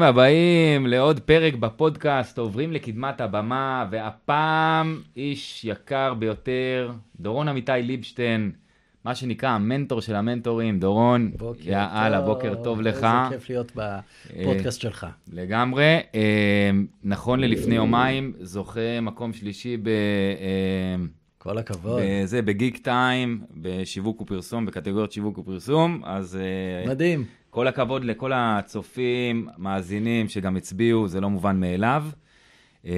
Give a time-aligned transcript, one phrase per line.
[0.00, 8.52] ברוכים הבאים לעוד פרק בפודקאסט, עוברים לקדמת הבמה, והפעם איש יקר ביותר, דורון אמיתי ליבשטיין,
[9.04, 10.78] מה שנקרא המנטור של המנטורים.
[10.78, 11.30] דורון,
[11.64, 12.96] יאללה, בוקר טוב לך.
[12.96, 15.06] איזה כיף להיות בפודקאסט שלך.
[15.32, 15.98] לגמרי.
[16.14, 16.70] אה,
[17.04, 19.88] נכון ללפני יומיים, זוכה מקום שלישי ב...
[19.88, 21.04] אה,
[21.38, 22.02] כל הכבוד.
[22.24, 26.36] זה בגיק טיים, בשיווק ופרסום, בקטגוריות שיווק ופרסום, אז...
[26.36, 27.24] אה, מדהים.
[27.50, 32.04] כל הכבוד לכל הצופים, מאזינים שגם הצביעו, זה לא מובן מאליו.
[32.84, 32.90] אמ,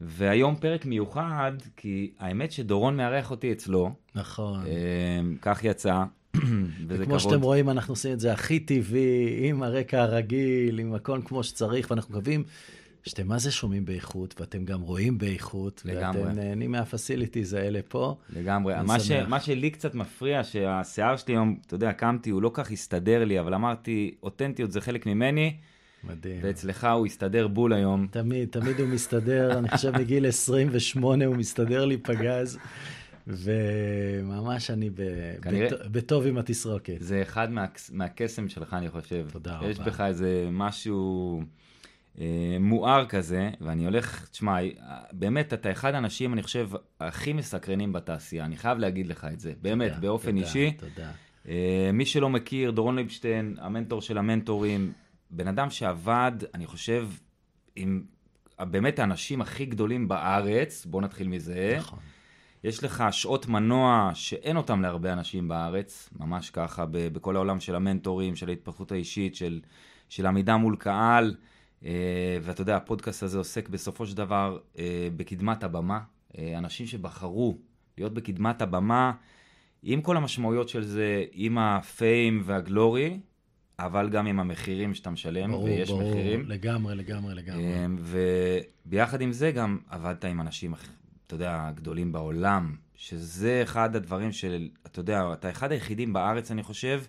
[0.00, 3.92] והיום פרק מיוחד, כי האמת שדורון מארח אותי אצלו.
[4.14, 4.60] נכון.
[4.66, 6.04] אמ, כך יצא.
[6.88, 11.20] וזה כמו שאתם רואים, אנחנו עושים את זה הכי טבעי, עם הרקע הרגיל, עם הכל
[11.24, 12.44] כמו שצריך, ואנחנו מקווים
[13.02, 16.22] שאתם מה זה שומעים באיכות, ואתם גם רואים באיכות, לגמרי.
[16.22, 18.16] ואתם נהנים מהפסיליטיז האלה פה.
[18.30, 18.74] לגמרי.
[18.86, 22.70] מה, ש, מה שלי קצת מפריע, שהשיער שלי היום, אתה יודע, קמתי, הוא לא כך
[22.70, 25.56] הסתדר לי, אבל אמרתי, אותנטיות זה חלק ממני.
[26.04, 26.38] מדהים.
[26.42, 28.06] ואצלך הוא הסתדר בול היום.
[28.10, 32.58] תמיד, תמיד הוא מסתדר, אני חושב מגיל 28 הוא מסתדר לי פגז.
[33.26, 35.02] וממש אני ב...
[35.42, 35.68] כנראה...
[35.92, 36.96] בטוב עם התסרוקת.
[37.00, 37.66] זה אחד מה...
[37.92, 39.26] מהקסם שלך, אני חושב.
[39.32, 39.70] תודה רבה.
[39.70, 41.42] יש בך איזה משהו...
[42.20, 44.56] אה, מואר כזה, ואני הולך, תשמע,
[45.12, 49.52] באמת, אתה אחד האנשים, אני חושב, הכי מסקרנים בתעשייה, אני חייב להגיד לך את זה,
[49.62, 50.72] באמת, תודה, באופן תודה, אישי.
[50.72, 51.10] תודה.
[51.44, 51.48] Uh,
[51.92, 54.92] מי שלא מכיר, דורון ליבשטיין, המנטור של המנטורים,
[55.30, 57.08] בן אדם שעבד, אני חושב,
[57.76, 58.02] עם
[58.60, 61.74] באמת האנשים הכי גדולים בארץ, בוא נתחיל מזה.
[61.78, 61.98] נכון.
[62.64, 68.36] יש לך שעות מנוע שאין אותם להרבה אנשים בארץ, ממש ככה, בכל העולם של המנטורים,
[68.36, 69.60] של ההתפתחות האישית, של,
[70.08, 71.34] של עמידה מול קהל.
[71.84, 76.00] אה, ואתה יודע, הפודקאסט הזה עוסק בסופו של דבר אה, בקדמת הבמה.
[76.38, 77.58] אה, אנשים שבחרו
[77.98, 79.12] להיות בקדמת הבמה,
[79.82, 83.20] עם כל המשמעויות של זה, עם הפיים והגלורי,
[83.78, 86.44] אבל גם עם המחירים שאתה משלם, ברור, ויש ברור, מחירים.
[86.46, 87.64] לגמרי, לגמרי, לגמרי.
[88.86, 90.74] וביחד עם זה גם עבדת עם אנשים,
[91.26, 96.62] אתה יודע, גדולים בעולם, שזה אחד הדברים של, אתה יודע, אתה אחד היחידים בארץ, אני
[96.62, 97.02] חושב,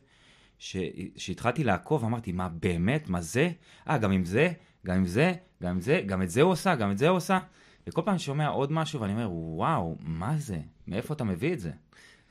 [0.59, 3.09] שהתחלתי לעקוב, אמרתי, מה באמת?
[3.09, 3.51] מה זה?
[3.89, 4.51] אה, גם עם זה,
[4.85, 5.33] גם עם זה,
[5.63, 7.39] גם עם זה, גם את זה הוא עושה, גם את זה הוא עושה.
[7.87, 10.59] וכל פעם אני שומע עוד משהו ואני אומר, וואו, מה זה?
[10.87, 11.71] מאיפה אתה מביא את זה?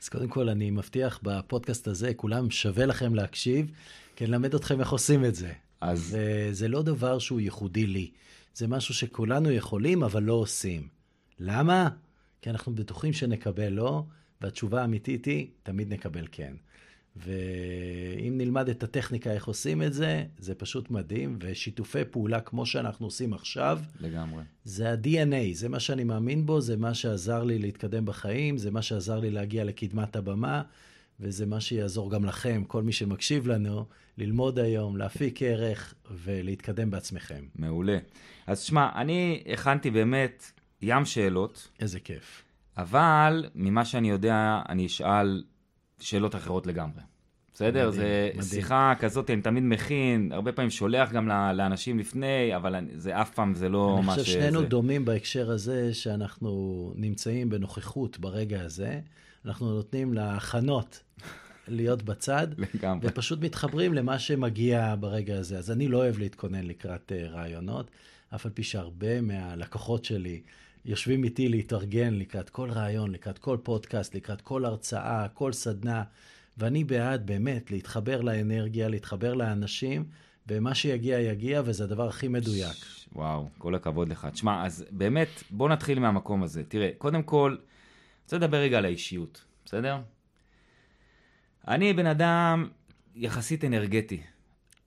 [0.01, 3.71] אז קודם כל, אני מבטיח בפודקאסט הזה, כולם שווה לכם להקשיב,
[4.15, 5.53] כי אני אלמד אתכם איך עושים את זה.
[5.81, 6.17] אז...
[6.51, 8.11] זה לא דבר שהוא ייחודי לי.
[8.53, 10.87] זה משהו שכולנו יכולים, אבל לא עושים.
[11.39, 11.89] למה?
[12.41, 14.03] כי אנחנו בטוחים שנקבל לא,
[14.41, 16.53] והתשובה האמיתית היא, תמיד נקבל כן.
[17.23, 23.05] ואם נלמד את הטכניקה איך עושים את זה, זה פשוט מדהים, ושיתופי פעולה כמו שאנחנו
[23.05, 24.43] עושים עכשיו, לגמרי.
[24.63, 28.81] זה ה-DNA, זה מה שאני מאמין בו, זה מה שעזר לי להתקדם בחיים, זה מה
[28.81, 30.61] שעזר לי להגיע לקדמת הבמה,
[31.19, 33.85] וזה מה שיעזור גם לכם, כל מי שמקשיב לנו,
[34.17, 37.43] ללמוד היום, להפיק ערך ולהתקדם בעצמכם.
[37.55, 37.97] מעולה.
[38.47, 41.69] אז שמע, אני הכנתי באמת ים שאלות.
[41.79, 42.43] איזה כיף.
[42.77, 45.43] אבל ממה שאני יודע, אני אשאל
[45.99, 47.01] שאלות אחרות לגמרי.
[47.53, 47.87] בסדר?
[47.87, 48.49] מדהים, זה מדהים.
[48.49, 53.55] שיחה כזאת, אני תמיד מכין, הרבה פעמים שולח גם לאנשים לפני, אבל זה אף פעם
[53.55, 54.17] זה לא מה ש...
[54.17, 58.99] אני חושב ששנינו דומים בהקשר הזה, שאנחנו נמצאים בנוכחות ברגע הזה.
[59.45, 61.03] אנחנו נותנים להכנות
[61.67, 63.07] להיות בצד, לגמרי.
[63.07, 65.57] ופשוט מתחברים למה שמגיע ברגע הזה.
[65.57, 67.91] אז אני לא אוהב להתכונן לקראת uh, רעיונות,
[68.35, 70.41] אף על פי שהרבה מהלקוחות שלי
[70.85, 76.03] יושבים איתי להתארגן לקראת כל רעיון, לקראת כל פודקאסט, לקראת כל הרצאה, כל סדנה,
[76.57, 80.05] ואני בעד באמת להתחבר לאנרגיה, להתחבר לאנשים,
[80.47, 82.77] ומה שיגיע יגיע, וזה הדבר הכי מדויק.
[83.13, 84.27] וואו, כל הכבוד לך.
[84.31, 86.63] תשמע, אז באמת, בוא נתחיל מהמקום הזה.
[86.63, 89.97] תראה, קודם כל, אני רוצה לדבר רגע על האישיות, בסדר?
[91.67, 92.69] אני בן אדם
[93.15, 94.21] יחסית אנרגטי.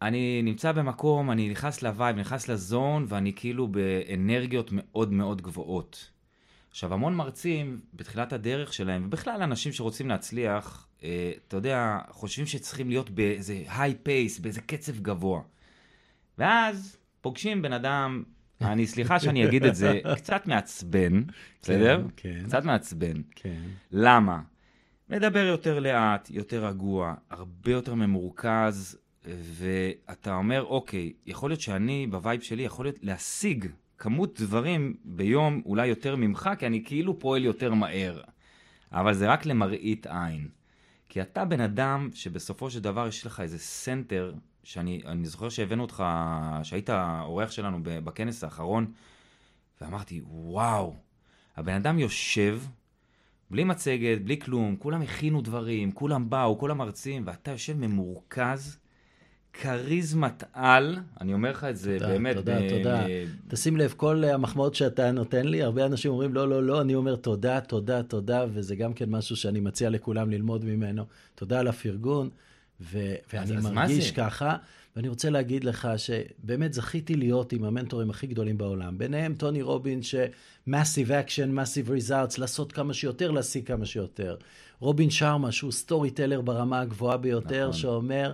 [0.03, 5.43] אני נמצא במקום, אני נכנס ל vibe, נכנס ל zone, ואני כאילו באנרגיות מאוד מאוד
[5.43, 6.10] גבוהות.
[6.71, 12.89] עכשיו, המון מרצים בתחילת הדרך שלהם, ובכלל אנשים שרוצים להצליח, אה, אתה יודע, חושבים שצריכים
[12.89, 15.41] להיות באיזה high pace, באיזה קצב גבוה.
[16.39, 18.22] ואז פוגשים בן אדם,
[18.60, 21.22] אני, סליחה שאני אגיד את זה, קצת מעצבן,
[21.63, 22.03] בסדר?
[22.16, 22.45] כן, כן.
[22.47, 23.22] קצת מעצבן.
[23.31, 23.63] כן.
[23.91, 24.41] למה?
[25.10, 32.13] מדבר יותר לאט, יותר רגוע, הרבה יותר ממורכז, ואתה אומר, אוקיי, יכול להיות שאני, ב
[32.13, 33.66] vibe שלי, יכול להיות להשיג
[33.98, 38.21] כמות דברים ביום אולי יותר ממך, כי אני כאילו פועל יותר מהר.
[38.92, 40.48] אבל זה רק למראית עין.
[41.09, 44.34] כי אתה בן אדם שבסופו של דבר יש לך איזה center,
[44.65, 46.04] שאני זוכר שהבאנו אותך,
[46.63, 48.92] שהיית האורח שלנו בכנס האחרון,
[49.80, 50.97] ואמרתי, וואו,
[51.57, 52.60] הבן אדם יושב,
[53.51, 58.78] בלי מצגת, בלי כלום, כולם הכינו דברים, כולם באו, כולם מרצים, ואתה יושב ממורכז,
[59.53, 62.37] כריזמת על, אני אומר לך את זה תודה, באמת.
[62.37, 63.04] תודה, ב- תודה.
[63.49, 67.16] תשים לב, כל המחמאות שאתה נותן לי, הרבה אנשים אומרים לא, לא, לא, אני אומר
[67.16, 71.04] תודה, תודה, תודה, וזה גם כן משהו שאני מציע לכולם ללמוד ממנו.
[71.34, 72.31] תודה על הפרגון,
[72.81, 74.15] ו- ואני אז מרגיש זה?
[74.15, 74.57] ככה,
[74.97, 78.98] ואני רוצה להגיד לך שבאמת זכיתי להיות עם המנטורים הכי גדולים בעולם.
[78.98, 84.37] ביניהם טוני רובין, ש-massive action, massive results, לעשות כמה שיותר, להשיג כמה שיותר.
[84.81, 87.81] רובין שארמה, שהוא storyteller ברמה הגבוהה ביותר, נכון.
[87.81, 88.33] שאומר,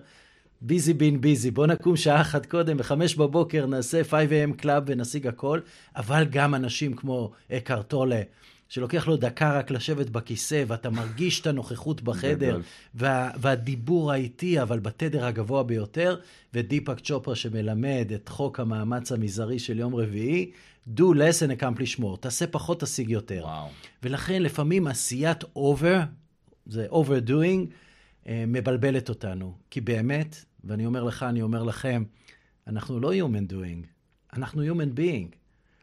[0.60, 5.60] busy being busy, בוא נקום שעה אחת קודם, בחמש בבוקר נעשה 5am club ונשיג הכל,
[5.96, 8.22] אבל גם אנשים כמו אקהרט טולה,
[8.68, 12.60] שלוקח לו דקה רק לשבת בכיסא, ואתה מרגיש את הנוכחות בחדר.
[12.94, 16.16] וה, והדיבור האיטי, אבל בתדר הגבוה ביותר,
[16.54, 20.50] ודיפק צ'ופרה שמלמד את חוק המאמץ המזערי של יום רביעי,
[20.96, 23.40] do less and accomplish more, תעשה פחות, תשיג יותר.
[23.44, 23.68] וואו.
[24.02, 25.98] ולכן לפעמים עשיית over,
[26.66, 27.72] זה overdoing,
[28.28, 29.54] אה, מבלבלת אותנו.
[29.70, 32.04] כי באמת, ואני אומר לך, אני אומר לכם,
[32.66, 33.86] אנחנו לא human doing,
[34.36, 35.36] אנחנו human being.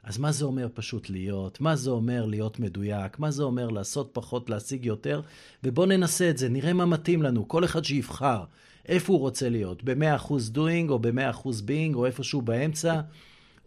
[0.04, 1.62] אז מה זה אומר פשוט להיות?
[1.62, 3.20] מה זה אומר להיות מדויק?
[3.20, 5.22] מה זה אומר לעשות פחות, להשיג יותר?
[5.64, 7.48] ובואו ננסה את זה, נראה מה מתאים לנו.
[7.48, 8.44] כל אחד שיבחר
[8.88, 13.02] איפה הוא רוצה להיות, ב-100% doing או ב-100% being או איפשהו באמצע,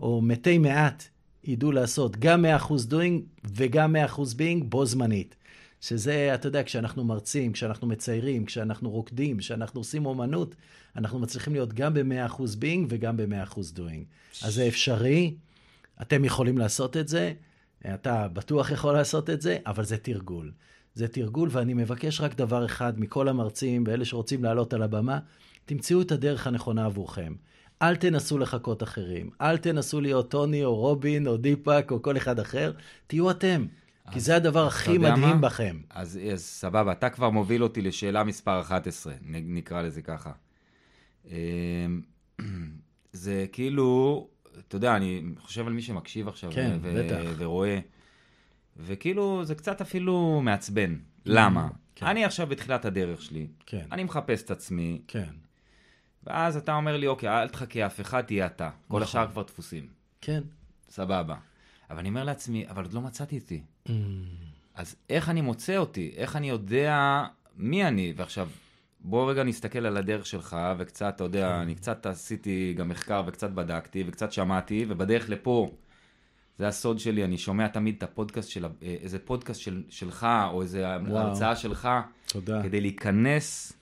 [0.01, 1.05] או מתי מעט
[1.45, 5.37] ידעו לעשות גם 100% doing וגם 100% being בו זמנית.
[5.81, 10.55] שזה, אתה יודע, כשאנחנו מרצים, כשאנחנו מציירים, כשאנחנו רוקדים, כשאנחנו עושים אומנות,
[10.97, 14.05] אנחנו מצליחים להיות גם ב-100% being וגם ב-100% doing.
[14.43, 15.35] אז זה אפשרי,
[16.03, 17.33] אתם יכולים לעשות את זה,
[17.95, 20.53] אתה בטוח יכול לעשות את זה, אבל זה תרגול.
[20.95, 25.19] זה תרגול, ואני מבקש רק דבר אחד מכל המרצים ואלה שרוצים לעלות על הבמה,
[25.65, 27.35] תמצאו את הדרך הנכונה עבורכם.
[27.83, 32.39] אל תנסו לחקות אחרים, אל תנסו להיות טוני או רובין או דיפק או כל אחד
[32.41, 32.73] אחר,
[33.07, 33.67] תהיו אתם.
[34.13, 35.35] כי זה הדבר הכי מדהים מה?
[35.35, 35.81] בכם.
[35.91, 40.33] אז, אז סבבה, אתה כבר מוביל אותי לשאלה מספר 11, נ- נקרא לזה ככה.
[41.27, 41.33] אמ,
[43.13, 44.29] זה כאילו,
[44.69, 47.21] אתה יודע, אני חושב על מי שמקשיב עכשיו כן, ו- בטח.
[47.39, 47.79] ורואה,
[48.77, 50.97] וכאילו זה קצת אפילו מעצבן.
[51.27, 51.69] למה?
[51.95, 52.07] כן.
[52.07, 55.29] אני עכשיו בתחילת הדרך שלי, כן, אני מחפש את עצמי, כן,
[56.25, 58.71] ואז אתה אומר לי, אוקיי, אל תחכה אף אחד, תהיה אתה.
[58.71, 59.03] כל נכון.
[59.03, 59.87] השאר כבר דפוסים.
[60.21, 60.43] כן.
[60.91, 61.37] סבבה.
[61.91, 63.63] אבל אני אומר לעצמי, אבל עוד לא מצאתי אותי.
[63.89, 63.91] Mm,
[64.75, 66.13] אז איך אני מוצא אותי?
[66.17, 67.25] איך אני יודע
[67.57, 68.13] מי אני?
[68.17, 68.49] ועכשיו,
[69.01, 73.51] בוא רגע נסתכל על הדרך שלך, וקצת, אתה יודע, אני קצת עשיתי גם מחקר וקצת
[73.51, 75.71] בדקתי וקצת שמעתי, ובדרך לפה,
[76.59, 80.63] זה הסוד שלי, אני שומע תמיד את הפודקאסט של, ה- איזה פודקאסט של, שלך, או
[80.63, 81.19] איזה וואו.
[81.19, 81.89] הרצאה שלך,
[82.27, 82.63] תודה.
[82.63, 83.73] כדי להיכנס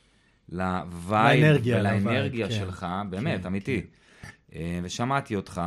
[0.49, 2.55] ל vibe לאנרגיה, ולאנרגיה ל vibe, כן.
[2.67, 3.87] שלך, באמת, כן, אמיתי.
[4.55, 5.61] אה, ושמעתי אותך,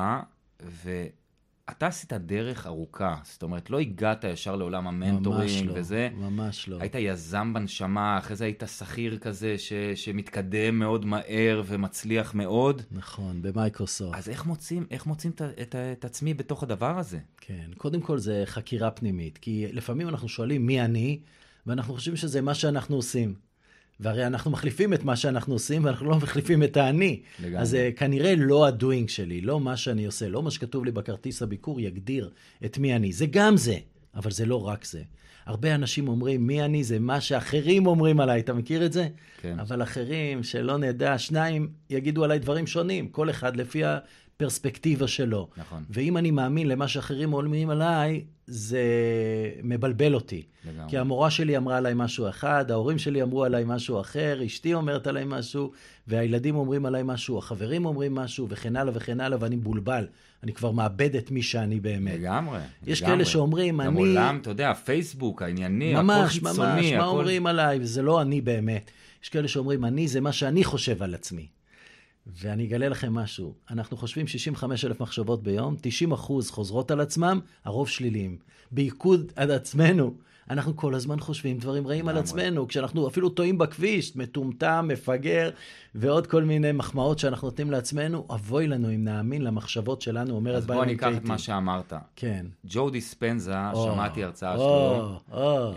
[1.69, 6.09] ואתה עשית דרך ארוכה, זאת אומרת, לא הגעת ישר לעולם ממש המנטורים לא, וזה.
[6.13, 6.77] ממש לא.
[6.79, 12.81] היית יזם בנשמה, אחרי זה היית שכיר כזה ש, שמתקדם מאוד מהר ומצליח מאוד.
[12.91, 14.17] נכון, במייקרוסופט.
[14.17, 17.19] אז איך מוצאים, איך מוצאים את, את, את עצמי בתוך הדבר הזה?
[17.37, 21.19] כן, קודם כל זה חקירה פנימית, כי לפעמים אנחנו שואלים מי אני,
[21.67, 23.48] ואנחנו חושבים שזה מה שאנחנו עושים.
[23.99, 27.21] והרי אנחנו מחליפים את מה שאנחנו עושים, ואנחנו לא מחליפים את האני.
[27.39, 27.59] לגמרי.
[27.59, 31.41] אז זה כנראה לא הדוינג שלי, לא מה שאני עושה, לא מה שכתוב לי בכרטיס
[31.41, 32.29] הביקור יגדיר
[32.65, 33.11] את מי אני.
[33.11, 33.77] זה גם זה,
[34.15, 35.01] אבל זה לא רק זה.
[35.45, 39.07] הרבה אנשים אומרים, מי אני זה מה שאחרים אומרים עליי, אתה מכיר את זה?
[39.41, 39.59] כן.
[39.59, 43.83] אבל אחרים, שלא נדע, שניים יגידו עליי דברים שונים, כל אחד לפי
[44.39, 45.47] הפרספקטיבה שלו.
[45.57, 45.83] נכון.
[45.89, 48.83] ואם אני מאמין למה שאחרים אומרים עליי, זה
[49.63, 50.43] מבלבל אותי.
[50.65, 50.89] לגמרי.
[50.89, 55.07] כי המורה שלי אמרה עליי משהו אחד, ההורים שלי אמרו עליי משהו אחר, אשתי אומרת
[55.07, 55.71] עליי משהו,
[56.07, 60.07] והילדים אומרים עליי משהו, החברים אומרים משהו, וכן הלאה וכן הלאה, ואני מבולבל.
[60.43, 62.13] אני כבר מאבד את מי שאני באמת.
[62.13, 62.59] לגמרי.
[62.87, 63.15] יש לגמרי.
[63.15, 63.99] כאלה שאומרים, גם אני...
[63.99, 66.97] עולם, אתה יודע, פייסבוק, הענייני, הכל ממש, חיצוני, ממש, הכל...
[66.97, 68.91] מה אומרים עליי, וזה לא אני באמת.
[69.23, 71.47] יש כאלה שאומרים, אני זה מה שאני חושב על עצמי.
[72.37, 77.39] ואני אגלה לכם משהו, אנחנו חושבים 65 אלף מחשבות ביום, 90 אחוז חוזרות על עצמם,
[77.65, 78.37] הרוב שליליים.
[78.71, 80.13] בעיקוד על עצמנו,
[80.49, 82.17] אנחנו כל הזמן חושבים דברים רעים על.
[82.17, 85.49] עצמנו, כשאנחנו אפילו טועים בכביש, מטומטם, מפגר,
[85.95, 90.65] ועוד כל מיני מחמאות שאנחנו נותנים לעצמנו, אבוי לנו אם נאמין למחשבות שלנו, אומרת אז
[90.65, 91.27] בוא ניקח את קייטי.
[91.27, 91.93] מה שאמרת.
[92.15, 92.45] כן.
[92.65, 95.19] ג'ו דיספנזה, שמעתי הרצאה שלו.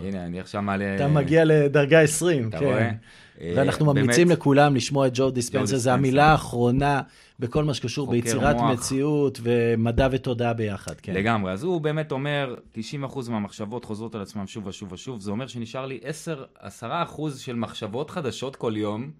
[0.01, 0.95] הנה, אני עכשיו מעלה...
[0.95, 2.95] אתה מגיע לדרגה 20, אתה כן.
[3.41, 5.77] אה, ואנחנו ממליצים לכולם לשמוע את ג'ו דיספנסר.
[5.77, 7.01] זו המילה האחרונה
[7.39, 8.71] בכל מה שקשור ביצירת מוח.
[8.71, 11.13] מציאות ומדע ותודעה ביחד, כן.
[11.13, 11.51] לגמרי.
[11.51, 15.21] אז הוא באמת אומר, 90% מהמחשבות חוזרות על עצמם שוב ושוב ושוב.
[15.21, 15.99] זה אומר שנשאר לי
[16.61, 16.81] 10-10%
[17.37, 19.11] של מחשבות חדשות כל יום,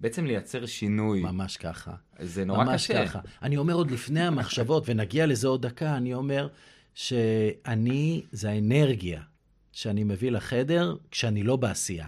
[0.00, 1.20] בעצם לייצר שינוי.
[1.20, 1.92] ממש ככה.
[2.18, 3.06] זה נורא ממש קשה.
[3.06, 3.18] ככה.
[3.42, 6.48] אני אומר עוד לפני המחשבות, ונגיע לזה עוד דקה, אני אומר
[6.94, 9.20] שאני, זה האנרגיה
[9.72, 12.06] שאני מביא לחדר כשאני לא בעשייה.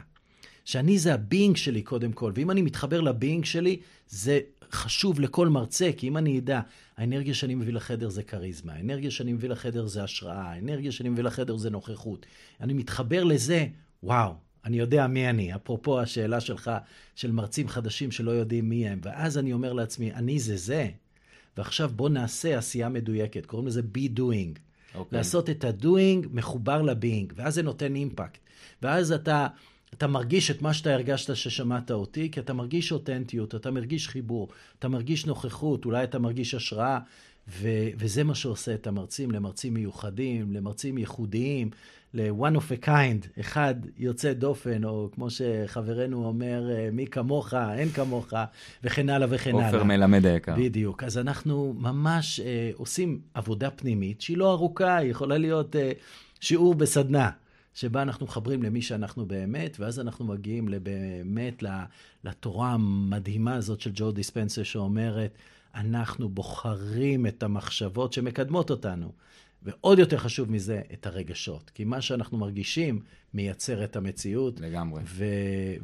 [0.65, 4.41] שאני זה הבינג שלי קודם כל, ואם אני מתחבר לבינג שלי, זה
[4.73, 6.61] חשוב לכל מרצה, כי אם אני אדע,
[6.97, 11.25] האנרגיה שאני מביא לחדר זה כריזמה, האנרגיה שאני מביא לחדר זה השראה, האנרגיה שאני מביא
[11.25, 12.27] לחדר זה נוכחות.
[12.61, 13.67] אני מתחבר לזה,
[14.03, 15.55] וואו, אני יודע מי אני.
[15.55, 16.71] אפרופו השאלה שלך,
[17.15, 19.01] של מרצים חדשים שלא יודעים מי הם.
[19.03, 20.89] ואז אני אומר לעצמי, אני זה זה.
[21.57, 24.59] ועכשיו בוא נעשה עשייה מדויקת, קוראים לזה be doing.
[24.59, 24.95] Okay.
[24.95, 25.19] אוקיי.
[25.19, 28.39] לעשות את ה-doing מחובר ל-being, ואז זה נותן אימפקט.
[28.83, 29.47] ואז אתה,
[29.95, 34.49] אתה מרגיש את מה שאתה הרגשת ששמעת אותי, כי אתה מרגיש אותנטיות, אתה מרגיש חיבור,
[34.79, 36.99] אתה מרגיש נוכחות, אולי אתה מרגיש השראה,
[37.49, 41.71] ו- וזה מה שעושה את המרצים למרצים מיוחדים, למרצים ייחודיים,
[42.15, 47.89] ל-one of a kind, אחד יוצא דופן, או כמו שחברנו אומר, אה, מי כמוך, אין
[47.89, 48.33] כמוך,
[48.85, 49.67] וכן הלאה וכן הלאה.
[49.67, 50.55] עופר מלמד היקר.
[50.59, 51.03] בדיוק.
[51.03, 55.93] אז אנחנו ממש אה, עושים עבודה פנימית, שהיא לא ארוכה, היא יכולה להיות אה,
[56.41, 57.31] שיעור בסדנה.
[57.75, 61.65] שבה אנחנו מחברים למי שאנחנו באמת, ואז אנחנו מגיעים באמת
[62.25, 65.39] לתורה המדהימה הזאת של ג'ו דיספנסר שאומרת,
[65.75, 69.13] אנחנו בוחרים את המחשבות שמקדמות אותנו.
[69.65, 71.71] ועוד יותר חשוב מזה, את הרגשות.
[71.75, 73.01] כי מה שאנחנו מרגישים
[73.35, 74.61] מייצר את המציאות.
[74.61, 75.03] לגמרי.
[75.07, 75.25] ו,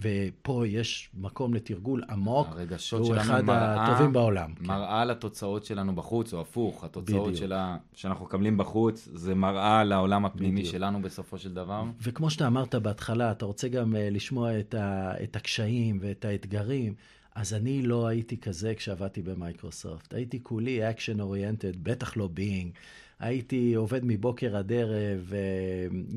[0.00, 2.46] ופה יש מקום לתרגול עמוק.
[2.50, 3.74] הרגשות שלנו מראה...
[3.74, 4.54] הוא אחד הטובים בעולם.
[4.54, 4.66] כן.
[4.66, 5.08] מראה כן.
[5.08, 10.72] לתוצאות שלנו בחוץ, או הפוך, התוצאות שלה, שאנחנו מקבלים בחוץ, זה מראה לעולם הפנימי בדיוק.
[10.72, 11.84] שלנו בסופו של דבר.
[12.02, 16.94] וכמו שאתה אמרת בהתחלה, אתה רוצה גם uh, לשמוע את, ה, את הקשיים ואת האתגרים.
[17.34, 20.14] אז אני לא הייתי כזה כשעבדתי במייקרוסופט.
[20.14, 22.72] הייתי כולי action oriented, בטח לא being.
[23.20, 25.38] הייתי עובד מבוקר עד ערב, אה,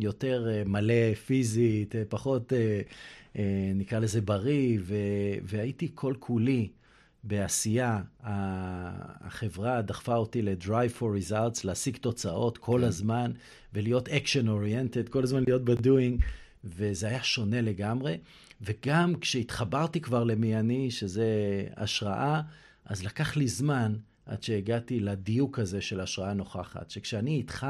[0.01, 2.53] יותר אה, מלא פיזית, אה, פחות,
[3.75, 4.79] נקרא לזה בריא,
[5.43, 6.69] והייתי כל כולי
[7.23, 8.01] בעשייה.
[8.23, 12.87] החברה דחפה אותי ל-Drive for Results, להשיג תוצאות כל כן.
[12.87, 13.31] הזמן,
[13.73, 16.23] ולהיות action oriented, כל הזמן להיות ב-doing,
[16.63, 18.17] וזה היה שונה לגמרי.
[18.61, 21.27] וגם כשהתחברתי כבר למי אני, שזה
[21.77, 22.41] השראה,
[22.85, 27.67] אז לקח לי זמן עד שהגעתי לדיוק הזה של השראה נוכחת, שכשאני איתך,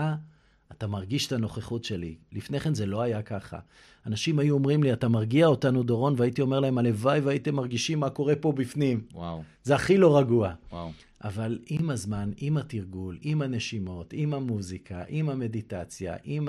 [0.72, 2.16] אתה מרגיש את הנוכחות שלי.
[2.32, 3.60] לפני כן זה לא היה ככה.
[4.06, 8.10] אנשים היו אומרים לי, אתה מרגיע אותנו, דורון, והייתי אומר להם, הלוואי והייתם מרגישים מה
[8.10, 9.02] קורה פה בפנים.
[9.14, 9.44] וואו.
[9.64, 10.54] זה הכי לא רגוע.
[10.72, 10.92] וואו.
[11.24, 16.48] אבל עם הזמן, עם התרגול, עם הנשימות, עם המוזיקה, עם המדיטציה, עם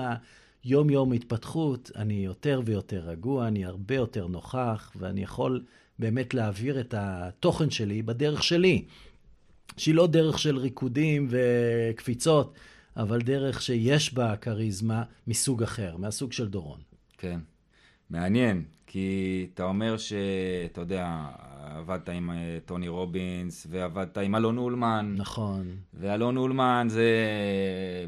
[0.64, 5.64] היום-יום התפתחות, אני יותר ויותר רגוע, אני הרבה יותר נוכח, ואני יכול
[5.98, 8.84] באמת להעביר את התוכן שלי בדרך שלי.
[9.76, 12.54] שהיא לא דרך של ריקודים וקפיצות,
[12.96, 16.80] אבל דרך שיש בה כריזמה מסוג אחר, מהסוג של דורון.
[17.18, 17.40] כן,
[18.10, 21.26] מעניין, כי אתה אומר שאתה יודע,
[21.76, 25.14] עבדת עם אה, טוני רובינס, ועבדת עם אלון אולמן.
[25.18, 25.66] נכון.
[25.94, 27.06] ואלון אולמן זה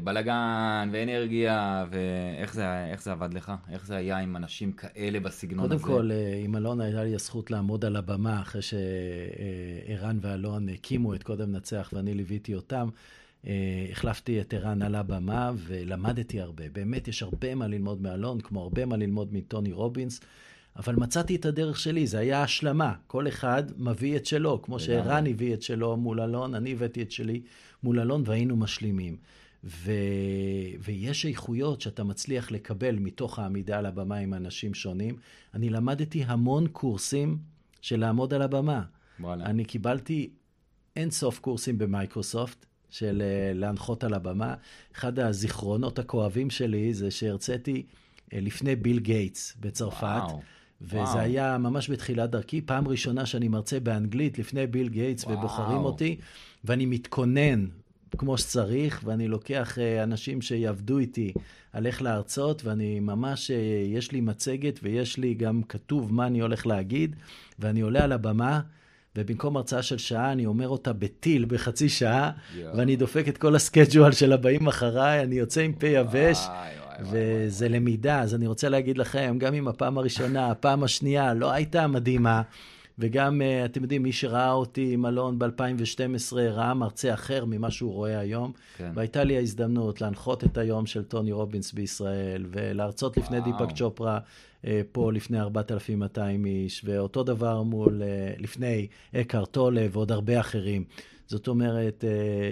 [0.03, 2.65] בלגן ואנרגיה, ואיך זה,
[2.97, 3.51] זה עבד לך?
[3.69, 5.83] איך זה היה עם אנשים כאלה בסגנון קודם הזה?
[5.83, 11.15] קודם כל, אה, עם אלון הייתה לי הזכות לעמוד על הבמה, אחרי שערן ואלון הקימו
[11.15, 12.89] את קודם נצח ואני ליוויתי אותם.
[13.47, 16.63] אה, החלפתי את ערן על הבמה ולמדתי הרבה.
[16.71, 20.21] באמת, יש הרבה מה ללמוד מאלון, כמו הרבה מה ללמוד מטוני רובינס.
[20.75, 22.93] אבל מצאתי את הדרך שלי, זה היה השלמה.
[23.07, 27.11] כל אחד מביא את שלו, כמו שערן הביא את שלו מול אלון, אני הבאתי את
[27.11, 27.41] שלי
[27.83, 29.17] מול אלון והיינו משלימים.
[29.63, 29.91] ו...
[30.79, 35.15] ויש איכויות שאתה מצליח לקבל מתוך העמידה על הבמה עם אנשים שונים.
[35.53, 37.37] אני למדתי המון קורסים
[37.81, 38.83] של לעמוד על הבמה.
[39.19, 39.45] וואלה.
[39.45, 40.29] אני קיבלתי
[40.95, 42.65] אין סוף קורסים במייקרוסופט.
[42.89, 44.55] של אה, להנחות על הבמה.
[44.95, 47.85] אחד הזיכרונות הכואבים שלי זה שהרציתי
[48.33, 50.03] אה, לפני ביל גייטס בצרפת.
[50.03, 50.41] וואו.
[50.85, 51.19] וזה וואו.
[51.19, 55.37] היה ממש בתחילת דרכי, פעם ראשונה שאני מרצה באנגלית לפני ביל גייטס וואו.
[55.37, 56.17] ובוחרים אותי,
[56.63, 57.65] ואני מתכונן
[58.17, 61.33] כמו שצריך, ואני לוקח אה, אנשים שיעבדו איתי
[61.73, 66.39] על איך להרצות, ואני ממש, אה, יש לי מצגת ויש לי גם כתוב מה אני
[66.39, 67.15] הולך להגיד,
[67.59, 68.61] ואני עולה על הבמה.
[69.17, 72.59] ובמקום הרצאה של שעה, אני אומר אותה בטיל בחצי שעה, yeah.
[72.77, 76.37] ואני דופק את כל הסקייג'ואל של הבאים אחריי, אני יוצא עם פה יבש,
[77.01, 78.21] וזה למידה.
[78.21, 82.41] אז אני רוצה להגיד לכם, גם אם הפעם הראשונה, הפעם השנייה לא הייתה מדהימה,
[82.99, 87.93] וגם, אה, אתם יודעים, מי שראה אותי עם אלון ב-2012 ראה מרצה אחר ממה שהוא
[87.93, 88.51] רואה היום.
[88.77, 88.91] כן.
[88.95, 94.19] והייתה לי ההזדמנות להנחות את היום של טוני רובינס בישראל, ולהרצות לפני דיפק צ'ופרה
[94.65, 100.83] אה, פה לפני 4,200 איש, ואותו דבר מול, אה, לפני אקהרט טולה ועוד הרבה אחרים.
[101.27, 102.03] זאת אומרת,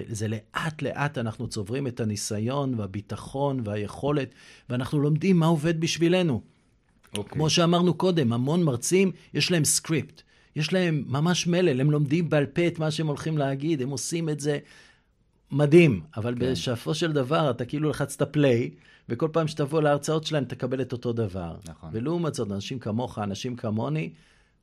[0.08, 4.34] זה לאט לאט אנחנו צוברים את הניסיון והביטחון והיכולת,
[4.70, 6.42] ואנחנו לומדים מה עובד בשבילנו.
[7.14, 7.18] Okay.
[7.18, 7.32] אוקיי.
[7.32, 10.22] כמו שאמרנו קודם, המון מרצים, יש להם script.
[10.56, 14.28] יש להם ממש מלל, הם לומדים בעל פה את מה שהם הולכים להגיד, הם עושים
[14.28, 14.58] את זה
[15.50, 16.52] מדהים, אבל כן.
[16.52, 18.70] בסופו של דבר אתה כאילו לחצת play,
[19.08, 21.56] וכל פעם שתבוא להרצאות שלהם תקבל את אותו דבר.
[21.68, 21.90] נכון.
[21.92, 24.10] ולעומת זאת, אנשים כמוך, אנשים כמוני,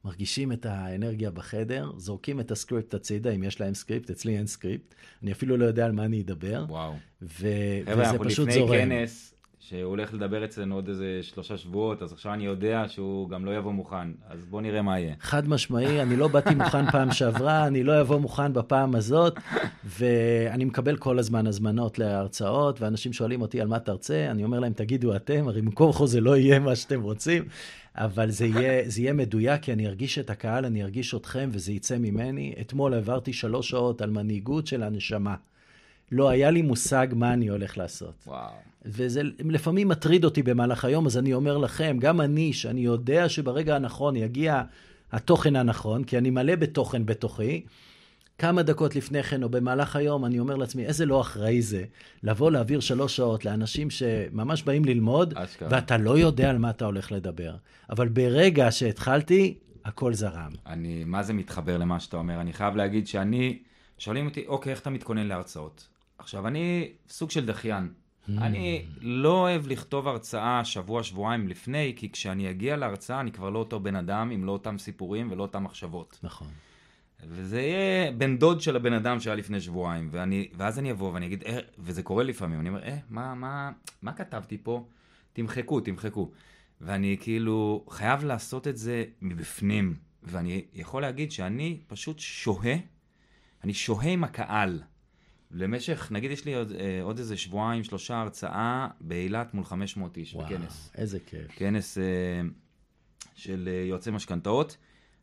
[0.05, 4.48] מרגישים את האנרגיה בחדר, זורקים את ה script הצידה, אם יש להם script, אצלי אין
[4.48, 6.65] script, אני אפילו לא יודע על מה אני אדבר.
[6.70, 6.93] וואו.
[7.22, 7.48] ו-
[7.88, 8.67] וזה פשוט זורם.
[8.67, 12.46] חבר'ה, אנחנו לפני כנס, שהוא הולך לדבר אצלנו עוד איזה שלושה שבועות, אז עכשיו אני
[12.46, 15.15] יודע שהוא גם לא יבוא מוכן, אז בוא נראה מה יהיה.
[15.20, 19.39] חד משמעי, אני לא באתי מוכן פעם שעברה, אני לא אבוא מוכן בפעם הזאת,
[19.86, 24.74] ואני מקבל כל הזמן הזמנות להרצאות, ואנשים שואלים אותי על מה תרצה, אני אומר להם,
[24.74, 27.43] תגידו אתם, הרי במקום חו זה לא יהיה מה שאתם רוצים,
[27.95, 31.71] אבל זה יהיה, זה יהיה מדויק, כי אני ארגיש את הקהל, אני ארגיש אתכם, וזה
[31.71, 32.53] יצא ממני.
[32.62, 35.36] אתמול העברתי שלוש שעות על מנהיגות של הנשמה.
[36.12, 38.13] לא היה לי מושג מה אני הולך לעשות.
[38.27, 38.51] וואו.
[38.86, 43.75] וזה לפעמים מטריד אותי במהלך היום, אז אני אומר לכם, גם אני, שאני יודע שברגע
[43.75, 44.63] הנכון יגיע
[45.12, 47.62] התוכן הנכון, כי אני מלא בתוכן בתוכי,
[48.41, 51.83] כמה דקות לפני כן או במהלך היום, אני אומר לעצמי, איזה לא אחראי זה,
[52.24, 55.69] לבוא להעביר שלוש שעות לאנשים שממש באים ללמוד, אשכרה.
[55.71, 57.55] ואתה לא יודע על מה אתה הולך לדבר.
[57.89, 60.51] אבל ברגע שהתחלתי, הכל זרם.
[60.65, 62.41] אני, מה זה מתחבר למה שאתה אומר?
[62.41, 63.60] אני חייב להגיד שאני,
[63.98, 65.88] שואלים אותי, אוקיי, איך אתה מתכונן להרצאות?
[66.17, 67.89] עכשיו, אני סוג של דחיין.
[68.27, 68.31] Hmm.
[68.38, 73.79] אני לא אוהב לכתוב הרצאה שבוע-שבועיים לפני, כי כשאני אגיע להרצאה אני כבר לא אותו
[73.79, 76.19] בן אדם עם לא אותם סיפורים ולא אותם מחשבות.
[76.24, 76.48] נכון.
[77.28, 81.25] וזה יהיה בן דוד של הבן אדם שהיה לפני שבועיים, ואני, ואז אני אבוא ואני
[81.25, 84.86] אגיד, אה, וזה קורה לפעמים, אני אומר, אה, מה, מה, מה כתבתי פה?
[85.34, 86.32] תמחקו, תמחקו.
[86.82, 92.75] ואני כאילו חייב לעשות את זה מבפנים, ואני יכול להגיד שאני פשוט שוהה,
[93.63, 94.82] אני שוהה עם הקהל.
[95.51, 100.34] למשך, נגיד יש לי עוד, אה, עוד איזה שבועיים, שלושה הרצאה באילת מול 500 איש
[100.34, 100.92] וואו, בכנס.
[100.96, 101.51] איזה כיף.
[101.56, 102.04] כנס אה,
[103.36, 104.78] של אה, יועצי משכנתאות.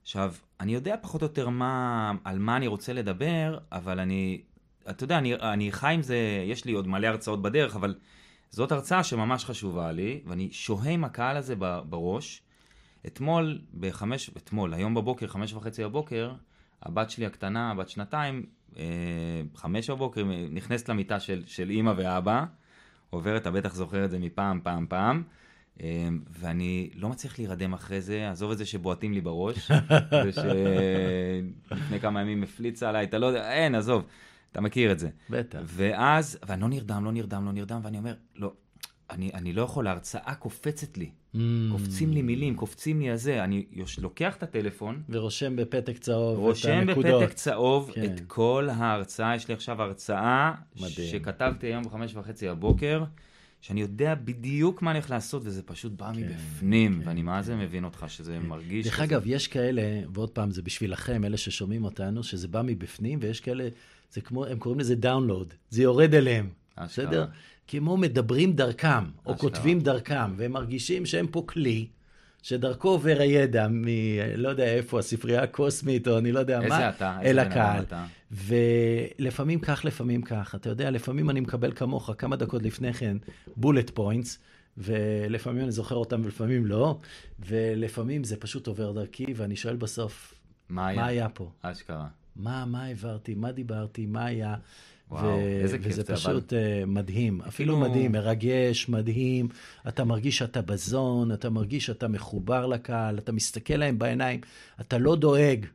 [0.08, 4.40] עכשיו, אני יודע פחות או יותר מה, על מה אני רוצה לדבר, אבל אני,
[4.90, 7.94] אתה יודע, אני, אני חי עם זה, יש לי עוד מלא הרצאות בדרך, אבל
[8.50, 11.54] זאת הרצאה שממש חשובה לי, ואני שוהה עם הקהל הזה
[11.88, 12.42] בראש.
[13.06, 16.32] אתמול, בחמש, אתמול, היום בבוקר, חמש וחצי בבוקר,
[16.82, 18.82] הבת שלי הקטנה, בת שנתיים, אה,
[19.54, 22.44] חמש בבוקר, נכנסת למיטה של, של אימא ואבא,
[23.10, 25.22] עוברת, אתה בטח זוכר את זה מפעם, פעם, פעם,
[26.40, 29.70] ואני לא מצליח להירדם אחרי זה, עזוב את זה שבועטים לי בראש,
[30.26, 34.04] ושלפני כמה ימים הפליצה עליי, אתה לא יודע, אין, עזוב,
[34.52, 35.08] אתה מכיר את זה.
[35.30, 35.58] בטח.
[35.64, 38.52] ואז, ואני לא נרדם, לא נרדם, לא נרדם, ואני אומר, לא,
[39.10, 41.10] אני, אני לא יכול, ההרצאה קופצת לי.
[41.34, 41.38] Mm.
[41.72, 43.44] קופצים לי מילים, קופצים לי הזה.
[43.44, 45.02] אני יוש, לוקח את הטלפון.
[45.08, 47.04] ורושם בפתק צהוב את הנקודות.
[47.04, 48.04] רושם בפתק צהוב כן.
[48.04, 49.36] את כל ההרצאה.
[49.36, 51.08] יש לי עכשיו הרצאה מדהים.
[51.10, 53.04] שכתבתי היום בחמש וחצי הבוקר,
[53.60, 57.42] שאני יודע בדיוק מה אני הולך לעשות, וזה פשוט בא כן, מבפנים, כן, ואני מה
[57.42, 57.58] זה כן.
[57.58, 58.46] מבין אותך, שזה כן.
[58.46, 58.86] מרגיש...
[58.86, 63.40] דרך אגב, יש כאלה, ועוד פעם, זה בשבילכם, אלה ששומעים אותנו, שזה בא מבפנים, ויש
[63.40, 63.68] כאלה,
[64.12, 66.48] זה כמו, הם קוראים לזה דאונלוד, זה יורד אליהם.
[66.84, 67.26] בסדר?
[67.66, 71.86] כמו מדברים דרכם, או כותבים דרכם, והם מרגישים שהם פה כלי,
[72.42, 73.84] שדרכו עובר הידע מ...
[74.36, 77.18] לא יודע איפה, הספרייה הקוסמית, או אני לא יודע איזה מה, אתה?
[77.22, 77.84] אל הקהל.
[78.30, 80.54] ולפעמים כך, לפעמים כך.
[80.54, 83.16] אתה יודע, לפעמים אני מקבל כמוך כמה דקות לפני כן
[83.56, 84.38] בולט פוינטס,
[84.78, 86.98] ולפעמים אני זוכר אותם ולפעמים לא,
[87.40, 90.34] ולפעמים זה פשוט עובר דרכי, ואני שואל בסוף,
[90.68, 91.50] מה היה, מה היה פה?
[91.62, 92.06] אשכרה.
[92.36, 94.56] מה, מה העברתי, מה דיברתי, מה היה?
[95.10, 96.82] וואו, ו- איזה כיף זה וזה פשוט אבל...
[96.82, 97.90] uh, מדהים, אפילו כאילו...
[97.90, 99.48] מדהים, מרגש, מדהים.
[99.88, 104.40] אתה מרגיש שאתה בזון, אתה מרגיש שאתה מחובר לקהל, אתה מסתכל להם בעיניים,
[104.80, 105.66] אתה לא דואג.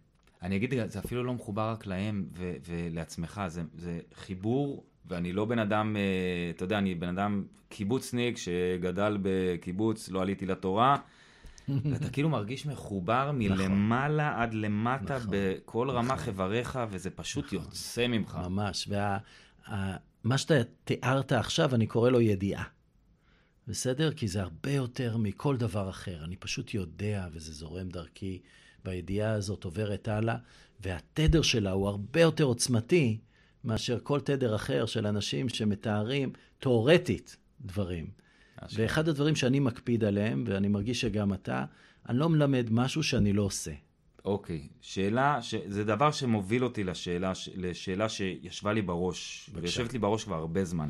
[0.44, 5.46] אני אגיד, זה אפילו לא מחובר רק להם ו- ולעצמך, זה, זה חיבור, ואני לא
[5.46, 10.98] בן אדם, uh, אתה יודע, אני בן אדם קיבוצניק שגדל בקיבוץ, לא עליתי לתורה.
[11.92, 13.40] ואתה כאילו מרגיש מחובר נכון.
[13.40, 14.42] מלמעלה נכון.
[14.42, 15.32] עד למטה נכון.
[15.32, 15.98] בכל נכון.
[15.98, 17.58] רמ"ח איבריך, וזה פשוט נכון.
[17.58, 18.40] יוצא ממך.
[18.50, 19.18] ממש, ומה
[20.26, 20.54] וה, שאתה
[20.84, 22.64] תיארת עכשיו, אני קורא לו ידיעה.
[23.68, 24.12] בסדר?
[24.12, 26.24] כי זה הרבה יותר מכל דבר אחר.
[26.24, 28.42] אני פשוט יודע, וזה זורם דרכי,
[28.86, 30.36] והידיעה הזאת עוברת הלאה,
[30.80, 33.17] והתדר שלה הוא הרבה יותר עוצמתי
[33.63, 38.08] מאשר כל תדר אחר של אנשים שמתארים תיאורטית דברים.
[38.74, 41.65] ואחד הדברים שאני מקפיד עליהם, ואני מרגיש שגם אתה,
[42.10, 43.72] אני לא מלמד משהו שאני לא עושה.
[44.26, 45.56] אוקיי, שאלה, ש...
[45.67, 49.62] זה דבר שמוביל אותי לשאלה, לשאלה שישבה לי בראש, בבקשה.
[49.62, 50.89] ויושבת לי בראש כבר הרבה זמן.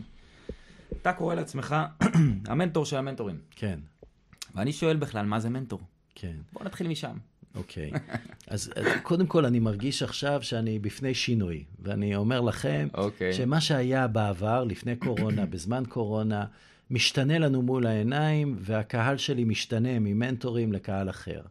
[1.01, 1.75] אתה קורא לעצמך
[2.49, 3.39] המנטור של המנטורים.
[3.51, 3.79] כן.
[4.55, 5.79] ואני שואל בכלל, מה זה מנטור?
[6.15, 6.37] כן.
[6.53, 7.17] בוא נתחיל משם.
[7.55, 7.91] אוקיי.
[8.47, 8.71] אז
[9.03, 12.97] קודם כל, אני מרגיש עכשיו שאני בפני שינוי, ואני אומר לכם, okay.
[12.97, 13.33] אוקיי.
[13.33, 16.45] שמה שהיה בעבר, לפני קורונה, בזמן קורונה,
[16.91, 21.41] משתנה לנו מול העיניים, והקהל שלי משתנה ממנטורים לקהל אחר.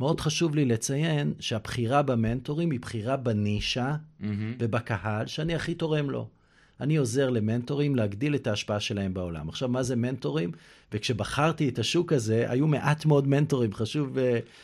[0.00, 4.24] מאוד חשוב לי לציין שהבחירה במנטורים היא בחירה בנישה mm-hmm.
[4.58, 6.28] ובקהל שאני הכי תורם לו.
[6.80, 9.48] אני עוזר למנטורים להגדיל את ההשפעה שלהם בעולם.
[9.48, 10.50] עכשיו, מה זה מנטורים?
[10.92, 14.16] וכשבחרתי את השוק הזה, היו מעט מאוד מנטורים, חשוב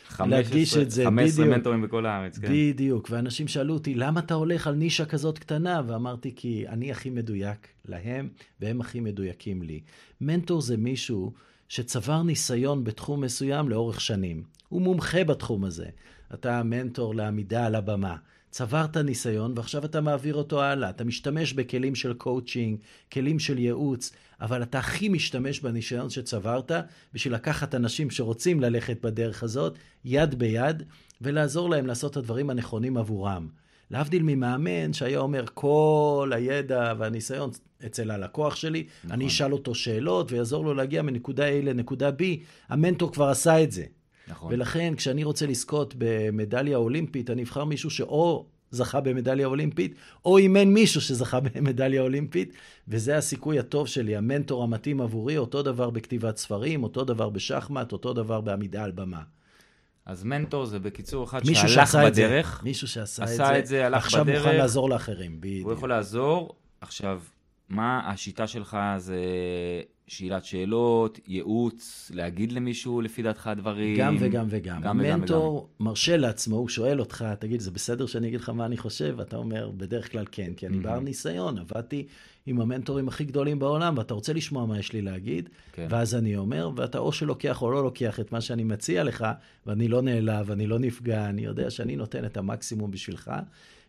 [0.07, 1.03] 15, אה, להדגיש את זה.
[1.05, 1.57] 15 בדיוק.
[1.57, 2.47] מנטורים בכל הארץ, כן.
[2.51, 5.81] בדיוק, ואנשים שאלו אותי, למה אתה הולך על נישה כזאת קטנה?
[5.87, 8.29] ואמרתי, כי אני הכי מדויק להם,
[8.61, 9.79] והם הכי מדויקים לי.
[10.21, 11.33] מנטור זה מישהו
[11.69, 14.43] שצבר ניסיון בתחום מסוים לאורך שנים.
[14.69, 15.85] הוא מומחה בתחום הזה.
[16.33, 18.15] אתה מנטור לעמידה על הבמה.
[18.57, 20.89] צברת ניסיון ועכשיו אתה מעביר אותו הלאה.
[20.89, 22.77] אתה משתמש בכלים של קואוצ'ינג,
[23.11, 26.71] כלים של ייעוץ, אבל אתה הכי משתמש בניסיון שצברת
[27.13, 30.83] בשביל לקחת אנשים שרוצים ללכת בדרך הזאת, יד ביד,
[31.21, 33.47] ולעזור להם לעשות את הדברים הנכונים עבורם.
[33.91, 37.49] להבדיל ממאמן שהיה אומר, כל הידע והניסיון
[37.85, 39.11] אצל הלקוח שלי, נכון.
[39.11, 42.23] אני אשאל אותו שאלות ויעזור לו להגיע מנקודה A לנקודה B,
[42.69, 43.83] המנטור כבר עשה את זה.
[44.27, 44.53] נכון.
[44.53, 50.67] ולכן, כשאני רוצה לזכות במדליה אולימפית, אני אבחר מישהו שאו זכה במדליה אולימפית, או אימן
[50.67, 52.53] מישהו שזכה במדליה אולימפית,
[52.87, 58.13] וזה הסיכוי הטוב שלי, המנטור המתאים עבורי, אותו דבר בכתיבת ספרים, אותו דבר בשחמט, אותו
[58.13, 59.21] דבר בעמידה על במה.
[60.05, 62.63] אז מנטור זה בקיצור אחד שהלך בדרך.
[62.63, 63.33] מישהו שעשה את זה.
[63.33, 64.35] עשה את זה, הלך עכשיו בדרך.
[64.35, 65.65] עכשיו מוכן לעזור לאחרים, בדיוק.
[65.65, 66.55] הוא יכול לעזור.
[66.81, 67.21] עכשיו,
[67.69, 69.21] מה השיטה שלך זה
[70.07, 73.97] שאלת שאלות, ייעוץ, להגיד למישהו לפי דעתך דברים.
[73.97, 74.81] גם וגם וגם.
[74.81, 75.85] גם מנטור וגם.
[75.87, 79.15] מרשה לעצמו, הוא שואל אותך, תגיד, זה בסדר שאני אגיד לך מה אני חושב?
[79.17, 80.83] ואתה אומר, בדרך כלל כן, כי אני mm-hmm.
[80.83, 82.07] בעל ניסיון, עבדתי
[82.45, 85.87] עם המנטורים הכי גדולים בעולם, ואתה רוצה לשמוע מה יש לי להגיד, כן.
[85.89, 89.25] ואז אני אומר, ואתה או שלוקח או לא לוקח את מה שאני מציע לך,
[89.65, 93.31] ואני לא נעלב, אני לא נפגע, אני יודע שאני נותן את המקסימום בשבילך.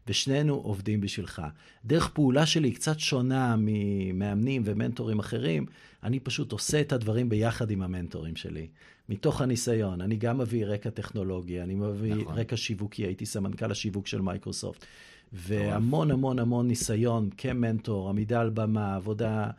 [0.08, 1.42] ושנינו עובדים בשבילך.
[1.84, 5.66] דרך פעולה שלי היא קצת שונה ממאמנים ומנטורים אחרים,
[6.02, 8.66] אני פשוט עושה את הדברים ביחד עם המנטורים שלי.
[9.08, 12.38] מתוך הניסיון, אני גם מביא רקע טכנולוגי, אני מביא נכון.
[12.38, 14.84] רקע שיווקי, הייתי סמנכ"ל השיווק של מייקרוסופט.
[15.32, 19.50] והמון המון המון ניסיון כמנטור, עמידה על במה, עבודה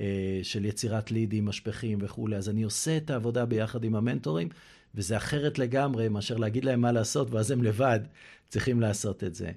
[0.00, 2.36] אה, של יצירת לידים, משפכים וכולי.
[2.36, 4.48] אז אני עושה את העבודה ביחד עם המנטורים,
[4.94, 8.00] וזה אחרת לגמרי מאשר להגיד להם מה לעשות, ואז הם לבד
[8.48, 9.50] צריכים לעשות את זה.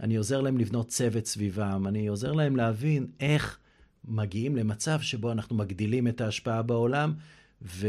[0.00, 3.58] אני עוזר להם לבנות צוות סביבם, אני עוזר להם להבין איך
[4.06, 7.14] מגיעים למצב שבו אנחנו מגדילים את ההשפעה בעולם,
[7.62, 7.88] ו...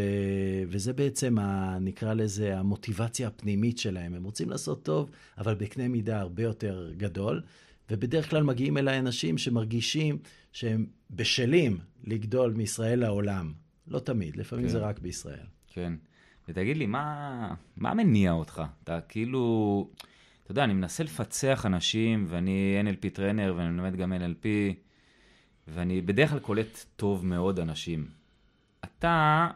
[0.68, 1.78] וזה בעצם, ה...
[1.82, 4.14] נקרא לזה, המוטיבציה הפנימית שלהם.
[4.14, 7.42] הם רוצים לעשות טוב, אבל בקנה מידה הרבה יותר גדול,
[7.92, 10.18] ובדרך כלל מגיעים אליי אנשים שמרגישים
[10.54, 13.54] שהם בשלים לגדול מישראל לעולם.
[13.88, 14.72] לא תמיד, לפעמים כן.
[14.72, 15.46] זה רק בישראל.
[15.68, 15.94] כן.
[16.50, 18.62] ותגיד לי, מה, מה מניע אותך?
[18.84, 19.90] אתה כאילו...
[20.44, 24.46] אתה יודע, אני מנסה לפצח אנשים, ואני NLP טרנר, ואני מלמד גם NLP,
[25.68, 28.08] ואני בדרך כלל קולט טוב מאוד אנשים.
[28.84, 29.48] אתה,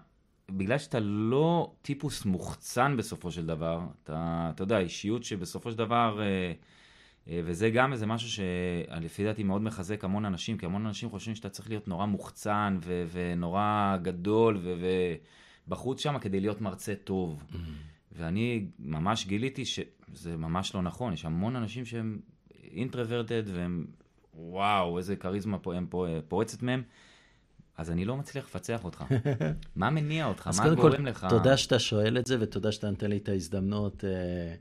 [0.52, 6.22] בגלל שאתה לא טיפוס מוחצן בסופו של דבר, אתה, אתה יודע, אישיות שבסופו של דבר,
[6.22, 6.54] אה,
[7.28, 11.36] אה, וזה גם איזה משהו שלפי דעתי מאוד מחזק המון אנשים, כי המון אנשים חושבים
[11.36, 14.62] שאתה צריך להיות נורא מוחצן ו- ונורא גדול
[15.68, 17.44] ובחוץ שם כדי להיות מרצה טוב.
[17.44, 17.56] Mm-hmm.
[18.12, 22.20] ואני ממש גיליתי שזה ממש לא נכון, יש המון אנשים שהם
[22.72, 23.86] אינטרוורטד והם,
[24.34, 25.58] וואו, איזה כריזמה
[26.28, 26.84] פורצת מהם.
[27.78, 29.04] אז אני לא מצליח לפצח אותך.
[29.76, 30.50] מה מניע אותך?
[30.58, 31.28] מה גורם כל, לך?
[31.30, 34.56] תודה שאתה שואל את זה, ותודה שאתה נותן לי את ההזדמנות אה,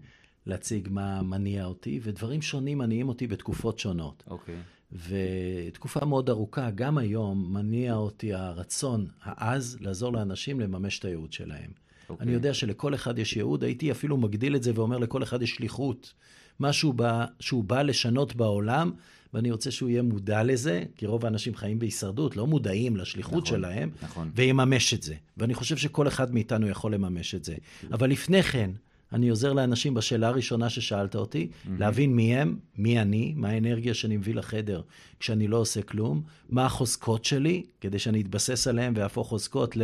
[0.47, 4.23] להציג מה מניע אותי, ודברים שונים מניעים אותי בתקופות שונות.
[4.27, 4.57] אוקיי.
[4.93, 11.71] ותקופה מאוד ארוכה, גם היום, מניע אותי הרצון העז לעזור לאנשים לממש את הייעוד שלהם.
[11.71, 12.11] Okay.
[12.11, 12.25] אוקיי.
[12.25, 15.51] אני יודע שלכל אחד יש ייעוד, הייתי אפילו מגדיל את זה ואומר לכל אחד יש
[15.51, 16.13] שליחות.
[16.61, 18.93] משהו בא, שהוא בא לשנות בעולם,
[19.35, 23.47] ואני רוצה שהוא יהיה מודע לזה, כי רוב האנשים חיים בהישרדות, לא מודעים לשליחות נכון,
[23.47, 24.31] שלהם, נכון.
[24.35, 25.15] ויממש את זה.
[25.37, 27.55] ואני חושב שכל אחד מאיתנו יכול לממש את זה.
[27.93, 28.71] אבל לפני כן,
[29.13, 31.69] אני עוזר לאנשים בשאלה הראשונה ששאלת אותי, mm-hmm.
[31.79, 34.83] להבין מי הם, מי אני, מה האנרגיה שאני מביא לחדר
[35.21, 39.77] כשאני לא עושה כלום, מה החוזקות שלי, כדי שאני אתבסס עליהן ואהפוך חוזקות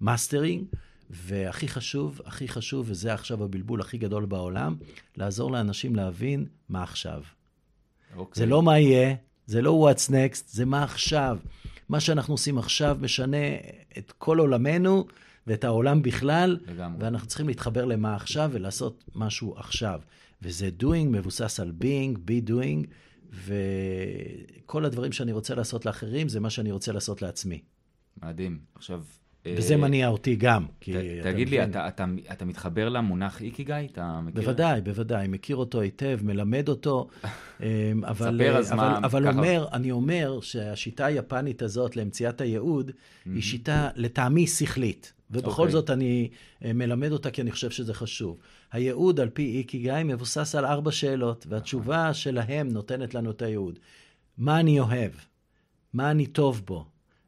[0.00, 0.64] למאסטרינג,
[1.10, 4.76] והכי חשוב, הכי חשוב, וזה עכשיו הבלבול הכי גדול בעולם,
[5.16, 7.22] לעזור לאנשים להבין מה עכשיו.
[8.16, 8.18] Okay.
[8.18, 8.40] אוקיי.
[8.40, 9.14] זה לא מה יהיה,
[9.46, 11.38] זה לא what's next, זה מה עכשיו.
[11.88, 13.36] מה שאנחנו עושים עכשיו משנה
[13.98, 15.06] את כל עולמנו
[15.46, 17.04] ואת העולם בכלל, לגמרי.
[17.04, 20.00] ואנחנו צריכים להתחבר למה עכשיו ולעשות משהו עכשיו.
[20.42, 22.86] וזה doing מבוסס על being, be doing,
[23.44, 27.62] וכל הדברים שאני רוצה לעשות לאחרים זה מה שאני רוצה לעשות לעצמי.
[28.22, 28.58] מדהים.
[28.74, 29.02] עכשיו,
[29.56, 30.66] וזה אה, מניע אותי גם.
[30.78, 30.88] ת,
[31.22, 33.88] תגיד לי, אתה, אתה, אתה מתחבר למונח איקיגאי?
[33.92, 34.42] אתה מכיר?
[34.42, 35.28] בוודאי, בוודאי.
[35.28, 37.08] מכיר אותו היטב, מלמד אותו.
[37.60, 38.98] אמ, אבל, ספר אז מה...
[38.98, 42.90] אבל אומר, אני אומר שהשיטה היפנית הזאת למציאת הייעוד,
[43.24, 45.12] היא שיטה לטעמי שכלית.
[45.30, 45.58] ובכל okay.
[45.58, 45.72] אוקיי.
[45.72, 46.28] זאת אני
[46.64, 48.38] אה, מלמד אותה כי אני חושב שזה חשוב.
[48.72, 53.78] הייעוד על פי איקיגאי מבוסס על ארבע שאלות, והתשובה שלהם נותנת לנו את הייעוד.
[54.38, 55.10] מה אני אוהב?
[55.92, 56.86] מה אני טוב בו,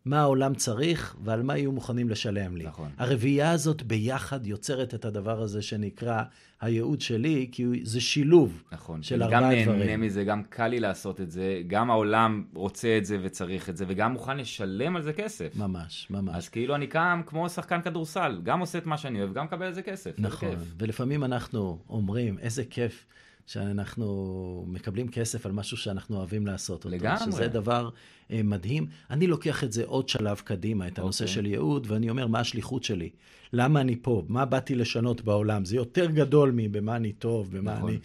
[0.09, 2.64] מה העולם צריך ועל מה יהיו מוכנים לשלם לי.
[2.64, 2.88] נכון.
[2.99, 6.23] הרביעייה הזאת ביחד יוצרת את הדבר הזה שנקרא
[6.61, 9.03] הייעוד שלי, כי זה שילוב נכון.
[9.03, 9.59] של ארבעה דברים.
[9.59, 9.81] גם דברים.
[9.81, 13.77] נהנה מזה, גם קל לי לעשות את זה, גם העולם רוצה את זה וצריך את
[13.77, 15.57] זה, וגם מוכן לשלם על זה כסף.
[15.57, 16.35] ממש, ממש.
[16.37, 19.66] אז כאילו אני קם כמו שחקן כדורסל, גם עושה את מה שאני אוהב, גם מקבל
[19.66, 20.14] על זה כסף.
[20.18, 20.57] נכון.
[20.79, 23.07] ולפעמים אנחנו אומרים, איזה כיף
[23.48, 26.96] שאנחנו מקבלים כסף על משהו שאנחנו אוהבים לעשות אותו.
[26.96, 27.32] לגמרי.
[27.32, 27.90] שזה דבר
[28.30, 28.87] אה, מדהים.
[29.11, 31.34] אני לוקח את זה עוד שלב קדימה, את הנושא אוקיי.
[31.34, 33.11] של ייעוד, ואני אומר, מה השליחות שלי?
[33.52, 34.22] למה אני פה?
[34.28, 35.64] מה באתי לשנות בעולם?
[35.64, 37.90] זה יותר גדול מבמה אני טוב, במה נכון.
[37.90, 37.98] אני,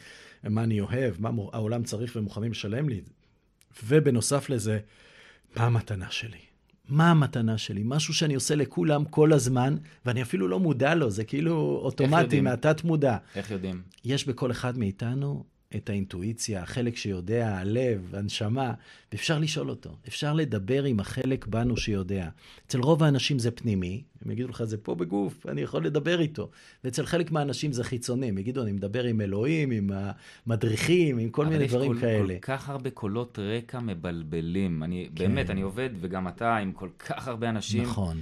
[0.50, 3.02] מה אני אוהב, מה העולם צריך ומוכנים לשלם לי.
[3.84, 4.80] ובנוסף לזה,
[5.56, 6.53] מה המתנה שלי?
[6.90, 7.82] מה המתנה שלי?
[7.86, 12.42] משהו שאני עושה לכולם כל הזמן, ואני אפילו לא מודע לו, זה כאילו אוטומטי?
[12.42, 13.18] מהתת מודע.
[13.36, 13.82] איך יודעים?
[14.06, 15.44] יש בכל אחד מאיתנו
[15.76, 18.74] את האינטואיציה, החלק שיודע, הלב, הנשמה,
[19.12, 19.96] ואפשר לשאול אותו.
[20.08, 22.30] אפשר לדבר עם החלק בנו שיודע.
[22.68, 26.50] אצל רוב האנשים זה פנימי, הם יגידו לך, זה פה בגוף, אני יכול לדבר איתו.
[26.84, 29.90] ואצל חלק מהאנשים זה חיצוני, הם יגידו, אני מדבר עם אלוהים, עם
[30.48, 32.34] המדריכים, עם כל מיני דברים אבל כאלה.
[32.34, 34.84] יש כל, כל כך הרבה קולות רקע מבלבלים.
[34.84, 35.28] אני, כן.
[35.28, 37.84] באמת, אני עובד, וגם אתה, עם כל כך הרבה אנשים.
[37.84, 38.22] נכון.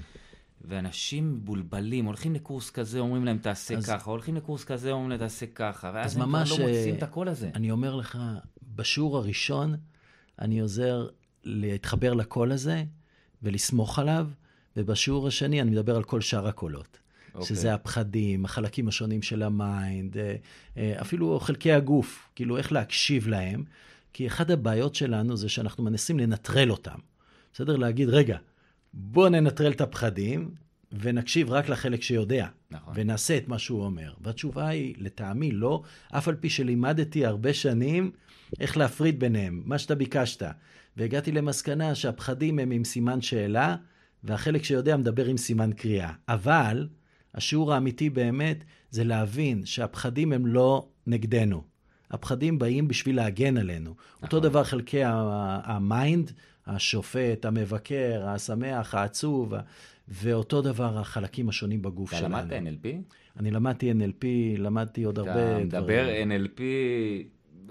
[0.65, 5.19] ואנשים מבולבלים, הולכים לקורס כזה, אומרים להם תעשה אז- ככה, הולכים לקורס כזה, אומרים להם
[5.19, 7.49] תעשה ככה, ואז אז הם כבר ממש, לא מוצאים אה, את הקול הזה.
[7.55, 8.17] אני אומר לך,
[8.75, 9.75] בשיעור הראשון
[10.39, 11.07] אני עוזר
[11.43, 12.83] להתחבר לקול הזה
[13.43, 14.27] ולסמוך עליו,
[14.77, 16.97] ובשיעור השני אני מדבר על כל שאר הקולות.
[17.35, 17.47] אוקיי.
[17.47, 20.35] שזה הפחדים, החלקים השונים של ה mind, אה,
[20.77, 23.63] אה, אפילו חלקי הגוף, כאילו איך להקשיב להם,
[24.13, 26.97] כי אחת הבעיות שלנו זה שאנחנו מנסים לנטרל אותם.
[27.53, 27.75] בסדר?
[27.75, 28.37] להגיד, רגע,
[28.93, 30.51] בוא ננטרל את הפחדים
[30.91, 32.47] ונקשיב רק לחלק שיודע.
[32.71, 32.93] נכון.
[32.97, 34.13] ונעשה את מה שהוא אומר.
[34.21, 38.11] והתשובה היא, לטעמי, לא, אף על פי שלימדתי הרבה שנים
[38.59, 40.43] איך להפריד ביניהם, מה שאתה ביקשת.
[40.97, 43.75] והגעתי למסקנה שהפחדים הם עם סימן שאלה,
[44.23, 46.11] והחלק שיודע מדבר עם סימן קריאה.
[46.27, 46.87] אבל
[47.35, 51.63] השיעור האמיתי באמת זה להבין שהפחדים הם לא נגדנו.
[52.11, 53.95] הפחדים באים בשביל להגן עלינו.
[54.23, 56.31] אותו דבר חלקי ה mind,
[56.67, 59.53] השופט, המבקר, השמח, העצוב,
[60.07, 62.37] ואותו דבר החלקים השונים בגוף אתה שלנו.
[62.37, 62.87] למדת NLP?
[63.39, 64.25] אני למדתי NLP,
[64.57, 65.67] למדתי עוד הרבה אתה דברים.
[65.67, 66.61] מדבר NLP,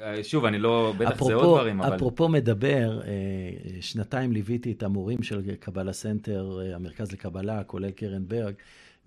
[0.02, 1.96] אה, שוב, אני לא, בטח זה אפרופו, עוד דברים, אבל...
[1.96, 3.10] אפרופו מדבר, אה,
[3.80, 8.54] שנתיים ליוויתי את המורים של Kabbalah Center, אה, המרכז לקבלה, כולל קרן ברג,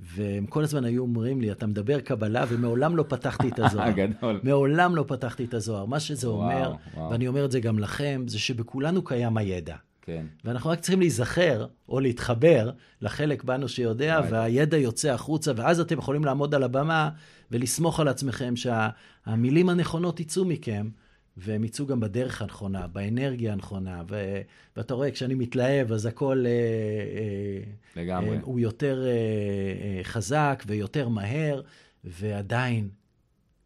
[0.04, 3.92] והם כל הזמן היו אומרים לי, אתה מדבר קבלה, ומעולם לא פתחתי את הזוהר.
[4.18, 4.40] גדול.
[4.44, 5.86] מעולם לא פתחתי את הזוהר.
[5.86, 7.12] מה שזה וואו, אומר, וואו.
[7.12, 9.76] ואני אומר את זה גם לכם, זה שבכולנו קיים הידע.
[10.02, 10.26] כן.
[10.46, 14.22] ואנחנו רק צריכים להיזכר או להתחבר לחלק בנו שיודע.
[14.30, 17.10] והידע יוצא החוצה, ואז אתם יכולים לעמוד על הבמה
[17.52, 20.90] ולסמוך על עצמכם שהמילים הנכונות יצאו מכם,
[21.38, 24.04] והם יצאו גם בדרך הנכונה, באנרגיה הנכונה.
[24.10, 24.42] ו...
[24.78, 28.38] ואתה רואה, כשאני מתלהב, אז הכל אה, אה, לגמרי.
[28.38, 31.62] אה, הוא יותר אה, אה, חזק ויותר מהר,
[32.04, 32.90] ועדיין,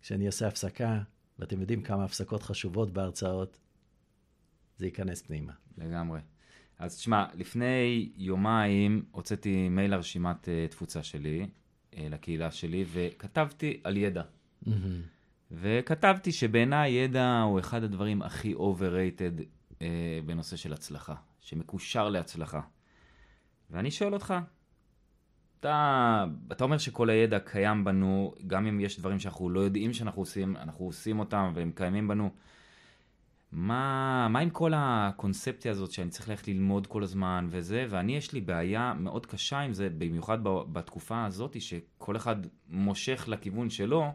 [0.01, 0.99] כשאני אעשה הפסקה,
[1.39, 3.57] ואתם יודעים כמה הפסקות חשובות בהרצאות,
[4.77, 5.53] זה ייכנס פנימה.
[5.77, 6.19] לגמרי.
[6.79, 11.47] אז תשמע, לפני יומיים הוצאתי מייל לרשימת אה, תפוצה שלי,
[11.97, 14.23] אה, לקהילה שלי, וכתבתי על ידע.
[14.65, 15.01] מהמם.
[15.51, 19.41] וכתבתי שבעיניי ידע הוא אחד הדברים הכי overrated
[19.81, 22.61] אה, בנושא של הצלחה, שמקושר להצלחה.
[23.69, 24.33] ואני שואל אותך,
[25.59, 30.21] אתה, אתה אומר שכל הידע קיים בנו, גם אם יש דברים שאנחנו לא יודעים שאנחנו
[30.21, 32.29] עושים, אנחנו עושים אותם והם קיימים בנו.
[33.51, 38.33] מה, מה עם כל הקונספציה הזאת שאני צריך ללכת ללמוד כל הזמן וזה, ואני יש
[38.33, 42.35] לי בעיה מאוד קשה עם זה, במיוחד בתקופה הזאת, שכל אחד
[42.69, 44.11] מושך לכיוון שלו,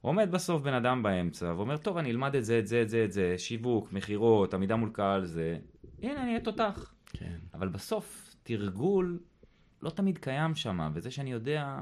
[0.00, 3.04] עומד בסוף בן אדם באמצע ואומר, טוב, אני אלמד את זה, את זה, את זה,
[3.04, 5.58] את זה, שיווק, מכירות, עמידה מול קהל, זה,
[6.02, 6.94] הנה, אני אהיה תותח.
[7.06, 7.36] כן.
[7.54, 9.18] אבל בסוף, תרגול
[9.82, 11.78] לא תמיד קיים שם, וזה שאני יודע,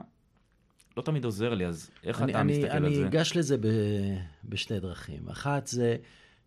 [0.96, 3.06] לא תמיד עוזר לי, אז איך אני, אתה אני, מסתכל אני על זה?
[3.06, 3.66] אגש לזה ב,
[4.44, 5.28] בשתי דרכים.
[5.28, 5.96] אחת זה,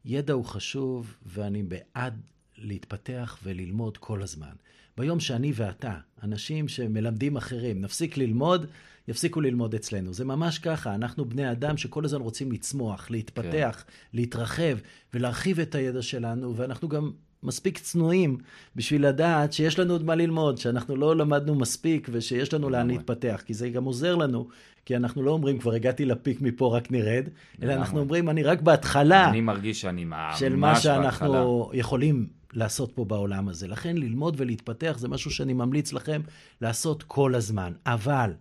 [0.06, 2.21] ידע הוא חשוב, ואני בעד
[2.58, 4.53] להתפתח וללמוד כל הזמן.
[4.97, 8.65] ביום שאני ואתה, אנשים שמלמדים אחרים, נפסיק ללמוד,
[9.07, 10.13] יפסיקו ללמוד אצלנו.
[10.13, 13.93] זה ממש ככה, אנחנו בני אדם שכל הזמן רוצים לצמוח, להתפתח, כן.
[14.13, 14.77] להתרחב
[15.13, 17.11] ולהרחיב את הידע שלנו, ואנחנו גם
[17.43, 18.37] מספיק צנועים
[18.75, 22.87] בשביל לדעת שיש לנו עוד מה ללמוד, שאנחנו לא למדנו מספיק ושיש לנו לאן.
[22.87, 24.47] להתפתח, כי זה גם עוזר לנו,
[24.85, 27.29] כי אנחנו לא אומרים כבר הגעתי לפיק מפה רק נרד,
[27.63, 27.73] אלא.
[27.73, 30.93] אנחנו אומרים אני רק בהתחלה אני מרגיש שאני ממש של מה בהתחלה.
[30.93, 33.67] שאנחנו יכולים לעשות פה בעולם הזה.
[33.67, 36.21] לכן ללמוד ולהתפתח זה משהו שאני ממליץ לכם
[36.61, 37.73] לעשות כל הזמן.
[37.85, 38.31] אבל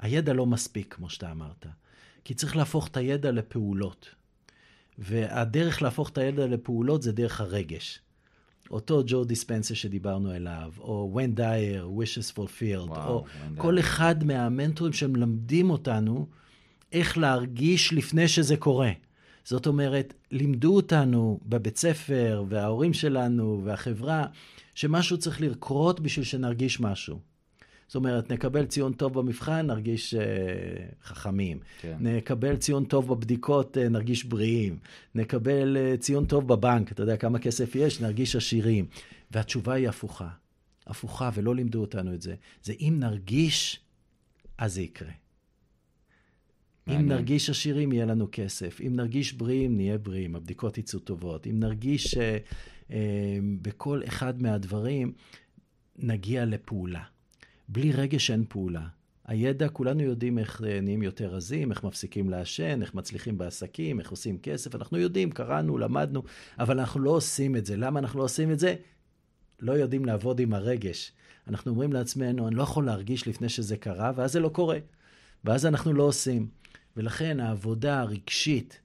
[0.00, 1.66] הידע לא מספיק, כמו שאתה אמרת,
[2.24, 4.08] כי צריך להפוך את הידע לפעולות.
[4.98, 8.00] והדרך להפוך את הידע לפעולות זה דרך הרגש.
[8.70, 13.24] אותו ג'ו דיספנסה שדיברנו אליו, או ון דייר, wishes fulfilled, וואו, או
[13.56, 13.86] כל דייר.
[13.86, 16.26] אחד מהמנטורים שמלמדים אותנו
[16.92, 18.90] איך להרגיש לפני שזה קורה.
[19.44, 24.26] זאת אומרת, לימדו אותנו בבית ספר, וההורים שלנו, והחברה,
[24.74, 27.20] שמשהו צריך לקרות בשביל שנרגיש משהו.
[27.88, 30.18] זאת אומרת, נקבל ציון טוב במבחן, נרגיש uh,
[31.04, 31.58] חכמים.
[31.80, 31.96] כן.
[32.00, 34.78] נקבל ציון טוב בבדיקות, uh, נרגיש בריאים.
[35.14, 38.86] נקבל uh, ציון טוב בבנק, אתה יודע כמה כסף יש, נרגיש עשירים.
[39.30, 40.28] והתשובה היא הפוכה.
[40.86, 42.34] הפוכה, ולא לימדו אותנו את זה.
[42.62, 43.80] זה אם נרגיש,
[44.58, 45.08] אז זה יקרה.
[45.08, 47.08] אם מעניין.
[47.08, 48.80] נרגיש עשירים, יהיה לנו כסף.
[48.86, 50.36] אם נרגיש בריאים, נהיה בריאים.
[50.36, 51.46] הבדיקות יצאו טובות.
[51.46, 52.18] אם נרגיש uh,
[52.88, 52.92] uh,
[53.62, 55.12] בכל אחד מהדברים,
[55.96, 57.02] נגיע לפעולה.
[57.68, 58.86] בלי רגש אין פעולה.
[59.24, 64.10] הידע, כולנו יודעים איך אה, נהיים יותר רזים, איך מפסיקים לעשן, איך מצליחים בעסקים, איך
[64.10, 64.74] עושים כסף.
[64.74, 66.22] אנחנו יודעים, קראנו, למדנו,
[66.58, 67.76] אבל אנחנו לא עושים את זה.
[67.76, 68.74] למה אנחנו לא עושים את זה?
[69.60, 71.12] לא יודעים לעבוד עם הרגש.
[71.48, 74.78] אנחנו אומרים לעצמנו, אני לא יכול להרגיש לפני שזה קרה, ואז זה לא קורה.
[75.44, 76.48] ואז אנחנו לא עושים.
[76.96, 78.80] ולכן העבודה הרגשית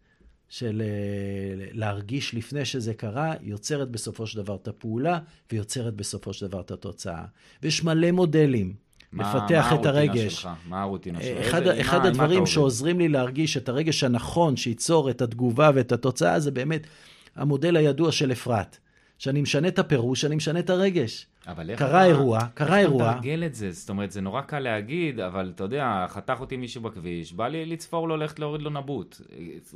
[0.54, 5.20] של אה, להרגיש לפני שזה קרה, יוצרת בסופו של דבר את הפעולה,
[5.52, 7.24] ויוצרת בסופו של דבר את התוצאה.
[7.64, 8.74] ויש מלא מודלים
[9.12, 10.34] מה- לפתח מה את הרגש.
[10.34, 10.50] שלך?
[10.70, 11.48] מה הרוטינה שלך?
[11.48, 12.52] אחד, איזה- אחד מה- מה הדברים עובד?
[12.52, 16.88] שעוזרים לי להרגיש את הרגש הנכון שייצור את התגובה ואת התוצאה, זה באמת
[17.36, 18.78] המודל הידוע של אפרת.
[19.20, 21.28] שאני משנה את הפירוש, אני משנה את הרגש.
[21.48, 23.04] אבל איך קרה אירוע, קרה איך אירוע.
[23.12, 23.72] אתה מתרגל את זה?
[23.72, 27.66] זאת אומרת, זה נורא קל להגיד, אבל אתה יודע, חתך אותי מישהו בכביש, בא לי
[27.66, 29.22] לצפור לו, ללכת להוריד לו נבוט.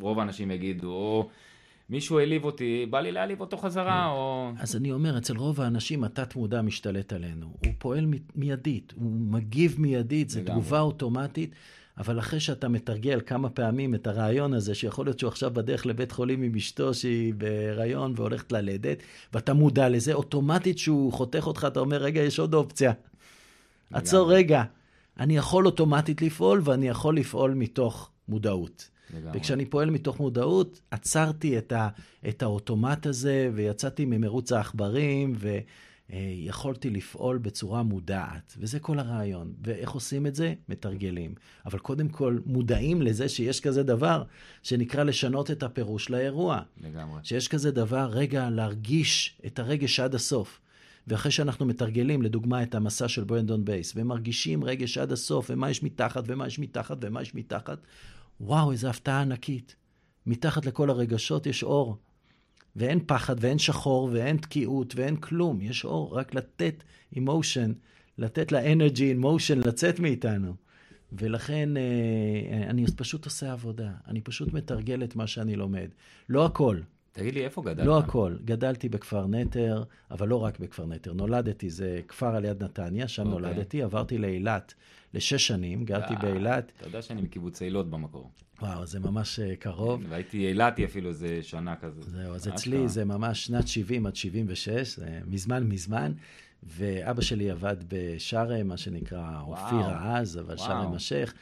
[0.01, 1.29] רוב האנשים יגידו, או
[1.89, 4.51] מישהו העליב אותי, בא לי להעליב אותו חזרה, או...
[4.59, 7.45] אז אני אומר, אצל רוב האנשים התת-מודע משתלט עלינו.
[7.65, 10.39] הוא פועל מ- מיידית, הוא מגיב מיידית, זו.
[10.45, 11.51] תגובה אוטומטית,
[11.97, 16.11] אבל אחרי שאתה מתרגל כמה פעמים את הרעיון הזה, שיכול להיות שהוא עכשיו בדרך לבית
[16.11, 18.97] חולים עם אשתו שהיא בהיריון והולכת ללדת,
[19.33, 22.91] ואתה מודע לזה, אוטומטית שהוא חותך אותך, אתה אומר, רגע, יש עוד אופציה.
[23.93, 24.63] עצור רגע.
[25.19, 28.89] אני יכול אוטומטית לפעול, ואני יכול לפעול מתוך מודעות.
[29.13, 29.39] לגמרי.
[29.39, 31.89] וכשאני פועל מתוך מודעות, עצרתי את, ה,
[32.27, 35.35] את האוטומט הזה, ויצאתי ממרוץ העכברים,
[36.09, 38.55] ויכולתי לפעול בצורה מודעת.
[38.59, 39.53] וזה כל הרעיון.
[39.63, 40.53] ואיך עושים את זה?
[40.69, 41.35] מתרגלים.
[41.65, 44.23] אבל קודם כל, מודעים לזה שיש כזה דבר,
[44.63, 46.61] שנקרא לשנות את הפירוש לאירוע.
[46.81, 47.19] לגמרי.
[47.23, 50.59] שיש כזה דבר, רגע, להרגיש את הרגש עד הסוף.
[51.07, 55.83] ואחרי שאנחנו מתרגלים, לדוגמה, את המסע של ברנדון בייס, ומרגישים רגש עד הסוף, ומה יש
[55.83, 57.77] מתחת, ומה יש מתחת, ומה יש מתחת,
[58.41, 59.75] וואו, איזו הפתעה ענקית.
[60.25, 61.97] מתחת לכל הרגשות יש אור.
[62.77, 65.61] ואין פחד, ואין שחור, ואין תקיעות, ואין כלום.
[65.61, 66.83] יש אור, רק לתת
[67.15, 67.71] emotion,
[68.17, 70.53] לתת in motion לצאת מאיתנו.
[71.11, 73.91] ולכן אה, אני פשוט עושה עבודה.
[74.07, 75.87] אני פשוט מתרגל את מה שאני לומד.
[76.29, 76.79] לא הכל,
[77.17, 77.85] תגיד לי, איפה גדלת?
[77.85, 78.35] לא הכל.
[78.45, 81.13] גדלתי בכפר נטר, אבל לא רק בכפר נטר.
[81.13, 83.41] נולדתי, זה כפר על יד נתניה, שם אוקיי.
[83.41, 83.81] נולדתי.
[83.83, 84.73] עברתי לאילת
[85.13, 86.71] לשש שנים, גרתי אה, באילת.
[86.77, 88.31] אתה יודע שאני מקיבוץ אילות במקור.
[88.61, 90.03] וואו, זה ממש אה, קרוב.
[90.09, 92.01] והייתי אילתי אפילו איזה שנה כזה.
[92.01, 92.47] זהו, אז.
[92.47, 96.11] אצלי זה ממש שנת 70 עד 76, זה מזמן מזמן.
[96.63, 100.57] ואבא שלי עבד בשארם, מה שנקרא אופירה אז, אבל.
[100.57, 101.33] שארם השייח.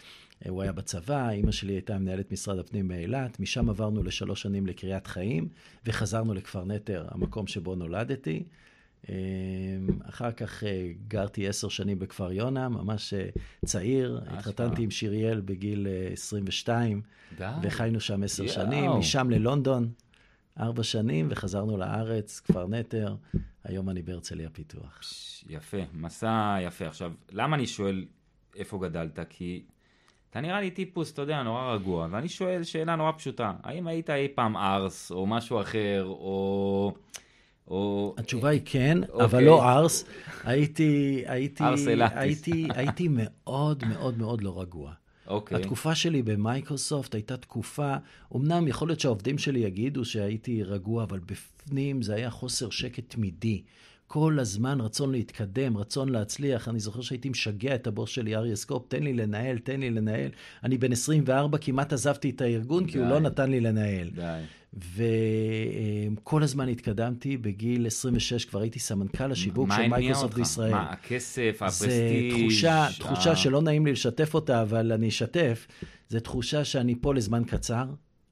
[0.45, 4.67] אה, הוא היה בצבא, אימא שלי הייתה מנהלת משרד הפנים באילת, משם עברנו לשלוש שנים
[4.67, 5.47] לקריית חיים,
[5.85, 8.43] וחזרנו לכפר נטר, המקום שבו נולדתי.
[9.09, 9.15] אה,
[10.09, 13.29] אחר כך אה, גרתי עשר שנים בכפר יונה, ממש אה,
[13.65, 14.21] צעיר.
[14.27, 17.01] התחתנתי עם שיריאל בגיל אה, 22,
[17.37, 17.45] די.
[17.61, 18.47] וחיינו שם עשר.
[18.47, 19.89] שנים, משם ללונדון,
[20.59, 23.15] ארבע שנים, וחזרנו לארץ, כפר נטר.
[23.63, 24.99] היום אני בהרצליה פיתוח.
[25.49, 26.87] יפה, מסע יפה.
[26.87, 28.05] עכשיו, למה אני שואל
[28.55, 29.19] איפה גדלת?
[29.29, 29.63] כי
[30.29, 34.09] אתה נראה לי טיפוס, אתה יודע, נורא רגוע, ואני שואל שאלה נורא פשוטה, האם היית
[34.09, 36.93] אי פעם ארס, או משהו אחר, או...
[37.67, 38.15] או...
[38.17, 39.25] התשובה היא כן, אוקיי.
[39.25, 40.05] אבל לא ארס.
[40.43, 41.87] הייתי, הייתי, ארס.
[42.15, 44.93] הייתי, הייתי מאוד מאוד מאוד לא רגוע.
[45.27, 45.61] אוקיי.
[45.61, 47.95] התקופה שלי במייקרוסופט הייתה תקופה,
[48.35, 53.61] אמנם יכול להיות שהעובדים שלי יגידו שהייתי רגוע, אבל בפנים זה היה חוסר שקט תמידי.
[54.07, 56.67] כל הזמן רצון להתקדם, רצון להצליח.
[56.69, 60.29] אני זוכר שהייתי משגע את הבוס שלי, אריה סקופ, תן לי לנהל, תן לי לנהל.
[60.63, 63.11] אני בן 24, כמעט עזבתי את הארגון, כי הוא די.
[63.13, 64.09] לא נתן לי לנהל.
[64.09, 64.41] די.
[66.17, 70.35] וכל הזמן התקדמתי, בגיל 26 כבר הייתי סמנכ"ל השיווק של מייקרוסופט אותך?
[70.37, 70.71] בישראל.
[70.71, 72.33] מה, הכסף, ה prestige?
[72.41, 75.67] תחושה, תחושה ה- שלא נעים לי לשתף אותה, אבל אני אשתף.
[76.09, 77.85] זו תחושה שאני פה לזמן קצר.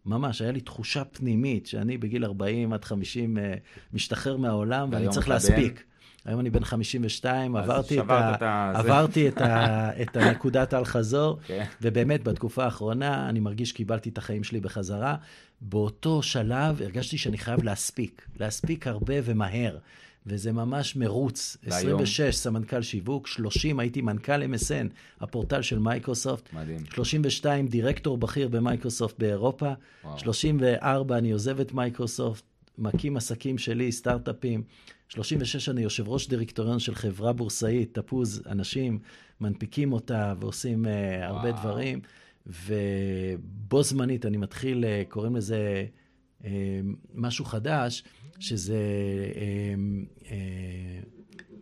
[0.05, 3.53] ממש, היה לי תחושה פנימית שאני בגיל 40 עד 50 אה,
[3.93, 5.83] משתחרר מהעולם, ואני צריך אתה להספיק.
[6.25, 8.33] היום אני בן 52, אז עברתי, את, ה...
[8.35, 8.79] את ה- זה.
[8.79, 9.89] עברתי את, ה...
[10.01, 11.63] את הנקודת האל-חזור, כן.
[11.81, 15.15] ובאמת בתקופה האחרונה אני מרגיש שקיבלתי את החיים שלי בחזרה.
[15.61, 19.77] באותו שלב הרגשתי שאני חייב להספיק, להספיק הרבה ומהר.
[20.27, 21.57] וזה ממש מרוץ.
[21.63, 22.01] והיום?
[22.01, 24.87] 26, סמנכ"ל שיווק, 30, הייתי מנכ"ל MSN,
[25.21, 26.53] הפורטל של מייקרוסופט.
[26.53, 26.85] מדהים.
[26.93, 29.73] 32, דירקטור בכיר במייקרוסופט באירופה.
[30.03, 30.19] וואו.
[30.19, 32.43] 34, אני עוזב את מייקרוסופט,
[32.77, 34.63] מקים עסקים שלי, סטארט-אפים.
[35.09, 38.99] 36, אני יושב ראש דירקטוריון של חברה בורסאית, תפוז, אנשים
[39.41, 40.89] מנפיקים אותה ועושים אה,
[41.23, 41.99] הרבה דברים.
[42.47, 45.85] ובו זמנית אני מתחיל, אה, קוראים לזה
[47.13, 48.03] משהו חדש,
[48.39, 48.77] שזה,
[49.33, 50.29] אה, אה,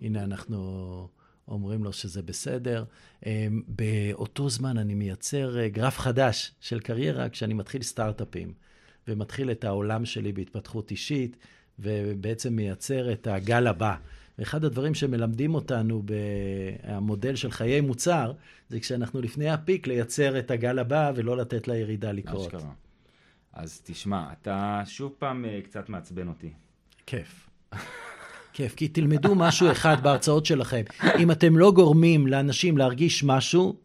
[0.02, 1.08] הנה אנחנו
[1.48, 2.84] אומרים לו שזה בסדר.
[3.22, 3.26] Uh,
[3.68, 8.54] באותו זמן אני מייצר uh, גרף חדש של קריירה כשאני מתחיל סטארט-אפים,
[9.08, 11.38] ומתחיל את העולם שלי בהתפתחות אישית,
[11.80, 13.96] ובעצם מייצר את הגל הבא.
[14.40, 18.34] ואחד הדברים שמלמדים אותנו במודל של חיי מוצר,
[18.70, 22.48] זה כשאנחנו לפני הפיק לייצר את הגל הבא ולא לתת לירידה לקרות.
[22.48, 22.72] אשכרה.
[23.54, 26.50] אז תשמע, אתה שוב פעם אה, קצת מעצבן אותי.
[27.06, 27.50] כיף.
[28.54, 30.82] כיף, כי תלמדו משהו אחד בהרצאות שלכם.
[31.20, 33.76] אם אתם לא גורמים לאנשים להרגיש משהו,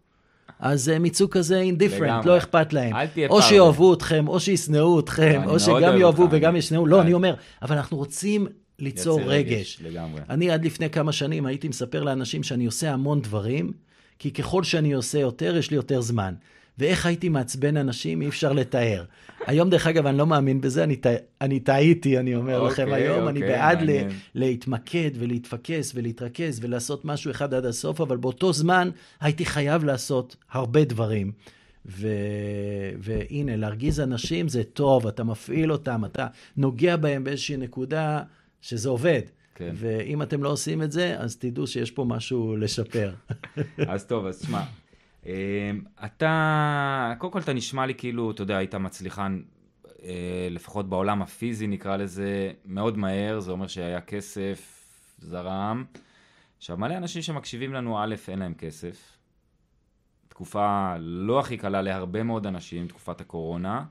[0.59, 2.97] אז הם יצאו כזה אינדיפרנט, לא אכפת להם.
[3.29, 6.87] או שיאהבו אתכם, או שישנאו אתכם, או שגם יאהבו וגם ישנאו.
[6.87, 8.47] לא, אני אומר, אבל אנחנו רוצים
[8.79, 9.21] ליצור.
[9.25, 9.79] רגש.
[9.83, 10.21] לגמרי.
[10.31, 13.73] אני עד לפני כמה שנים הייתי מספר לאנשים שאני עושה המון דברים,
[14.19, 16.35] כי ככל שאני עושה יותר, יש לי יותר זמן.
[16.79, 19.05] ואיך הייתי מעצבן אנשים, אי אפשר לתאר.
[19.47, 20.97] היום, דרך אגב, אני לא מאמין בזה, אני,
[21.41, 23.91] אני טעיתי, אני אומר אוקיי, לכם היום, אוקיי, אני בעד ל,
[24.35, 30.85] להתמקד ולהתפקס ולהתרכז ולעשות משהו אחד עד הסוף, אבל באותו זמן הייתי חייב לעשות הרבה
[30.85, 31.33] דברים.
[31.87, 32.09] ו...
[32.99, 38.23] והנה, להרגיז אנשים זה טוב, אתה מפעיל אותם, אתה נוגע בהם באיזושהי נקודה
[38.61, 39.21] שזה עובד.
[39.55, 39.71] כן.
[39.75, 43.13] ואם אתם לא עושים את זה, אז תדעו שיש פה משהו לשפר.
[43.93, 44.63] אז טוב, אז תשמע,
[46.05, 49.43] אתה, קודם כל אתה נשמע לי כאילו, אתה יודע, היית מצליחן,
[50.03, 54.83] אה, לפחות בעולם הפיזי נקרא לזה, מאוד מהר, זה אומר שהיה כסף,
[55.19, 55.85] זרם.
[56.57, 59.19] עכשיו, מלא אנשים שמקשיבים לנו, א', אין להם כסף.
[60.29, 63.85] תקופה לא הכי קלה להרבה מאוד אנשים, תקופת הקורונה.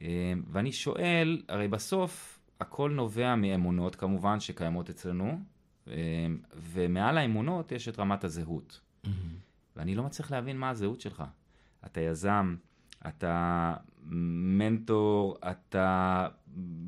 [0.00, 5.38] אמ, ואני שואל, הרי בסוף הכל נובע מאמונות כמובן שקיימות אצלנו,
[5.86, 5.92] אמ,
[6.56, 8.80] ומעל האמונות יש את רמת הזהות.
[9.76, 11.24] ואני לא מצליח להבין מה הזהות שלך.
[11.86, 12.56] אתה יזם,
[13.08, 16.28] אתה מנטור, אתה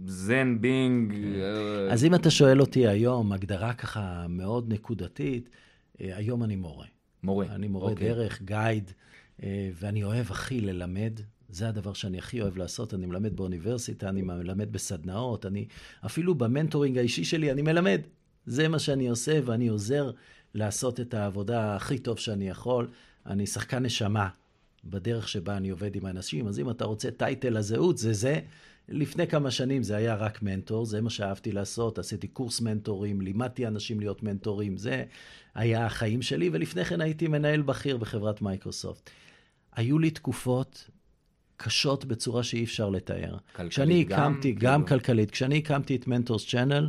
[0.06, 1.14] זן בינג.
[1.92, 5.50] אז אם אתה שואל אותי היום, הגדרה ככה מאוד נקודתית,
[6.00, 6.86] אה, היום אני מורה.
[7.22, 7.46] מורה.
[7.46, 8.08] אני מורה אוקיי.
[8.08, 8.90] דרך, גייד,
[9.42, 11.20] אה, ואני אוהב הכי ללמד.
[11.48, 15.66] זה הדבר שאני הכי אוהב לעשות, אני מלמד באוניברסיטה, אני מלמד בסדנאות, אני
[16.06, 18.00] אפילו ב mentoring האישי שלי אני מלמד.
[18.46, 20.10] זה מה שאני עושה, ואני עוזר
[20.54, 22.88] לעשות את העבודה הכי טוב שאני יכול.
[23.26, 24.28] אני שחקן נשמה
[24.84, 28.40] בדרך שבה אני עובד עם אנשים, אז אם אתה רוצה title הזהות, זה זה.
[28.88, 33.66] לפני כמה שנים זה היה רק מנטור, זה מה שאהבתי לעשות, עשיתי קורס מנטורים, לימדתי
[33.66, 35.04] אנשים להיות מנטורים, זה
[35.54, 39.10] היה החיים שלי, ולפני כן הייתי מנהל בכיר בחברת מייקרוסופט.
[39.76, 40.90] היו לי תקופות
[41.56, 43.36] קשות בצורה שאי אפשר לתאר.
[43.52, 45.00] כלכלית כשאני הקמתי, גם, גם כאילו...
[45.00, 46.88] כלכלית, כשאני הקמתי את Mentors Channel,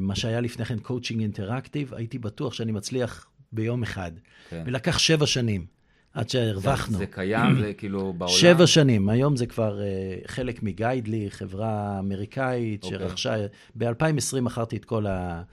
[0.00, 4.12] מה שהיה לפני כן Coaching Interactive, הייתי בטוח שאני מצליח ביום אחד.
[4.50, 4.62] כן.
[4.66, 5.66] ולקח שבע שנים
[6.14, 6.92] עד שהרווחנו.
[6.92, 8.34] זה, זה קיים, זה כאילו בעולם?
[8.34, 12.98] שבע שנים, היום זה כבר אה, חלק מ Guidely, חברה אמריקאית אוקיי.
[12.98, 15.06] שרכשה, ב-2020 מכרתי את כל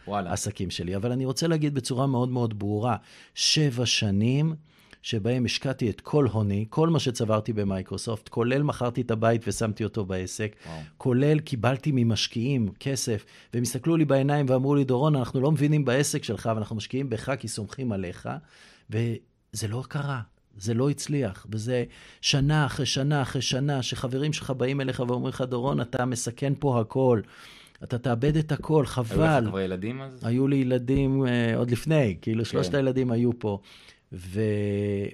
[0.07, 2.95] העסקים שלי, אבל אני רוצה להגיד בצורה מאוד מאוד ברורה,
[3.35, 4.55] שבע שנים
[5.01, 10.05] שבהם השקעתי את כל הוני, כל מה שצברתי במייקרוסופט, כולל מכרתי את הבית ושמתי אותו
[10.05, 10.79] בעסק, וואו.
[10.97, 16.23] כולל קיבלתי ממשקיעים כסף, והם הסתכלו לי בעיניים ואמרו לי, דורון, אנחנו לא מבינים בעסק
[16.23, 18.29] שלך, ואנחנו משקיעים בך כי סומכים עליך,
[18.89, 20.21] וזה לא קרה.
[20.57, 21.83] זה לא הצליח, וזה
[22.21, 26.79] שנה אחרי שנה אחרי שנה, שחברים שלך באים אליך ואומרים לך, דורון, אתה מסכן פה
[26.79, 27.21] הכל.
[27.83, 29.23] אתה תאבד את הכל, חבל.
[29.23, 30.19] היו לך כבר ילדים אז?
[30.23, 32.49] היו לי ילדים uh, עוד לפני, כאילו כן.
[32.49, 33.59] שלושת הילדים היו פה.
[34.13, 34.41] ו...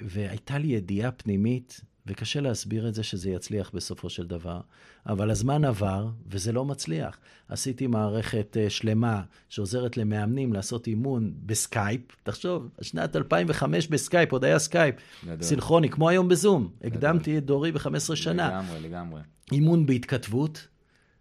[0.01, 4.61] והייתה לי ידיעה פנימית, וקשה להסביר את זה שזה יצליח בסופו של דבר,
[5.05, 7.17] אבל הזמן עבר וזה לא מצליח.
[7.49, 12.01] עשיתי מערכת אה, שלמה שעוזרת למאמנים לעשות אימון בסקייפ.
[12.23, 14.95] תחשוב, שנת 2005 בסקייפ, עוד היה סקייפ.
[15.25, 15.41] גדול.
[15.41, 16.69] סינכרוני, כמו היום ב Zoom.
[16.79, 16.91] גדול.
[16.91, 18.47] הקדמתי את דורי ב-15 שנה.
[18.47, 19.21] לגמרי, לגמרי.
[19.51, 20.67] אימון בהתכתבות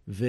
[0.08, 0.26] ו...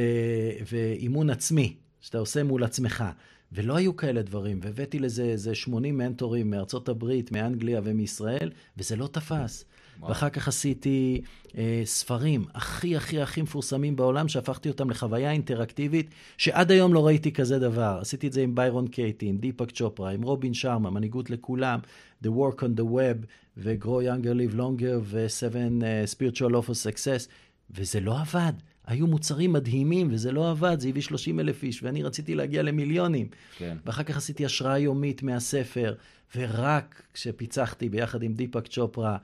[0.72, 3.04] ואימון עצמי, שאתה עושה מול עצמך.
[3.52, 9.08] ולא היו כאלה דברים, והבאתי לזה איזה 80 מנטורים מארצות הברית, מאנגליה ומישראל, וזה לא
[9.08, 9.66] תפס.
[10.00, 10.10] וואו.
[10.10, 11.22] ואחר כך עשיתי
[11.58, 17.32] אה, ספרים הכי הכי הכי מפורסמים בעולם, שהפכתי אותם לחוויה אינטראקטיבית, שעד היום לא ראיתי
[17.32, 17.98] כזה דבר.
[18.02, 21.80] עשיתי את זה עם ביירון קייטי, עם דיפק צ'ופרה, עם רובין שרמה, מנהיגות לכולם,
[22.24, 23.26] The Work on the Web,
[23.58, 27.30] ו-Grow Younger Live Longer, ו-7 uh, Spiritual Law for Success,
[27.72, 28.54] וזה לא עבד.
[28.88, 33.28] היו מוצרים מדהימים, וזה לא עבד, זה הביא 30 אלף איש, ואני רציתי להגיע למיליונים.
[33.58, 33.78] כן.
[33.86, 35.94] ואחר כך עשיתי השראה יומית מהספר,
[36.36, 39.18] ורק כשפיצחתי ביחד עם דיפאק צ'ופרה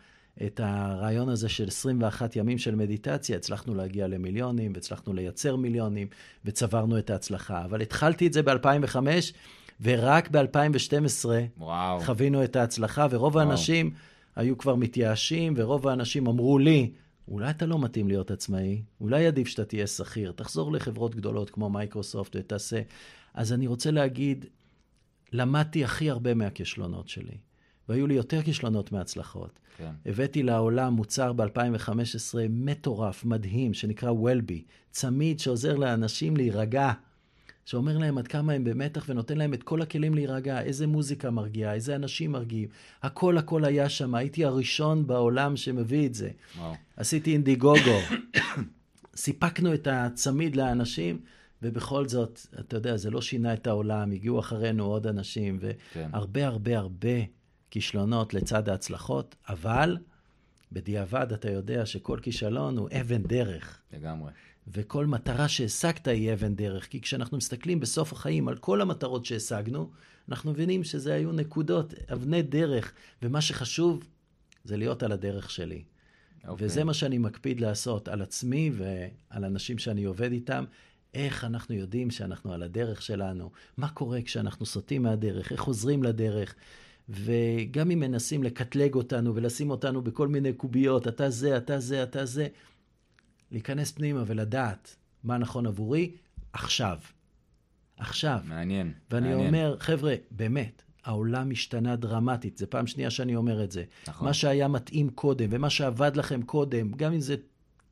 [0.45, 6.07] את הרעיון הזה של 21 ימים של מדיטציה, הצלחנו להגיע למיליונים, והצלחנו לייצר מיליונים,
[6.45, 7.66] וצברנו את ההצלחה.
[7.66, 8.95] אבל התחלתי את זה ב-2005,
[9.82, 11.26] ורק ב-2012
[12.05, 13.47] חווינו את ההצלחה, ורוב וואו.
[13.47, 13.91] האנשים
[14.36, 16.91] היו כבר מתייאשים, ורוב האנשים אמרו לי,
[17.28, 21.69] אולי אתה לא מתאים להיות עצמאי, אולי עדיף שאתה תהיה שכיר, תחזור לחברות גדולות כמו
[21.69, 22.82] מייקרוסופט ותעשה.
[23.34, 24.45] אז אני רוצה להגיד,
[25.34, 27.38] למדתי הכי הרבה מהכישלונות שלי,
[27.89, 29.59] והיו לי יותר כישלונות מהצלחות.
[29.78, 29.91] כן.
[30.05, 36.91] הבאתי לעולם מוצר ב-2015 מטורף, מדהים, שנקרא וולבי, צמיד שעוזר לאנשים להירגע.
[37.72, 41.74] שאומר להם עד כמה הם במתח ונותן להם את כל הכלים להירגע, איזה מוזיקה מרגיעה,
[41.74, 42.69] איזה אנשים מרגיעים.
[43.03, 46.30] הכל הכל היה שם, הייתי הראשון בעולם שמביא את זה.
[46.57, 46.74] וואו.
[46.97, 47.99] עשיתי אינדיגוגו,
[49.15, 51.19] סיפקנו את הצמיד לאנשים,
[51.61, 55.59] ובכל זאת, אתה יודע, זה לא שינה את העולם, הגיעו אחרינו עוד אנשים,
[55.93, 56.09] כן.
[56.13, 57.17] והרבה הרבה הרבה
[57.69, 59.97] כישלונות לצד ההצלחות, אבל
[60.72, 63.82] בדיעבד אתה יודע שכל כישלון הוא אבן דרך.
[63.93, 64.32] לגמרי.
[64.68, 66.88] וכל מטרה שהשגת היא אבן דרך.
[66.88, 69.89] כי כשאנחנו מסתכלים בסוף החיים על כל המטרות שהשגנו,
[70.30, 74.03] אנחנו מבינים שזה היו נקודות, אבני דרך, ומה שחשוב
[74.64, 75.84] זה להיות על הדרך שלי.
[75.84, 76.47] Okay.
[76.47, 76.68] אוקיי.
[76.68, 80.66] וזה מה שאני מקפיד לעשות על עצמי ועל אנשים שאני עובד איתם.
[81.14, 86.55] איך אנחנו יודעים שאנחנו על הדרך שלנו, מה קורה כשאנחנו סוטים מהדרך, איך חוזרים לדרך.
[87.09, 92.26] וגם אם מנסים לקטלג אותנו ולשים אותנו בכל מיני קוביות, אתה זה, אתה זה, אתה
[92.26, 92.47] זה,
[93.52, 96.12] להיכנס פנימה ולדעת מה נכון עבורי
[96.54, 96.97] עכשיו.
[97.97, 98.39] עכשיו.
[98.45, 98.93] מעניין.
[99.12, 99.47] ואני מעניין.
[99.47, 103.84] אומר, חבר'ה, באמת, העולם השתנה דרמטית, זו פעם שנייה שאני אומר את זה.
[104.08, 104.28] נכון.
[104.28, 107.36] מה שהיה מתאים קודם, ומה שעבד לכם קודם, גם אם זה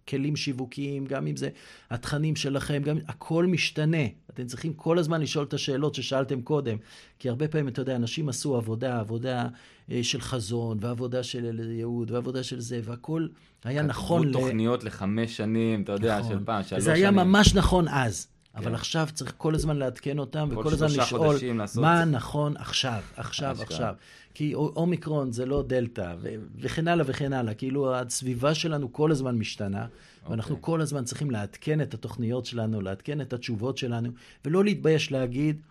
[0.10, 1.50] כלים שיווקיים, גם אם זה
[1.90, 4.04] התכנים שלכם, גם הכל משתנה.
[4.30, 6.78] אתם צריכים כל הזמן לשאול את השאלות ששאלתם קודם.
[7.20, 9.48] כי הרבה פעמים, אתה יודע, אנשים עשו עבודה, עבודה
[9.92, 13.28] אה, של חזון, ועבודה של ייעוד, ועבודה של זה, והכל
[13.64, 14.28] היה נכון.
[14.28, 16.32] כתבו תוכניות לחמש שנים, אתה יודע, נכון.
[16.32, 17.02] של פעם, שלוש זה שנים.
[17.02, 18.28] היה ממש נכון אז.
[18.60, 18.66] כן.
[18.66, 21.38] אבל עכשיו צריך כל הזמן לעדכן אותם, כל וכל הזמן לשאול
[21.76, 23.58] מה נכון עכשיו, עכשיו.
[23.62, 23.96] עכשיו.
[24.34, 26.16] כי א- אומיקרון זה לא דלתא,
[26.60, 27.54] וכן הלאה וכן הלאה.
[27.54, 29.88] כאילו הסביבה שלנו כל הזמן משתנה,
[30.30, 30.66] ואנחנו אוקיי.
[30.66, 34.10] כל הזמן צריכים לעדכן את התוכניות שלנו, לעדכן את התשובות שלנו,
[34.46, 35.62] ולא להתבייש להגיד,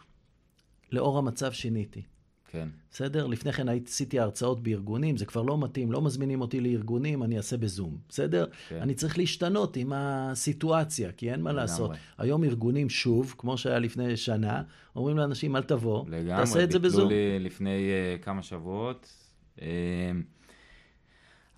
[0.93, 2.03] לאור המצב שיניתי.
[2.51, 2.69] כן.
[2.91, 3.27] בסדר?
[3.27, 7.57] לפני כן עשיתי הרצאות בארגונים, זה כבר לא מתאים, לא מזמינים אותי לארגונים, אני אעשה
[7.57, 8.47] בזום, בסדר?
[8.69, 8.81] כן.
[8.83, 11.63] אני צריך להשתנות עם הסיטואציה, כי אין מה לגמרי.
[11.63, 11.91] לעשות.
[12.19, 14.63] היום ארגונים שוב, כמו שהיה לפני שנה,
[14.97, 16.45] אומרים לאנשים, אל תבוא, לגמרי.
[16.45, 17.09] תעשה את זה בזום.
[17.09, 19.13] לי לפני uh, כמה שבועות.
[19.57, 19.61] Uh,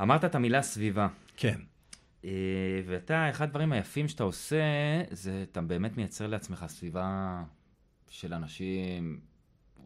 [0.01, 1.09] אמרת את המילה סביבה.
[1.36, 1.59] כן.
[2.22, 2.26] Uh,
[2.86, 4.57] ואתה, אחד הדברים היפים שאתה עושה,
[5.11, 7.43] זה אתה באמת מייצר לעצמך סביבה
[8.09, 9.20] של אנשים,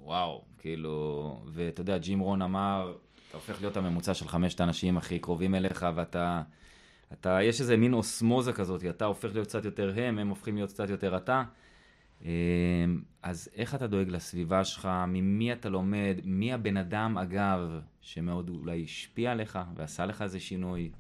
[0.00, 2.94] וואו, כאילו, ואתה יודע, ג'ים רון אמר,
[3.28, 6.42] אתה הופך להיות הממוצע של חמשת האנשים הכי קרובים אליך, ואתה,
[7.12, 10.72] אתה, יש איזה מין אוסמוזה כזאת, אתה הופך להיות קצת יותר הם, הם הופכים להיות
[10.72, 11.42] קצת יותר אתה.
[12.24, 12.30] אה,
[13.22, 18.84] אז איך אתה דואג לסביבה שלך, ממי אתה לומד, מי הבן אדם, אגב, שמאוד אולי
[18.84, 20.90] השפיע עליך ועשה לך איזה שינוי?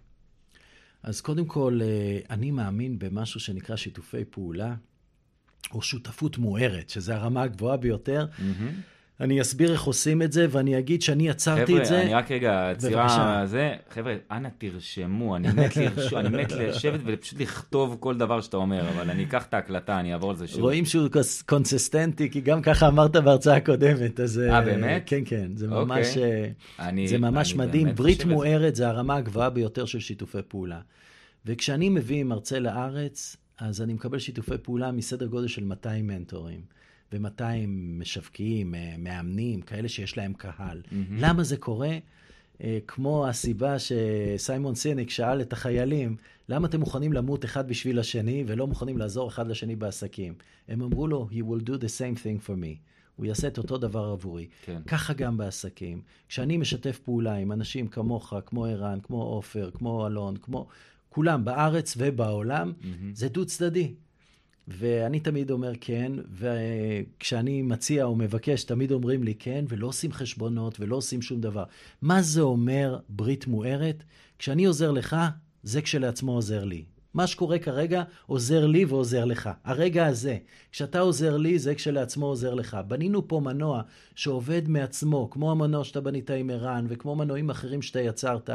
[1.02, 4.74] אז קודם כל, אה, אני מאמין במשהו שנקרא שיתופי פעולה,
[5.72, 8.26] או שותפות מוארת, שזה הרמה הגבוהה ביותר.
[9.20, 12.02] אני אסביר איך עושים את זה, ואני אגיד שאני יצרתי חבר'ה, את זה.
[12.02, 13.42] אני רק רגע, עצירה.
[13.46, 18.56] זה, חבר'ה, אנא תרשמו, אני מת, לרשום, אני מת לשבת ופשוט לכתוב כל דבר שאתה
[18.56, 20.60] אומר, אבל אני אקח את ההקלטה, אני אעבור על זה שוב.
[20.60, 24.38] רואים שהוא קוס- קונסיסטנטי, כי גם ככה אמרת בהרצאה הקודמת, אז...
[24.38, 25.02] אה, באמת?
[25.06, 25.84] כן, כן, זה אוקיי.
[25.84, 26.48] ממש, אה,
[26.88, 27.94] אני, זה ממש אני מדהים.
[27.94, 28.24] ברית.
[28.24, 30.80] מוארת זה הרמה הגבוהה ביותר של שיתופי פעולה.
[31.46, 36.60] וכשאני מביא מרצה לארץ, אז אני מקבל שיתופי פעולה מסדר גודל של 200 מנטורים.
[37.12, 37.66] ו-200
[37.98, 40.82] משווקים, אה, מאמנים, כאלה שיש להם קהל.
[41.10, 41.98] למה זה קורה?
[42.62, 46.16] אה, כמו הסיבה שסיימון סיניק שאל את החיילים,
[46.48, 50.34] למה אתם מוכנים למות אחד בשביל השני ולא מוכנים לעזור אחד לשני בעסקים?
[50.68, 52.78] הם אמרו לו, he will do the same thing for me.
[53.16, 54.46] הוא יעשה את אותו דבר עבורי.
[54.64, 54.82] כן.
[54.86, 56.00] ככה גם בעסקים.
[56.28, 60.66] כשאני משתף פעולה עם אנשים כמוך, כמו ערן, כמו עופר, כמו אלון, כמו
[61.08, 62.72] כולם בארץ ובעולם,
[63.12, 63.94] זה דו צדדי.
[64.68, 70.80] ואני תמיד אומר כן, וכשאני מציע או מבקש, תמיד אומרים לי כן, ולא עושים חשבונות
[70.80, 71.64] ולא עושים שום דבר.
[72.02, 74.04] מה זה אומר ברית מוארת?
[74.38, 75.16] כשאני עוזר לך,
[75.62, 76.84] זה כשלעצמו עוזר לי.
[77.14, 79.50] מה שקורה כרגע עוזר לי ועוזר לך.
[79.64, 80.38] הרגע הזה,
[80.72, 82.76] כשאתה עוזר לי, זה כשלעצמו עוזר לך.
[82.88, 83.82] בנינו פה מנוע
[84.14, 88.50] שעובד מעצמו, כמו המנוע שאתה בנית עם ערן, וכמו מנועים אחרים שאתה יצרת,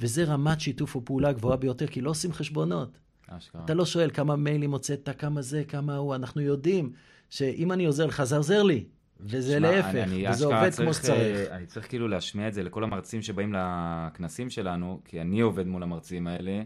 [0.00, 2.98] וזה רמת שיתוף הפעולה הגבוהה ביותר, כי לא עושים חשבונות.
[3.28, 3.64] אשכרה.
[3.64, 6.92] אתה לא שואל כמה מיילים הוצאת, כמה זה, כמה הוא, אנחנו יודעים
[7.30, 8.84] שאם אני עוזר לך, זה עוזר לי.
[9.20, 11.50] וזה שמה, להפך, אני, וזה עובד צריך, כמו שצריך.
[11.50, 15.82] אני צריך כאילו להשמיע את זה לכל המרצים שבאים לכנסים שלנו, כי אני עובד מול
[15.82, 16.62] המרצים האלה,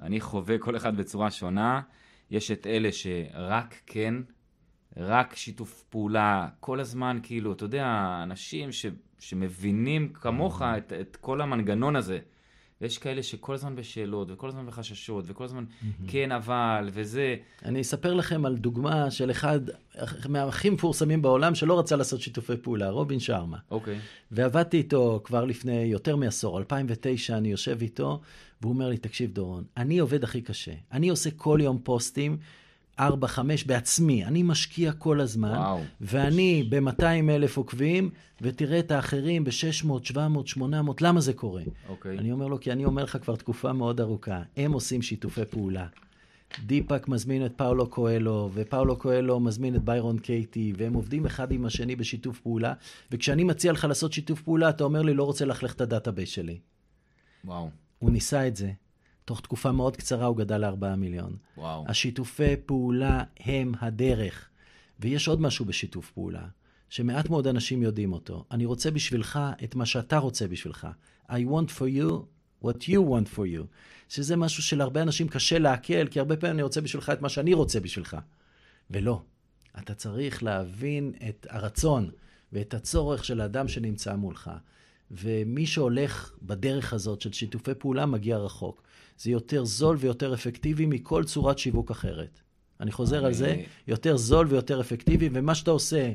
[0.00, 1.80] אני חווה כל אחד בצורה שונה.
[2.30, 4.14] יש את אלה שרק כן,
[4.96, 8.86] רק שיתוף פעולה, כל הזמן, כאילו, אתה יודע, אנשים ש,
[9.18, 12.18] שמבינים כמוך את, את כל המנגנון הזה.
[12.80, 15.64] ויש כאלה שכל הזמן בשאלות, וכל הזמן בחששות, וכל הזמן
[16.08, 17.36] כן אבל, וזה.
[17.64, 19.60] אני אספר לכם על דוגמה של אחד
[20.28, 23.58] מהכי מפורסמים בעולם שלא רצה לעשות שיתופי פעולה, רובין שרמה.
[23.70, 23.96] אוקיי.
[23.96, 23.98] Okay.
[24.30, 28.20] ועבדתי איתו כבר לפני יותר מעשור, 2009, אני יושב איתו,
[28.60, 30.72] והוא אומר לי, תקשיב דורון, אני עובד הכי קשה.
[30.92, 32.38] אני עושה כל יום פוסטים.
[33.00, 33.02] 4-5
[33.66, 35.80] בעצמי, אני משקיע כל הזמן, וואו.
[36.00, 38.10] ואני ב-200 אלף עוקבים,
[38.42, 39.52] ותראה את האחרים ב-600,
[40.02, 41.62] 700, 800, למה זה קורה?
[41.88, 42.18] אוקיי.
[42.18, 45.86] אני אומר לו, כי אני אומר לך כבר תקופה מאוד ארוכה, הם עושים שיתופי פעולה.
[46.66, 51.66] דיפאק מזמין את פאולו קואלו, ופאולו קואלו מזמין את ביירון קייטי, והם עובדים אחד עם
[51.66, 52.72] השני בשיתוף פעולה,
[53.10, 56.28] וכשאני מציע לך לעשות שיתוף פעולה, אתה אומר לי, לא רוצה ללכלך את ה database
[56.28, 56.58] שלי.
[57.44, 57.70] וואו.
[57.98, 58.72] הוא ניסה את זה.
[59.26, 61.36] תוך תקופה מאוד קצרה הוא גדל ל-4 מיליון.
[61.56, 61.84] וואו.
[61.88, 64.48] השיתופי פעולה הם הדרך.
[65.00, 66.46] ויש עוד משהו בשיתוף פעולה,
[66.88, 68.44] שמעט מאוד אנשים יודעים אותו.
[68.50, 70.88] אני רוצה בשבילך את מה שאתה רוצה בשבילך.
[71.28, 72.10] I want for you
[72.64, 73.64] what you want for you.
[74.08, 77.54] שזה משהו שלהרבה אנשים קשה לעכל, כי הרבה פעמים אני רוצה בשבילך את מה שאני
[77.54, 78.16] רוצה בשבילך.
[78.90, 79.22] ולא.
[79.78, 82.10] אתה צריך להבין את הרצון
[82.52, 84.50] ואת הצורך של האדם שנמצא מולך.
[85.10, 88.82] ומי שהולך בדרך הזאת של שיתופי פעולה מגיע רחוק.
[89.18, 92.40] זה יותר זול ויותר אפקטיבי מכל צורת שיווק אחרת.
[92.80, 93.26] אני חוזר אני...
[93.26, 96.12] על זה, יותר זול ויותר אפקטיבי, ומה שאתה עושה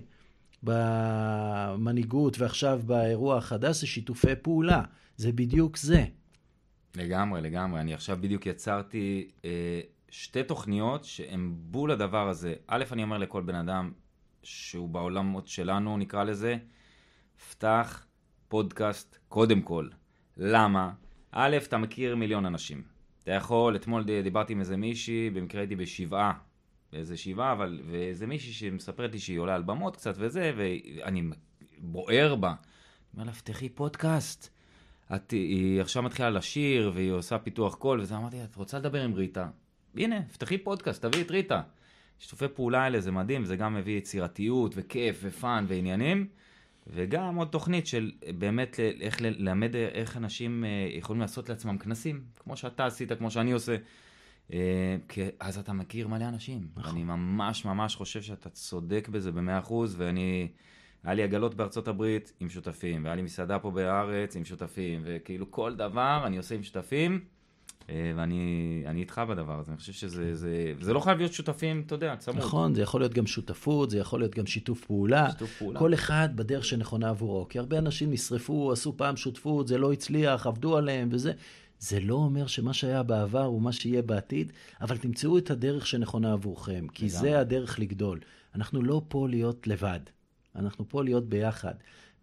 [0.63, 4.83] במנהיגות ועכשיו באירוע החדש זה שיתופי פעולה.
[5.17, 6.05] זה בדיוק זה.
[6.95, 7.81] לגמרי, לגמרי.
[7.81, 12.53] אני עכשיו בדיוק יצרתי אה, שתי תוכניות שהן בול הדבר הזה.
[12.67, 13.91] א', אני אומר לכל בן אדם
[14.43, 16.57] שהוא בעולמות שלנו, נקרא לזה,
[17.49, 18.05] פתח
[18.47, 19.87] פודקאסט קודם כל.
[20.37, 20.91] למה?
[21.31, 22.90] א', אתה מכיר מיליון אנשים.
[23.23, 26.33] אתה יכול, אתמול דיברתי עם איזה מישהי, במקרה הייתי בשבעה,
[26.93, 31.23] באיזה שבעה, אבל, ואיזה מישהי שמספרת לי שהיא עולה על במות קצת וזה, ואני
[31.77, 32.49] בוער בה.
[32.49, 32.57] אני
[33.13, 34.49] אומר לה, פתחי פודקאסט.
[35.15, 39.13] את, היא עכשיו מתחילה לשיר, והיא עושה פיתוח קול, וזה אמרתי, את רוצה לדבר עם
[39.13, 39.49] ריטה?
[39.95, 41.61] הנה, פתחי פודקאסט, תביאי את ריטה.
[42.19, 46.27] שיתופי פעולה האלה זה מדהים, זה גם מביא יצירתיות וכיף ו fun ועניינים.
[46.87, 52.57] וגם עוד תוכנית של באמת איך ללמד איך אנשים אה, יכולים לעשות לעצמם כנסים, כמו
[52.57, 53.75] שאתה עשית, כמו שאני עושה.
[54.53, 56.67] אה, כי אז אתה מכיר מלא אנשים.
[56.75, 56.91] נכון.
[56.91, 60.47] אני ממש ממש חושב שאתה צודק בזה במאה אחוז, ואני...
[61.03, 65.51] היה לי עגלות בארצות הברית עם שותפים, והיה לי מסעדה פה בארץ עם שותפים, וכאילו
[65.51, 67.25] כל דבר אני עושה עם שותפים.
[67.89, 71.95] אה, ואני איתך בדבר הזה, אני חושב שזה, זה, זה לא חייב להיות שותפים, אתה
[71.95, 72.37] יודע, צמוד.
[72.37, 75.31] נכון, זה יכול להיות גם שותפות, זה יכול להיות גם שיתוף פעולה.
[75.31, 75.79] שיתוף פעולה.
[75.79, 77.47] כל אחד בדרך שנכונה עבורו.
[77.49, 81.33] כי הרבה אנשים נשרפו, עשו פעם שותפות, זה לא הצליח, עבדו עליהם וזה.
[81.79, 86.33] זה לא אומר שמה שהיה בעבר הוא מה שיהיה בעתיד, אבל תמצאו את הדרך שנכונה
[86.33, 87.19] עבורכם, כי לגמרי.
[87.21, 88.19] זה הדרך לגדול.
[88.55, 89.99] אנחנו לא פה להיות לבד,
[90.55, 91.73] אנחנו פה להיות ביחד.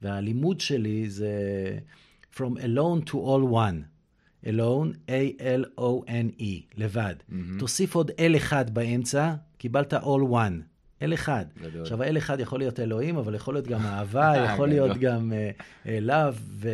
[0.02, 1.32] והלימוד שלי זה
[2.32, 3.97] From alone to all one.
[4.44, 7.14] Alone, A-L-O-N-E, לבד.
[7.18, 7.34] Mm-hmm.
[7.58, 10.62] תוסיף עוד L אחד באמצע, קיבלת all one.
[11.02, 11.44] L אחד.
[11.62, 11.82] גדול.
[11.82, 15.32] עכשיו, ה-L אחד יכול להיות אלוהים, אבל יכול להיות גם אהבה, יכול להיות גם
[15.84, 16.68] uh, love, ו-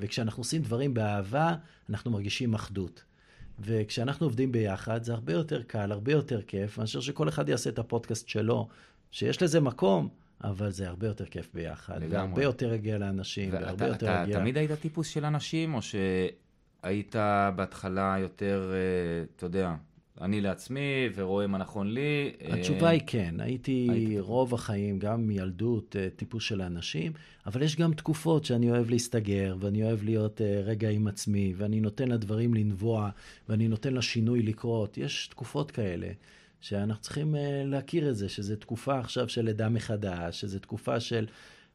[0.00, 1.54] וכשאנחנו עושים דברים באהבה,
[1.90, 3.04] אנחנו מרגישים אחדות.
[3.58, 7.78] וכשאנחנו עובדים ביחד, זה הרבה יותר קל, הרבה יותר כיף, מאשר שכל אחד יעשה את
[7.78, 8.68] הפודקאסט שלו,
[9.10, 10.08] שיש לזה מקום,
[10.44, 11.96] אבל זה הרבה יותר כיף ביחד.
[11.96, 12.16] לגמרי.
[12.16, 14.22] והרבה יותר יגיע לאנשים, והרבה יותר יגיע...
[14.22, 15.94] אתה תמיד היית טיפוס של אנשים, או ש...
[16.82, 17.16] היית
[17.56, 19.74] בהתחלה יותר, אה, אתה יודע,
[20.20, 22.32] אני לעצמי ורואה מה נכון לי?
[22.48, 23.34] התשובה היא כן.
[23.38, 24.20] הייתי היית...
[24.20, 27.12] רוב החיים, גם מילדות, אה, טיפוס של האנשים,
[27.46, 31.80] אבל יש גם תקופות שאני אוהב להסתגר, ואני אוהב להיות אה, רגע עם עצמי, ואני
[31.80, 33.10] נותן לדברים לנבוע,
[33.48, 34.98] ואני נותן לשינוי לקרות.
[34.98, 36.08] יש תקופות כאלה.
[36.62, 41.26] שאנחנו צריכים להכיר את זה, שזו תקופה עכשיו של לידה מחדש, שזו תקופה של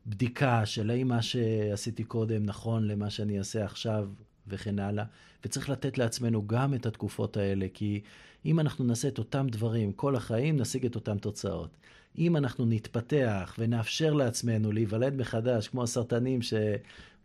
[0.07, 4.09] בדיקה של האם מה שעשיתי קודם נכון למה שאני אעשה עכשיו,
[4.47, 5.05] וכן הלאה.
[5.45, 8.01] וצריך לתת לעצמנו גם את התקופות האלה, כי
[8.45, 11.69] אם אנחנו נעשה את אותם דברים כל החיים, נשיג את אותן תוצאות.
[12.17, 16.39] אם אנחנו נתפתח ונאפשר לעצמנו להיוולד מחדש, כמו הסרטנים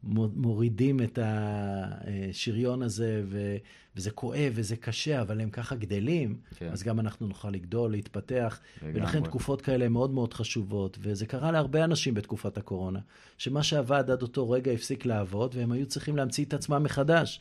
[0.05, 3.57] שמורידים את השריון הזה, ו...
[3.97, 6.69] וזה כואב וזה קשה, אבל הם ככה גדלים, כן.
[6.73, 9.01] אז גם אנחנו נוכל לגדול, להתפתח, לגמרי.
[9.01, 12.99] ולכן תקופות כאלה הן מאוד מאוד חשובות, וזה קרה להרבה אנשים בתקופת הקורונה,
[13.39, 17.41] שמה שעבד עד אותו רגע הפסיק לעבוד, והם היו צריכים להמציא את עצמם מחדש.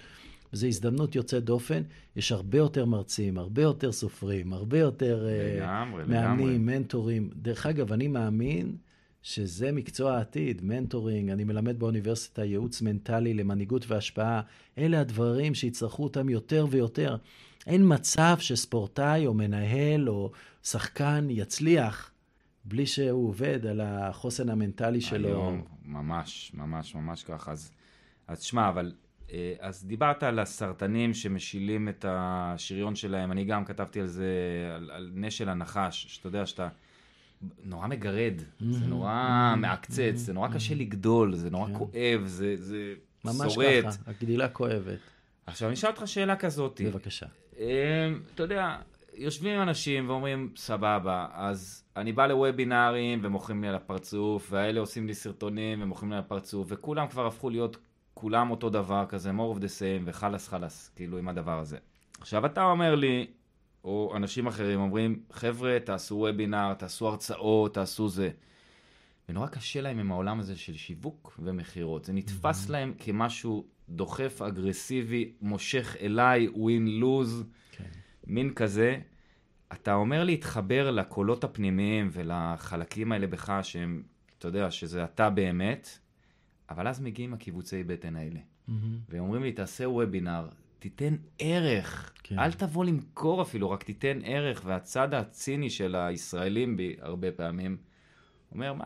[0.54, 1.82] וזו הזדמנות יוצאת דופן.
[2.16, 7.30] יש הרבה יותר מרצים, הרבה יותר סופרים, הרבה יותר לגמרי, אה, מאמנים, מנטורים.
[7.36, 8.76] דרך אגב, אני מאמין
[9.24, 14.42] שזה מקצוע העתיד, mentoring, אני מלמד באוניברסיטה ייעוץ מנטלי למנהיגות והשפעה.
[14.78, 17.18] אלה הדברים שיצטרכו אותם יותר ויותר.
[17.68, 20.32] אין מצב שספורטאי או מנהל או
[20.64, 22.12] שחקן יצליח
[22.66, 25.28] בלי שהוא עובד על החוסן המנטלי שלו.
[25.28, 27.52] היום, ממש, ממש, ממש ככה.
[27.52, 27.72] אז,
[28.28, 28.94] אז שמע, אבל,
[29.32, 34.34] אה, אז דיברת על הסרטנים שמשילים את השריון שלהם, אני גם כתבתי על זה,
[34.76, 36.68] על, על נשל הנחש, שאתה יודע שאתה...
[37.64, 40.54] נורא מגרד, mm-hmm, זה נורא mm-hmm, מעקצץ, זה נורא mm-hmm.
[40.54, 41.74] קשה לגדול, זה נורא כן.
[41.74, 42.94] כואב, זה, זה
[43.26, 43.84] ממש שורט.
[43.84, 45.00] ממש ככה, הגדילה כואבת.
[45.46, 46.82] עכשיו, אני אשאל אותך שאלה כזאת.
[46.86, 47.26] בבקשה.
[47.60, 48.78] אה, אתה יודע,
[49.14, 55.14] יושבים אנשים ואומרים, סבבה, אז אני בא לוובינארים ומוכרים לי על הפרצוף, והאלה עושים לי
[55.14, 57.78] סרטונים ומוכרים לי על הפרצוף, וכולם כבר הפכו להיות
[58.14, 61.78] כולם אותו דבר כזה, more of the same, וחלאס חלאס, כאילו, עם הדבר הזה.
[62.22, 63.28] עכשיו, אתה אומר לי,
[63.84, 68.30] או אנשים אחרים אומרים, חבר'ה, תעשו וובינאר, תעשו הרצאות, תעשו זה.
[69.30, 72.06] ונורא קשה להם עם העולם הזה של שיווק ומכירות.
[72.06, 72.72] זה נתפס mm-hmm.
[72.72, 77.84] להם כמשהו דוחף, אגרסיבי, מושך אליי, win-lose, כן.
[78.28, 79.00] מין כזה.
[79.74, 84.04] אתה אומר להתחבר לקולות הפנימיים ולחלקים האלה בך שהם,
[84.38, 86.00] אתה יודע, שזה אתה באמת,
[86.70, 88.40] אבל אז מגיעים הקיבוצי בטן האלה.
[88.40, 88.72] Mm-hmm.
[89.10, 90.48] והם אומרים לי, תעשה וובינר,
[90.80, 92.14] תיתן ערך.
[92.24, 92.40] כן.
[92.40, 94.62] אל תבוא למכור אפילו, רק תיתן ערך.
[94.66, 97.78] והצד הציני של הישראלים בי, הרבה פעמים,
[98.52, 98.86] אומר, מה,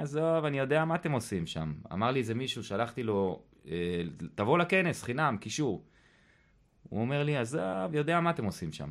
[0.00, 1.74] עזוב, אני יודע מה אתם עושים שם.
[1.92, 4.02] אמר לי איזה מישהו, שלחתי לו, אה,
[4.34, 5.84] תבוא לכנס, חינם, קישור.
[6.82, 8.90] הוא אומר לי, עזוב, יודע מה אתם עושים שם.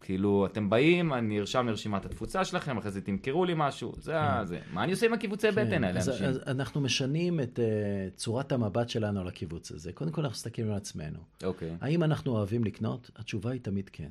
[0.00, 4.46] כאילו, אתם באים, אני ארשם לרשימת התפוצה שלכם, אחרי זה תמכרו לי משהו, זה כן.
[4.46, 4.60] זה.
[4.72, 5.66] מה אני עושה עם הקיבוצי כן.
[5.66, 6.26] בטן האלה, אז, אנשים?
[6.26, 9.92] אז אנחנו משנים את uh, צורת המבט שלנו על הקיבוץ הזה.
[9.92, 11.18] קודם כל, אנחנו מסתכלים על עצמנו.
[11.44, 11.76] אוקיי.
[11.80, 13.10] האם אנחנו אוהבים לקנות?
[13.16, 14.08] התשובה היא תמיד כן.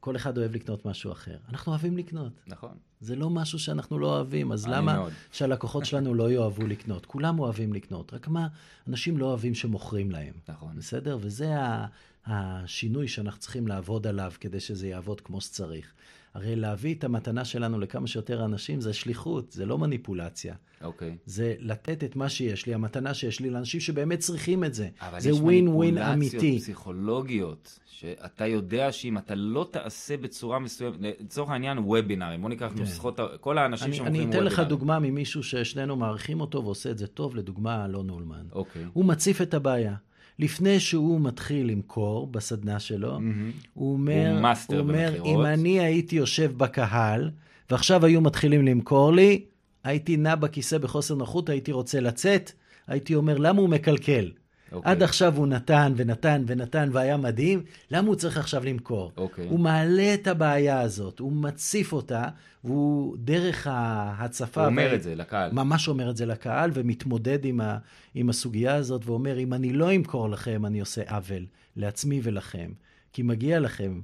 [0.00, 1.36] כל אחד אוהב לקנות משהו אחר.
[1.48, 2.32] אנחנו אוהבים לקנות.
[2.46, 2.74] נכון.
[3.00, 5.12] זה לא משהו שאנחנו לא אוהבים, אז למה מאוד.
[5.32, 7.06] שהלקוחות שלנו לא יאהבו לקנות?
[7.06, 8.48] כולם אוהבים לקנות, רק מה,
[8.88, 10.34] אנשים לא אוהבים שמוכרים להם.
[10.48, 10.76] נכון.
[10.76, 11.18] בסדר?
[11.20, 11.86] וזה ה...
[12.26, 15.92] השינוי שאנחנו צריכים לעבוד עליו כדי שזה יעבוד כמו שצריך.
[16.34, 20.54] הרי להביא את המתנה שלנו לכמה שיותר אנשים זה שליחות, זה לא מניפולציה.
[20.84, 21.10] אוקיי.
[21.10, 21.12] Okay.
[21.26, 24.88] זה לתת את מה שיש לי, המתנה שיש לי לאנשים שבאמת צריכים את זה.
[25.18, 26.06] זה ווין ווין אמיתי.
[26.06, 32.40] אבל יש מניפולציות פסיכולוגיות, שאתה יודע שאם אתה לא תעשה בצורה מסוימת, לצורך העניין וובינארים,
[32.40, 32.78] בוא ניקח כן.
[32.78, 34.32] נוסחות, כל האנשים שמוכרים וובינארים.
[34.32, 38.46] אני אתן לך דוגמה ממישהו ששנינו מעריכים אותו ועושה את זה טוב, לדוגמה אלון אולמן.
[38.52, 38.84] אוקיי.
[38.92, 39.94] הוא מציף את הבעיה.
[40.40, 43.68] לפני שהוא מתחיל למכור בסדנה שלו, mm-hmm.
[43.74, 47.30] הוא אומר, הוא, הוא אומר אם אני הייתי יושב בקהל,
[47.70, 49.44] ועכשיו היו מתחילים למכור לי,
[49.84, 52.52] הייתי נע בכיסא בחוסר נוחות, הייתי רוצה לצאת,
[52.86, 54.30] הייתי אומר, למה הוא מקלקל?
[54.70, 54.74] Okay.
[54.74, 54.92] אוקיי.
[54.92, 59.12] עד עכשיו הוא נתן ונתן ונתן והיה מדהים, למה הוא צריך עכשיו למכור?
[59.16, 59.20] Okay.
[59.20, 59.46] אוקיי.
[59.48, 62.24] הוא מעלה את הבעיה הזאת, הוא מציף אותה,
[62.64, 64.60] והוא דרך ההצפה...
[64.60, 64.94] הוא אומר ו...
[64.94, 65.52] את זה לקהל.
[65.52, 67.78] ממש אומר את זה לקהל, ומתמודד עם, ה...
[68.14, 71.46] עם הסוגיה הזאת, ואומר, אם אני לא אמכור לכם, אני עושה עוול
[71.76, 72.72] לעצמי ולכם,
[73.12, 74.00] כי מגיע לכם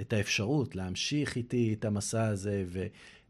[0.00, 2.86] את האפשרות להמשיך איתי את המסע הזה, ו...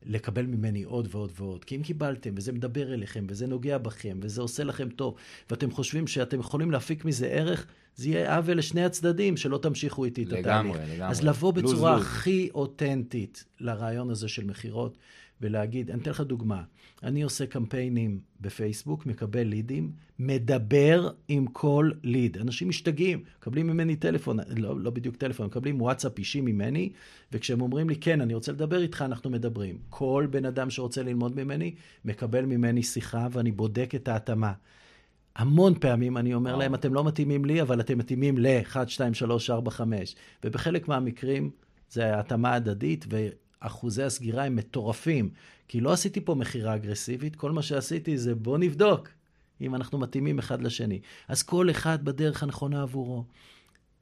[0.06, 1.64] לקבל ממני עוד ועוד ועוד.
[1.64, 5.14] כי אם קיבלתם, וזה מדבר אליכם, וזה נוגע בכם, וזה עושה לכם טוב,
[5.50, 10.22] ואתם חושבים שאתם יכולים להפיק מזה ערך, זה יהיה עוול לשני הצדדים, שלא תמשיכו איתי
[10.22, 10.46] את התהליך.
[10.46, 11.10] לגמרי, לגמרי.
[11.10, 14.98] אז לבוא בצורה לוז, הכי אותנטית לרעיון הזה של מכירות,
[15.40, 16.62] ולהגיד, אני אתן לך דוגמה,
[17.02, 22.36] אני עושה קמפיינים בפייסבוק, מקבל לידים, מדבר עם כל ליד.
[22.38, 26.92] אנשים משתגעים, מקבלים ממני טלפון, לא, לא בדיוק טלפון, מקבלים וואטסאפ אישי ממני,
[27.32, 29.78] וכשהם אומרים לי, כן, אני רוצה לדבר איתך, אנחנו מדברים.
[29.90, 31.74] כל בן אדם שרוצה ללמוד ממני,
[32.04, 34.52] מקבל ממני שיחה, ואני בודק את ההתאמה.
[35.36, 39.50] המון פעמים אני אומר להם, אתם לא מתאימים לי, אבל אתם מתאימים ל-1, 2, 3,
[39.50, 40.16] 4, 5.
[40.44, 41.50] ובחלק מהמקרים
[41.90, 43.06] זה התאמה הדדית,
[43.60, 45.30] אחוזי הסגירה הם מטורפים.
[45.68, 49.08] כי לא עשיתי פה מכירה אגרסיבית, כל מה שעשיתי זה בוא נבדוק
[49.60, 51.00] אם אנחנו מתאימים אחד לשני.
[51.28, 53.24] אז כל אחד בדרך הנכונה עבורו.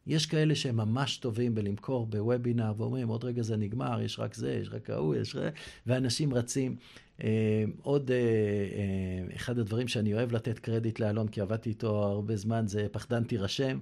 [0.07, 4.53] יש כאלה שהם ממש טובים בלמכור בוובינר ואומרים, עוד רגע זה נגמר, יש רק זה,
[4.53, 5.55] יש רק ההוא, יש רק...
[5.87, 6.77] ואנשים רצים.
[7.23, 12.37] אה, עוד אה, אה, אחד הדברים שאני אוהב לתת קרדיט לאלון, כי עבדתי איתו הרבה
[12.37, 13.79] זמן, זה פחדן תירשם.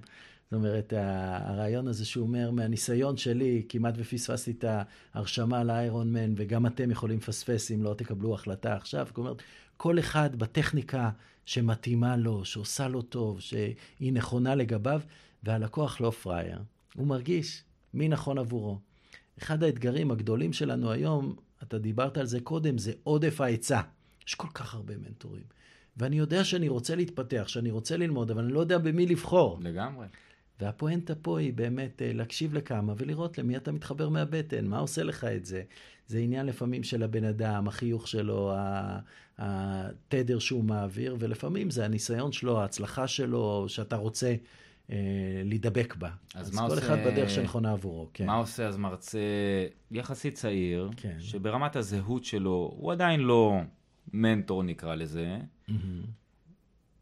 [0.51, 4.65] זאת אומרת, הרעיון הזה שהוא אומר, מהניסיון שלי, כמעט ופספסתי את
[5.13, 9.05] ההרשמה לאיירון מן, וגם אתם יכולים לפספס אם לא תקבלו החלטה עכשיו.
[9.07, 9.41] זאת אומרת,
[9.77, 11.09] כל אחד בטכניקה
[11.45, 15.01] שמתאימה לו, שעושה לו טוב, שהיא נכונה לגביו,
[15.43, 16.59] והלקוח לא פראייר.
[16.95, 18.79] הוא מרגיש מי נכון עבורו.
[19.39, 23.81] אחד האתגרים הגדולים שלנו היום, אתה דיברת על זה קודם, זה עודף ההיצע.
[24.27, 25.43] יש כל כך הרבה מנטורים.
[25.97, 29.59] ואני יודע שאני רוצה להתפתח, שאני רוצה ללמוד, אבל אני לא יודע במי לבחור.
[29.61, 30.05] לגמרי.
[30.59, 35.23] והפואנטה פה היא באמת אה, להקשיב לכמה ולראות למי אתה מתחבר מהבטן, מה עושה לך
[35.23, 35.63] את זה.
[36.07, 38.53] זה עניין לפעמים של הבן אדם, החיוך שלו,
[39.37, 44.35] התדר שהוא מעביר, ולפעמים זה הניסיון שלו, ההצלחה שלו, שאתה רוצה
[44.91, 44.95] אה,
[45.43, 46.09] להידבק בה.
[46.35, 46.85] אז, אז מה כל עושה...
[46.85, 48.25] אחד בדרך שנכונה עבורו, כן.
[48.25, 49.19] מה עושה אז מרצה
[49.91, 51.15] יחסית צעיר, כן.
[51.19, 53.59] שברמת הזהות שלו, הוא עדיין לא
[54.13, 55.37] מנטור נקרא לזה,
[55.69, 55.73] mm-hmm.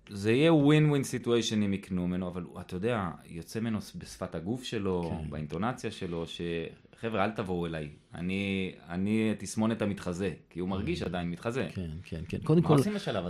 [0.10, 4.64] זה יהיה ווין ווין סיטואשן אם יקנו ממנו, אבל אתה יודע, יוצא ממנו בשפת הגוף
[4.64, 5.30] שלו, כן.
[5.30, 11.06] באינטונציה שלו, שחבר'ה, אל תבואו אליי, אני, אני תסמונת המתחזה, כי הוא מרגיש mm.
[11.06, 11.68] עדיין מתחזה.
[11.74, 12.38] כן, כן, כן.
[12.44, 12.78] קודם כל,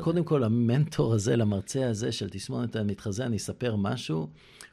[0.01, 4.29] קודם כל, המנטור הזה, למרצה הזה של תסמונת המתחזה, אני אספר משהו.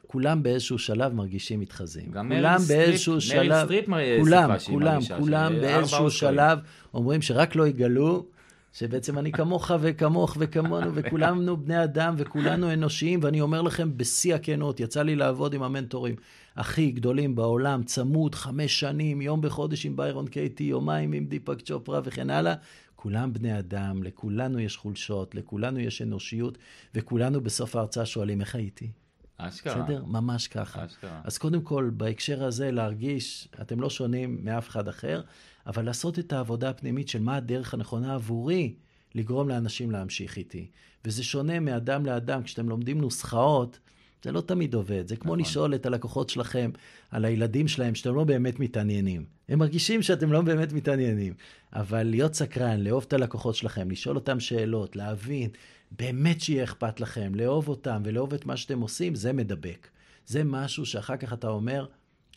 [0.07, 2.11] כולם באיזשהו שלב מרגישים מתחזים.
[2.11, 2.29] גם
[2.67, 3.85] באיזשהו שלב, מריל סטריט
[4.19, 6.59] כולם, כולם, כולם באיזשהו שלב
[6.93, 8.25] אומרים שרק לא יגלו
[8.73, 14.79] שבעצם אני כמוך וכמוך וכמונו, וכולנו בני אדם וכולנו אנושיים, ואני אומר לכם בשיא הכנות,
[14.79, 16.15] יצא לי לעבוד עם המנטורים
[16.55, 22.01] הכי גדולים בעולם, צמוד, חמש שנים, יום בחודש עם ביירון קייטי, יומיים עם דיפק צ'ופרה
[22.03, 22.53] וכן הלאה.
[22.95, 26.57] כולם בני אדם, לכולנו יש חולשות, לכולנו יש אנושיות,
[26.95, 28.91] וכולנו בסוף ההרצאה שואלים איך הייתי.
[29.37, 29.83] אשכרה.
[29.83, 30.03] בסדר?
[30.05, 30.85] ממש ככה.
[30.85, 31.21] אשכרה.
[31.23, 35.21] אז קודם כל, בהקשר הזה, להרגיש, אתם לא שונים מאף אחד אחר,
[35.67, 38.73] אבל לעשות את העבודה הפנימית של מה הדרך הנכונה עבורי
[39.15, 40.67] לגרום לאנשים להמשיך איתי.
[41.05, 43.79] וזה שונה מאדם לאדם, כשאתם לומדים נוסחאות,
[44.23, 45.07] זה לא תמיד עובד.
[45.07, 45.39] זה כמו נכון.
[45.39, 46.71] לשאול את הלקוחות שלכם
[47.11, 49.25] על הילדים שלהם, שאתם לא באמת מתעניינים.
[49.49, 51.33] הם מרגישים שאתם לא באמת מתעניינים.
[51.73, 55.49] אבל להיות סקרן, לאהוב את הלקוחות שלכם, לשאול אותם שאלות, להבין,
[55.91, 59.87] באמת שיהיה אכפת לכם, לאהוב אותם ולאהוב את מה שאתם עושים, זה מדבק.
[60.25, 61.85] זה משהו שאחר כך אתה אומר,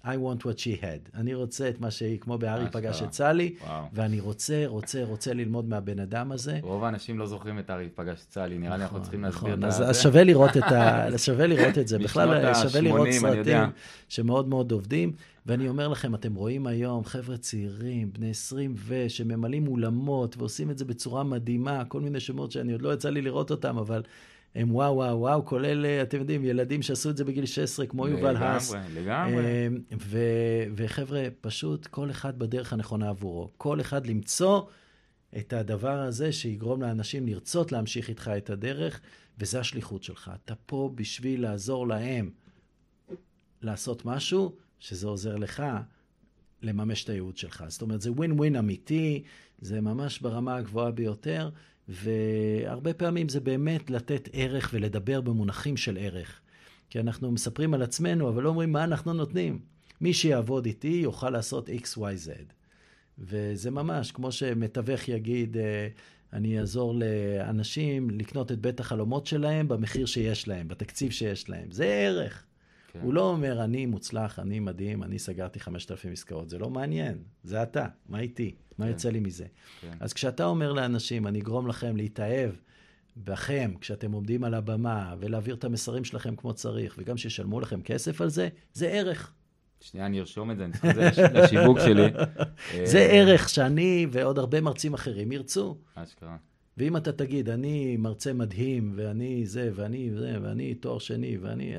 [0.07, 1.11] I want what she had.
[1.15, 3.55] אני רוצה את מה שהיא, כמו בארי פגש את סלי,
[3.93, 6.59] ואני רוצה, רוצה, רוצה ללמוד מהבן אדם הזה.
[6.63, 9.57] רוב האנשים לא זוכרים את ארי פגש את סלי, נראה לי אנחנו נכון, צריכים להסביר
[9.57, 9.65] נכון.
[9.65, 9.87] את זה.
[9.87, 11.07] אז שווה לראות את ה...
[11.27, 11.99] שווה לראות את זה.
[11.99, 13.59] בכלל, שווה לראות סרטים
[14.09, 15.13] שמאוד מאוד עובדים.
[15.47, 20.79] ואני אומר לכם, אתם רואים היום חבר'ה צעירים, בני 20 ו, שממלאים אולמות ועושים את
[20.79, 24.03] זה בצורה מדהימה, כל מיני שמות שאני עוד לא יצא לי לראות אותם, אבל
[24.57, 28.09] הם וואו, וואו, וואו, כולל, אה, אתם יודעים, ילדים שעשו את זה בגיל 16, כמו
[28.09, 28.73] יובל האס.
[28.73, 29.45] לגמרי, לגמרי.
[29.45, 33.51] אה, וחבר'ה, פשוט כל אחד בדרך הנכונה עבורו.
[33.57, 34.63] כל אחד למצוא
[35.39, 39.01] את הדבר הזה שיגרום לאנשים לרצות להמשיך איתך את הדרך,
[39.39, 40.31] וזה השליחות שלך.
[40.45, 42.31] אתה פה בשביל לעזור להם
[43.63, 45.63] לעשות משהו, שזה עוזר לך
[46.63, 47.65] לממש את הייעוד שלך.
[47.69, 49.23] זאת אומרת, זה ווין ווין אמיתי,
[49.59, 51.51] זה ממש ברמה הגבוהה ביותר.
[51.89, 56.41] והרבה פעמים זה באמת לתת ערך ולדבר במונחים של ערך.
[56.91, 59.59] כי אנחנו מספרים על עצמנו, אבל לא אומרים מה אנחנו נותנים.
[60.01, 62.31] מי שיעבוד איתי יוכל לעשות XYZ.
[63.19, 65.89] וזה ממש, כמו שמתווך יגיד, אה,
[66.33, 71.71] אני אעזור לאנשים לקנות את בית החלומות שלהם במחיר שיש להם, בתקציב שיש להם.
[71.71, 72.47] זה ערך.
[73.01, 73.05] כן.
[73.05, 76.51] הוא לא אומר, אני מוצלח, אני מדהים, אני סגרתי 5,000 עסקאות.
[76.51, 78.55] זה לא מעניין, זה אתה, מה איתי?
[78.79, 78.91] מה כן.
[78.91, 79.47] יוצא לי מזה?
[79.81, 79.97] כן.
[80.01, 82.51] אז כשאתה אומר לאנשים, אני אגרום לכם להתאהב
[83.17, 88.21] בכם, כשאתם עומדים על הבמה, ולהעביר את המסרים שלכם כמו צריך, וגם שישלמו לכם כסף
[88.21, 89.33] על זה, זה ערך.
[89.81, 92.07] שנייה, אני ארשום את זה, אני צריך את זה לשיווק שלי.
[92.93, 95.77] זה ערך שאני ועוד הרבה מרצים אחרים ירצו.
[95.95, 96.37] אשכרה.
[96.77, 101.77] ואם אתה תגיד, אני מרצה מדהים, ואני זה, ואני זה, ואני תואר שני, ואני...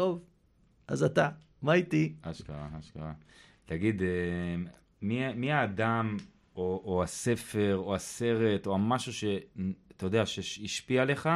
[0.00, 0.24] טוב,
[0.88, 1.28] אז אתה,
[1.62, 2.14] מה איתי?
[2.22, 3.12] אשכרה, אשכרה.
[3.66, 4.08] תגיד, אה,
[5.02, 6.16] מי, מי האדם,
[6.56, 11.28] או, או הספר, או הסרט, או המשהו שאתה יודע, שהשפיע עליך,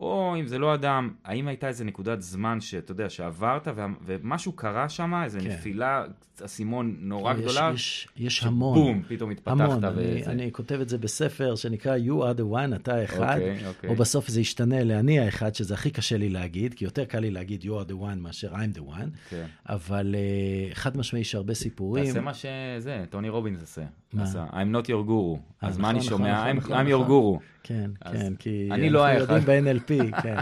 [0.00, 3.68] או אם זה לא אדם, האם הייתה איזה נקודת זמן שאתה יודע, שעברת
[4.06, 5.48] ומשהו קרה שם, איזה כן.
[5.48, 6.04] נפילה,
[6.44, 9.60] אסימון נורא יש, גדולה, יש, יש המון, בום, פתאום התפתחת.
[9.60, 13.84] המון, אני, אני כותב את זה בספר שנקרא You are the one, אתה האחד, okay,
[13.84, 13.88] okay.
[13.88, 17.30] או בסוף זה ישתנה ל"אני האחד", שזה הכי קשה לי להגיד, כי יותר קל לי
[17.30, 19.30] להגיד You are the one מאשר I'm the one, okay.
[19.30, 19.46] כן.
[19.68, 22.04] אבל uh, חד משמעי יש הרבה סיפורים.
[22.04, 23.82] תעשה מה שזה, טוני רובינס עשה.
[24.12, 24.24] מה?
[24.50, 26.52] I'm not your guru, אז נכון, מה אני נכון, שומע?
[26.52, 27.42] נכון, I'm, your guru.
[27.62, 29.08] כן, כן, כי אני לא.
[29.08, 30.36] אנחנו יודעים ב-NLP, כן.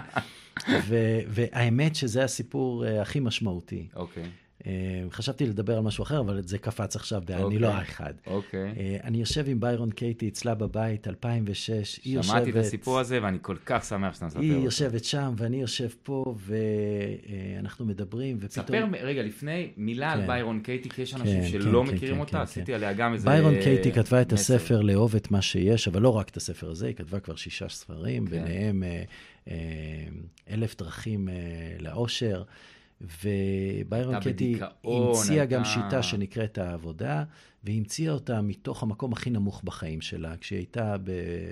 [1.28, 3.88] והאמת שזה הסיפור uh, הכי משמעותי.
[3.96, 4.30] אוקיי.
[4.60, 4.66] Okay.
[4.66, 8.14] אה, חשבתי לדבר על משהו אחר, אבל זה קפץ עכשיו ב- אני לא האחד.
[8.26, 8.74] אוקיי.
[8.76, 12.00] אה, אני יושב עם ביירון קייטי אצלה בבית, 2006.
[12.04, 12.32] היא יושבת...
[12.32, 14.52] שמעתי את הסיפור הזה, ואני כל כך שמח שאתה מספר אותו.
[14.52, 16.34] היא יושבת שם, ואני יושב פה,
[17.56, 18.66] ואנחנו מדברים, ופתאום...
[18.66, 20.26] ספר, רגע, לפני, מילה על כן.
[20.26, 23.30] ביירון קייטי, כי יש אנשים כן, שלא כן, מכירים אותה, עשיתי עליה גם איזה...
[23.30, 26.86] ביירון קייטי כתבה את הספר לאהוב את מה שיש, אבל לא רק את הספר הזה,
[26.86, 28.82] היא כתבה כבר שישה ספרים, ביניהם
[29.48, 29.54] אה,
[30.50, 31.28] אלף דרכים
[31.80, 32.42] לאושר.
[33.00, 35.56] וביירון קטי המציאה הייתה...
[35.56, 37.24] גם שיטה שנקראת העבודה,
[37.64, 40.96] והיא המציאה אותה מתוך המקום הכי נמוך בחיים שלה, כשהיא הייתה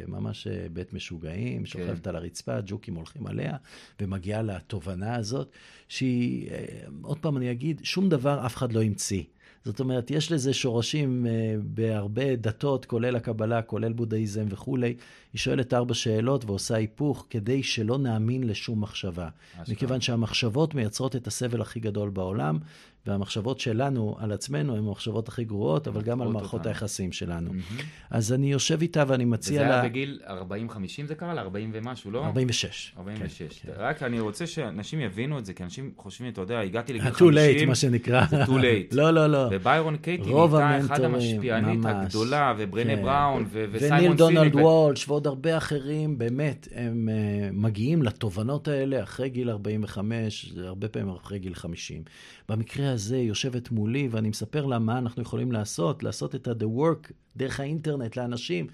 [0.07, 1.66] ממש אה, בית משוגעים, כן.
[1.66, 3.57] שוכבת על הרצפה, ג'וקים הולכים עליה,
[4.01, 5.51] ומגיעה לתובנה הזאת,
[5.88, 6.64] שהיא, אה,
[7.03, 9.22] עוד פעם אני אגיד, שום דבר אף אחד לא המציא.
[9.65, 14.95] זאת אומרת, יש לזה שורשים uh, בהרבה דתות, כולל הקבלה, כולל בודהיזם וכולי.
[15.33, 19.29] היא שואלת ארבע שאלות ועושה היפוך כדי שלא נאמין לשום מחשבה.
[19.69, 22.59] מכיוון שהמחשבות מייצרות את הסבל הכי גדול בעולם,
[23.07, 26.67] והמחשבות שלנו על עצמנו הן המחשבות הכי גרועות, אבל גם על מערכות.
[26.67, 27.51] היחסים שלנו.
[27.51, 27.83] Mm-hmm.
[28.11, 29.69] אז אני יושב איתה ואני מציע לה...
[29.69, 31.35] וזה היה בגיל 40-50 זה קרה?
[31.35, 32.25] ל-40 ומשהו, לא?
[32.27, 32.93] 46.
[32.99, 33.39] 46.
[33.39, 33.73] כן, כן.
[33.77, 37.29] רק אני רוצה שאנשים יבינו את זה, כי אנשים חושבים, אתה יודע, הגעתי לגיל 50.
[37.29, 38.27] too late, מה שנקרא.
[38.27, 38.97] זה too late.
[38.99, 39.49] לא, לא, לא.
[39.51, 43.03] וביירון קייטי נהייתה אחת המשפיענית הגדולה, וברנה כן.
[43.03, 43.93] בראון, וסיימון סינק.
[43.93, 50.53] וניל דונלד וולש, ועוד הרבה אחרים, באמת, הם uh, מגיעים לתובנות האלה אחרי גיל 45,
[50.57, 52.03] הרבה פעמים אחרי גיל 50.
[52.49, 57.12] במקרה הזה יושבת מולי ואני מספר לה מה אנחנו יכולים לעשות, לעשות את ה-the work
[57.36, 58.66] דרך האינטרנט לאנשים.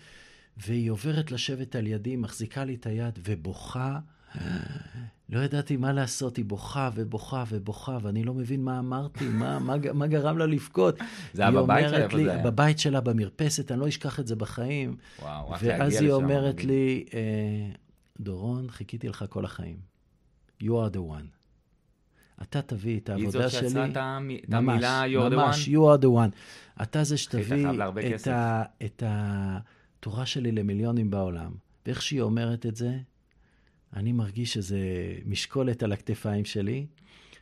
[0.57, 3.99] והיא עוברת לשבת על ידי, מחזיקה לי את היד ובוכה.
[5.29, 9.75] לא ידעתי מה לעשות, היא בוכה ובוכה ובוכה, ואני לא מבין מה אמרתי, מה, מה,
[9.95, 10.99] מה גרם לה לבכות.
[11.33, 12.05] זה היה בבית שלה?
[12.05, 12.45] איפה זה היה?
[12.45, 14.97] בבית שלה, במרפסת, אני לא אשכח את זה בחיים.
[15.23, 15.53] וואו.
[15.61, 17.71] ואז היא אומרת לי, אה,
[18.21, 19.77] דורון, חיכיתי לך כל החיים.
[20.63, 21.40] You are the one.
[22.43, 23.43] אתה תביא את העבודה שלי.
[23.43, 25.37] היא זאת שיצרה את המילה you're the one?
[25.37, 26.37] ממש, you are the one.
[26.83, 27.67] אתה זה שתביא
[28.15, 31.53] את, ה, את התורה שלי למיליונים בעולם.
[31.87, 32.99] ואיך שהיא אומרת את זה,
[33.97, 34.79] אני מרגיש שזה
[35.27, 36.87] משקולת על הכתפיים שלי.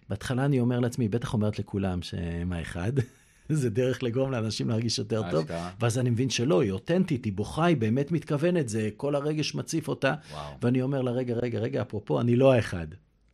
[0.09, 2.93] בהתחלה אני אומר לעצמי, בטח אומרת לכולם שהם האחד.
[3.49, 5.47] זה דרך לגרום לאנשים להרגיש יותר טוב.
[5.81, 9.89] ואז אני מבין שלא, היא אותנטית, היא בוכה, היא באמת מתכוונת, זה כל הרגש מציף
[9.89, 10.15] אותה.
[10.31, 10.55] וואו.
[10.63, 12.87] ואני אומר לה, רגע, רגע, רגע, אפרופו, אני לא האחד.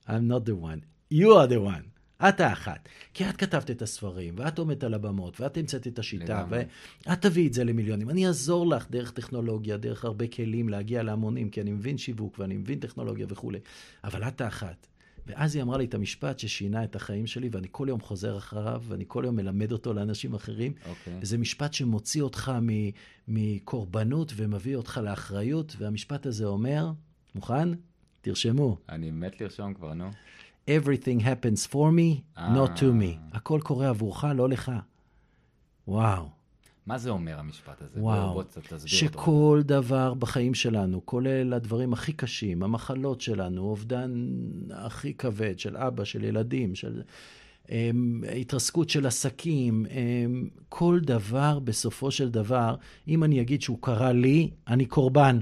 [0.07, 0.94] I'm not the one.
[1.13, 1.95] You are the one.
[2.29, 2.89] את האחת.
[3.15, 7.47] כי את כתבת את הספרים, ואת עומדת על הבמות, ואת המצאת את השיטה, ואת תביאי
[7.47, 8.11] את זה למיליונים.
[8.11, 12.57] אני אעזור לך דרך טכנולוגיה, דרך הרבה כלים להגיע להמונים, כי אני מבין שיווק ואני
[12.57, 13.59] מבין טכנולוגיה וכולי,
[14.05, 14.87] אבל את האחת.
[15.27, 18.83] ואז היא אמרה לי את המשפט ששינה את החיים שלי, ואני כל יום חוזר אחריו,
[18.89, 20.73] ואני כל יום מלמד אותו לאנשים אחרים.
[20.77, 20.89] Okay.
[20.89, 21.19] אוקיי.
[21.23, 22.53] וזה משפט שמוציא אותך
[23.29, 26.91] מקורבנות ומביא אותך לאחריות, והמשפט הזה אומר,
[27.35, 27.69] מוכן?
[28.21, 28.79] תרשמו.
[28.89, 30.11] אני מת לרשום כבר, נו.
[30.69, 33.05] Everything happens for me, not to me.
[33.05, 33.17] אה.
[33.33, 34.73] הכל קורה עבורך, לא לך.
[35.89, 36.29] וואו.
[36.87, 38.01] מה זה אומר המשפט הזה?
[38.01, 39.63] וואו, בוא, בוא תסביר שכל אותו.
[39.63, 44.29] דבר בחיים שלנו, כולל הדברים הכי קשים, המחלות שלנו, אובדן
[44.71, 47.03] הכי כבד של אבא, של ילדים, של
[47.67, 47.71] um,
[48.41, 52.75] התרסקות של עסקים, um, כל דבר בסופו של דבר,
[53.09, 55.39] אם אני אגיד שהוא קרה לי, אני קורבן.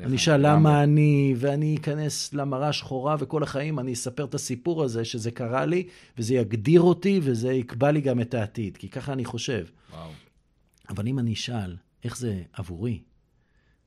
[0.00, 5.04] אני אשאל למה אני, ואני אכנס למראה שחורה, וכל החיים אני אספר את הסיפור הזה,
[5.04, 5.86] שזה קרה לי,
[6.18, 9.66] וזה יגדיר אותי, וזה יקבע לי גם את העתיד, כי ככה אני חושב.
[9.92, 10.10] וואו.
[10.88, 13.00] אבל אם אני אשאל, איך זה עבורי,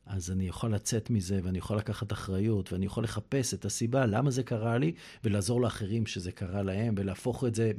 [0.05, 4.31] אז אני יכול לצאת מזה, ואני יכול לקחת אחריות, ואני יכול לחפש את הסיבה למה
[4.31, 4.93] זה קרה לי,
[5.23, 7.71] ולעזור לאחרים שזה קרה להם, ולהפוך את זה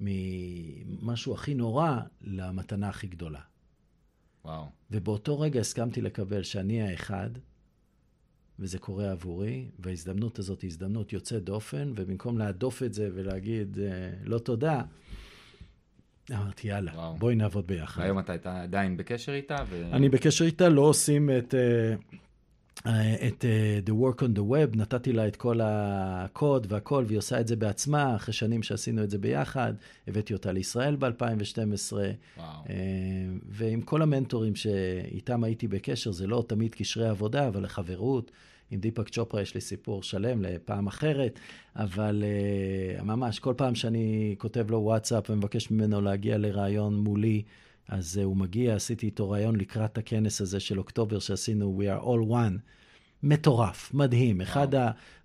[0.00, 3.40] ממשהו הכי נורא למתנה הכי גדולה.
[4.48, 4.64] וואו.
[4.90, 7.30] ובאותו רגע הסכמתי לקבל שאני האחד,
[8.58, 14.10] וזה קורה עבורי, וההזדמנות הזאת היא הזדמנות יוצאת דופן, ובמקום להדוף את זה ולהגיד אה,
[14.24, 14.82] לא תודה,
[16.32, 17.16] אמרתי, יאללה, וואו.
[17.16, 18.02] בואי נעבוד ביחד.
[18.02, 19.56] והיום אתה עדיין בקשר איתה?
[19.68, 19.90] ו...
[19.92, 21.54] אני בקשר איתה, לא עושים את...
[21.54, 22.16] Uh,
[22.80, 27.40] את uh, The Work on the Web, נתתי לה את כל הקוד והכל, והיא עושה
[27.40, 29.72] את זה בעצמה, אחרי שנים שעשינו את זה ביחד.
[30.08, 31.92] הבאתי אותה לישראל ב-2012.
[32.38, 32.40] Uh,
[33.48, 38.30] ועם כל המנטורים שאיתם הייתי בקשר, זה לא תמיד קשרי עבודה, אבל לחברות.
[38.70, 41.38] עם דיפק צ'ופרה יש לי סיפור שלם לפעם אחרת,
[41.76, 42.24] אבל
[42.98, 47.42] uh, ממש, כל פעם שאני כותב לו וואטסאפ ומבקש ממנו להגיע לראיון מולי,
[47.88, 52.04] אז uh, הוא מגיע, עשיתי איתו ראיון לקראת הכנס הזה של אוקטובר שעשינו, We are
[52.04, 52.58] all one.
[53.22, 54.40] מטורף, מדהים.
[54.40, 54.68] אחד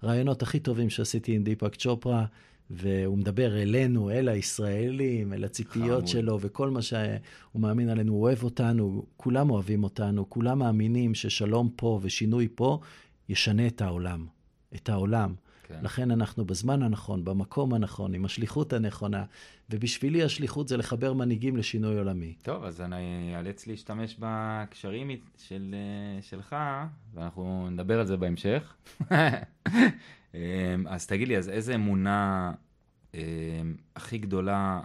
[0.01, 2.25] הרעיונות הכי טובים שעשיתי עם דיפק צ'ופרה,
[2.69, 6.07] והוא מדבר אלינו, אל הישראלים, אל הציפיות חמוד.
[6.07, 7.09] שלו, וכל מה שהוא
[7.55, 12.79] מאמין עלינו, הוא אוהב אותנו, כולם אוהבים אותנו, כולם מאמינים ששלום פה ושינוי פה
[13.29, 14.25] ישנה את העולם.
[14.75, 15.33] את העולם.
[15.63, 15.79] כן.
[15.81, 19.23] לכן אנחנו בזמן הנכון, במקום הנכון, עם השליחות הנכונה,
[19.69, 22.33] ובשבילי השליחות זה לחבר מנהיגים לשינוי עולמי.
[22.41, 26.55] טוב, אז אני אאלץ להשתמש בקשרים של, אה, שלך,
[27.13, 28.75] ואנחנו נדבר על זה בהמשך.
[30.33, 30.39] אמ,
[30.87, 32.51] אז תגיד לי, אז איזה אמונה
[33.13, 33.19] אמ,
[33.95, 34.81] הכי גדולה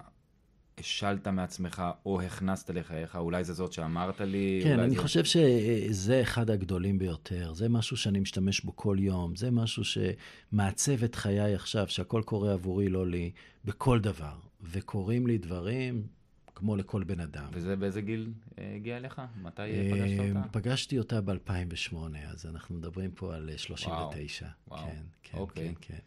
[0.81, 3.17] השלת מעצמך או הכנסת לחייך?
[3.17, 4.61] אולי זה זאת שאמרת לי?
[4.65, 5.03] כן, אני זה...
[5.03, 7.55] חושב שזה אחד הגדולים ביותר.
[7.55, 9.37] זה משהו שאני משתמש בו כל יום.
[9.37, 13.31] זה משהו שמעצב את חיי עכשיו, שהכל קורה עבורי, לא לי,
[13.65, 14.35] בכל דבר.
[14.63, 16.07] וקורים לי דברים
[16.55, 17.49] כמו לכל בן אדם.
[17.53, 19.23] וזה באיזה גיל אה, הגיע אליך?
[19.43, 20.49] מתי אה, פגשת אותה?
[20.49, 21.97] פגשתי אותה ב-2008,
[22.29, 24.47] אז אנחנו מדברים פה על 39.
[24.69, 24.91] וואו, וואו.
[24.91, 25.69] כן, כן, אוקיי.
[25.69, 25.99] כן, כן.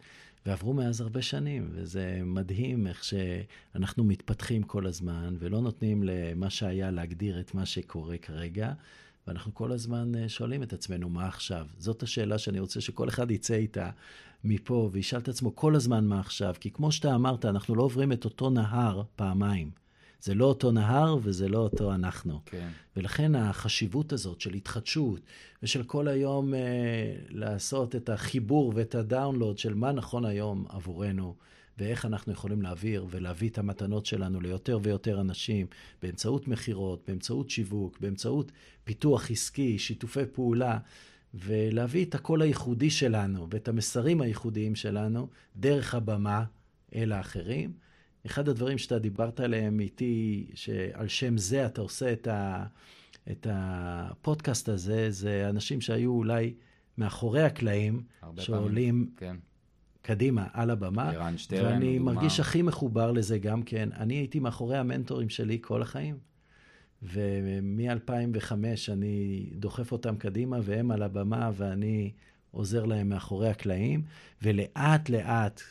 [0.46, 6.92] ועברו מאז הרבה שנים, וזה מדהים איך שאנחנו מתפתחים כל הזמן, ולא נותנים למה שהיה
[6.92, 8.74] להגדיר את מה שקורה כרגע,
[9.28, 11.68] ואנחנו כל הזמן אה, שואלים את עצמנו, מה עכשיו?
[11.78, 13.90] זאת השאלה שאני רוצה שכל אחד יצא איתה
[14.44, 18.12] מפה וישאל את עצמו כל הזמן מה עכשיו, כי כמו שאתה אמרת, אנחנו לא עוברים
[18.12, 19.81] את אותו נהר פעמיים.
[20.22, 22.40] זה לא אותו נהר וזה לא אותו אנחנו.
[22.46, 22.68] כן.
[22.98, 25.20] ולכן החשיבות הזאת של התחדשות
[25.64, 26.60] ושל כל היום אה,
[27.30, 31.36] לעשות את החיבור ואת הדאונלוד של מה נכון היום עבורנו
[31.78, 35.68] ואיך אנחנו יכולים להעביר ולהביא את המתנות שלנו ליותר ויותר אנשים
[36.02, 38.52] באמצעות מכירות, באמצעות שיווק, באמצעות
[38.84, 40.78] פיתוח עסקי, שיתופי פעולה.
[41.34, 46.44] ולהביא את הקול הייחודי שלנו ואת המסרים הייחודיים שלנו דרך הבמה
[46.96, 47.74] אל האחרים.
[48.26, 52.66] אחד הדברים שאתה דיברת עליהם איתי, שעל שם זה אתה עושה את, ה,
[53.32, 56.54] את הפודקאסט הזה, זה אנשים שהיו אולי
[56.98, 58.04] מאחורי הקלעים,
[58.38, 59.36] שעולים כן.
[60.02, 61.10] קדימה על הבמה.
[61.10, 62.14] ערן שטרן, ואני דוגמה.
[62.14, 63.90] מרגיש הכי מחובר לזה גם כן.
[63.98, 66.18] אני הייתי מאחורי המנטורים שלי כל החיים.
[67.04, 68.52] ומ-2005
[68.92, 72.12] אני דוחף אותם קדימה, והם על הבמה, ואני
[72.52, 74.04] עוזר להם מאחורי הקלעים,
[74.42, 75.62] ולאט לאט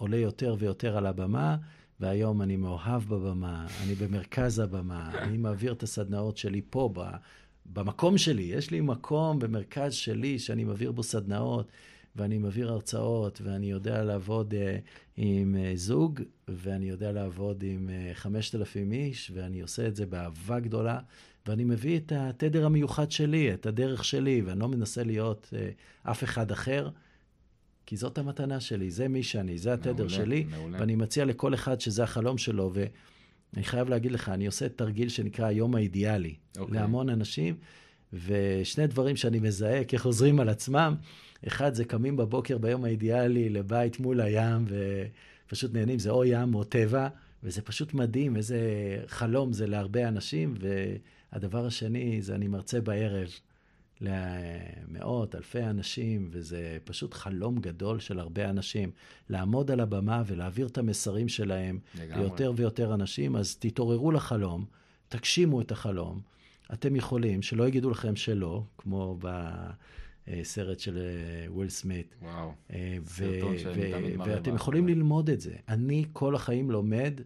[0.00, 1.56] עולה יותר ויותר על הבמה,
[2.00, 6.92] והיום אני מאוהב בבמה, אני במרכז הבמה, אני מעביר את הסדנאות שלי פה,
[7.66, 8.42] במקום שלי.
[8.42, 11.68] יש לי מקום במרכז שלי שאני מעביר בו סדנאות,
[12.16, 14.56] ואני מעביר הרצאות, ואני יודע לעבוד uh,
[15.16, 20.60] עם uh, זוג, ואני יודע לעבוד עם uh, 5,000 איש, ואני עושה את זה באהבה
[20.60, 20.98] גדולה,
[21.46, 26.24] ואני מביא את התדר המיוחד שלי, את הדרך שלי, ואני לא מנסה להיות uh, אף
[26.24, 26.88] אחד אחר.
[27.90, 30.80] כי זאת המתנה שלי, זה מי שאני, זה התדר מעולה, שלי, מעולה.
[30.80, 35.46] ואני מציע לכל אחד שזה החלום שלו, ואני חייב להגיד לך, אני עושה תרגיל שנקרא
[35.46, 36.60] היום האידיאלי, okay.
[36.60, 36.74] אוקיי.
[36.74, 37.54] להמון אנשים,
[38.12, 40.94] ושני דברים שאני מזהה כחוזרים על עצמם,
[41.46, 44.64] אחד זה קמים בבוקר ביום האידיאלי לבית מול הים,
[45.46, 47.08] ופשוט נהנים, זה או ים או טבע,
[47.42, 48.60] וזה פשוט מדהים, איזה
[49.06, 50.54] חלום זה להרבה אנשים,
[51.32, 53.28] והדבר השני זה אני מרצה בערב.
[54.00, 58.90] למאות, אלפי אנשים, וזה פשוט חלום גדול של הרבה אנשים.
[59.28, 62.22] לעמוד על הבמה ולהעביר את המסרים שלהם לגמרי.
[62.22, 64.64] ליותר ויותר אנשים, אז תתעוררו לחלום,
[65.08, 66.20] תגשימו את החלום.
[66.72, 69.18] אתם יכולים, שלא יגידו לכם שלא, כמו
[70.26, 72.14] בסרט של אה, וויל סמית.
[72.22, 74.34] וואו, אה, סרטון שאני תמיד מראה.
[74.36, 75.54] ואתם יכולים ללמוד את זה.
[75.68, 77.20] אני כל החיים לומד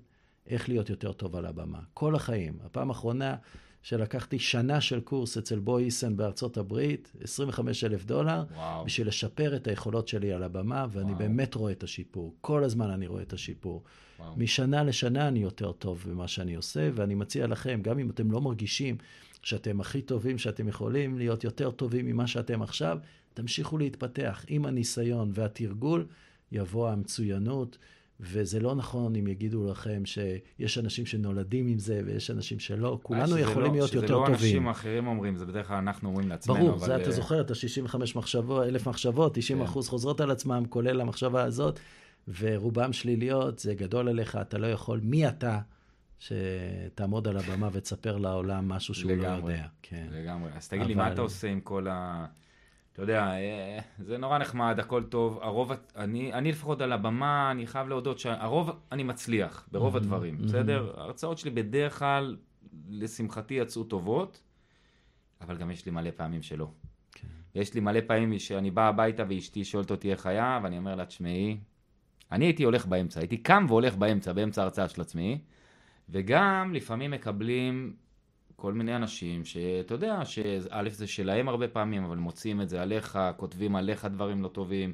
[0.46, 1.80] איך להיות יותר טוב על הבמה.
[1.94, 2.58] כל החיים.
[2.64, 3.36] הפעם האחרונה...
[3.84, 8.84] שלקחתי שנה של קורס אצל בוי איסן בארצות הברית, 25 אלף דולר, וואו.
[8.84, 11.18] בשביל לשפר את היכולות שלי על הבמה, ואני וואו.
[11.18, 12.34] באמת רואה את השיפור.
[12.40, 13.82] כל הזמן אני רואה את השיפור.
[14.18, 14.36] וואו.
[14.36, 18.40] משנה לשנה אני יותר טוב במה שאני עושה, ואני מציע לכם, גם אם אתם לא
[18.40, 18.96] מרגישים
[19.42, 22.98] שאתם הכי טובים שאתם יכולים, להיות יותר טובים ממה שאתם עכשיו,
[23.34, 24.44] תמשיכו להתפתח.
[24.48, 26.06] עם הניסיון והתרגול
[26.52, 27.78] יבוא המצוינות.
[28.20, 33.38] וזה לא נכון אם יגידו לכם שיש אנשים שנולדים עם זה ויש אנשים שלא, כולנו
[33.38, 34.36] יכולים לא, להיות יותר לא טובים.
[34.36, 36.58] שזה לא אנשים אחרים אומרים, זה בדרך כלל אנחנו אומרים לעצמנו.
[36.58, 36.86] ברור, אבל...
[36.86, 39.64] זה אתה זוכר את ה-65 מחשבות, אלף מחשבות, 90 כן.
[39.64, 41.80] אחוז חוזרות על עצמם, כולל המחשבה הזאת,
[42.38, 45.58] ורובם שליליות, זה גדול עליך, אתה לא יכול, מי אתה
[46.18, 49.66] שתעמוד על הבמה ותספר לעולם משהו שהוא לגמרי, לא יודע.
[49.82, 50.06] כן.
[50.10, 50.50] לגמרי.
[50.56, 50.88] אז תגיד אבל...
[50.88, 52.26] לי, מה אתה עושה עם כל ה...
[52.94, 55.38] אתה יודע, אה, זה נורא נחמד, הכל טוב.
[55.42, 60.38] הרוב, אני, אני לפחות על הבמה, אני חייב להודות שהרוב אני מצליח, ברוב הדברים.
[60.38, 60.92] בסדר?
[60.96, 62.36] ההרצאות שלי בדרך כלל,
[62.88, 64.42] לשמחתי, יצאו טובות,
[65.40, 66.70] אבל גם יש לי מלא פעמים שלא.
[67.12, 67.28] כן.
[67.54, 71.06] יש לי מלא פעמים שאני בא הביתה ואשתי שואלת אותי איך היה, ואני אומר לה,
[71.06, 71.58] תשמעי,
[72.32, 75.38] אני הייתי הולך באמצע, הייתי קם והולך באמצע, באמצע ההרצאה של עצמי,
[76.08, 77.96] וגם לפעמים מקבלים
[78.56, 83.18] כל מיני אנשים שאתה יודע, שא' זה שלהם הרבה פעמים, אבל מוצאים את זה עליך,
[83.36, 84.92] כותבים עליך דברים לא טובים.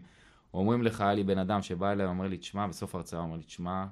[0.55, 3.43] אומרים לך, היה לי בן אדם שבא אליי, אומר לי, תשמע, בסוף ההרצאה אומר לי,
[3.43, 3.87] תשמע,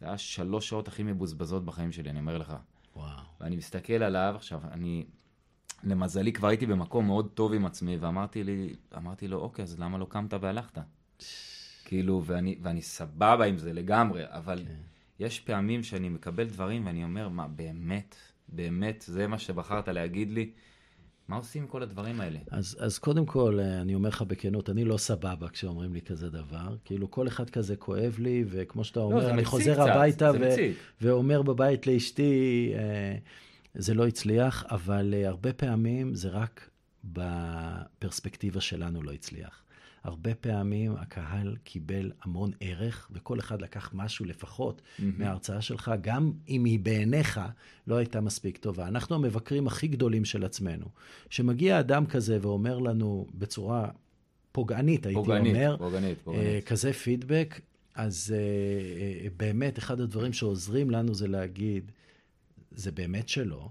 [0.00, 2.54] זה היה שלוש שעות הכי מבוזבזות בחיים שלי, אני אומר לך.
[2.96, 3.08] וואו.
[3.40, 5.06] ואני מסתכל עליו, עכשיו, אני,
[5.84, 9.98] למזלי, כבר הייתי במקום מאוד טוב עם עצמי, ואמרתי לי, אמרתי לו, אוקיי, אז למה
[9.98, 10.78] לא קמת והלכת?
[11.84, 14.74] כאילו, ואני, ואני סבבה עם זה לגמרי, אבל כן.
[15.18, 18.16] יש פעמים שאני מקבל דברים ואני אומר, מה, באמת?
[18.48, 20.50] באמת, זה מה שבחרת להגיד לי.
[21.28, 22.38] מה עושים עם כל הדברים האלה?
[22.50, 26.30] אז, אז קודם כל, אה, אני אומר לך בכנות, אני לא סבבה כשאומרים לי כזה
[26.30, 26.76] דבר.
[26.84, 30.30] כאילו, כל אחד כזה כואב לי, וכמו שאתה לא, אומר, לא, אני חוזר קצת, הביתה
[30.40, 30.54] ו-
[31.00, 33.16] ואומר בבית לאשתי, אה,
[33.74, 36.70] זה לא הצליח, אבל אה, הרבה פעמים זה רק
[37.04, 39.62] בפרספקטיבה שלנו לא הצליח.
[40.06, 45.02] הרבה פעמים הקהל קיבל המון ערך, וכל אחד לקח משהו לפחות mm-hmm.
[45.18, 47.40] מההרצאה שלך, גם אם היא בעיניך
[47.86, 48.88] לא הייתה מספיק טובה.
[48.88, 50.86] אנחנו המבקרים הכי גדולים של עצמנו.
[51.28, 53.88] כשמגיע אדם כזה ואומר לנו בצורה
[54.52, 56.46] פוגענית, הייתי פוגענית, אומר, פוגענית, פוגענית.
[56.46, 57.60] אה, כזה פידבק,
[57.94, 58.38] אז אה,
[59.24, 61.92] אה, באמת אחד הדברים שעוזרים לנו זה להגיד,
[62.70, 63.70] זה באמת שלו,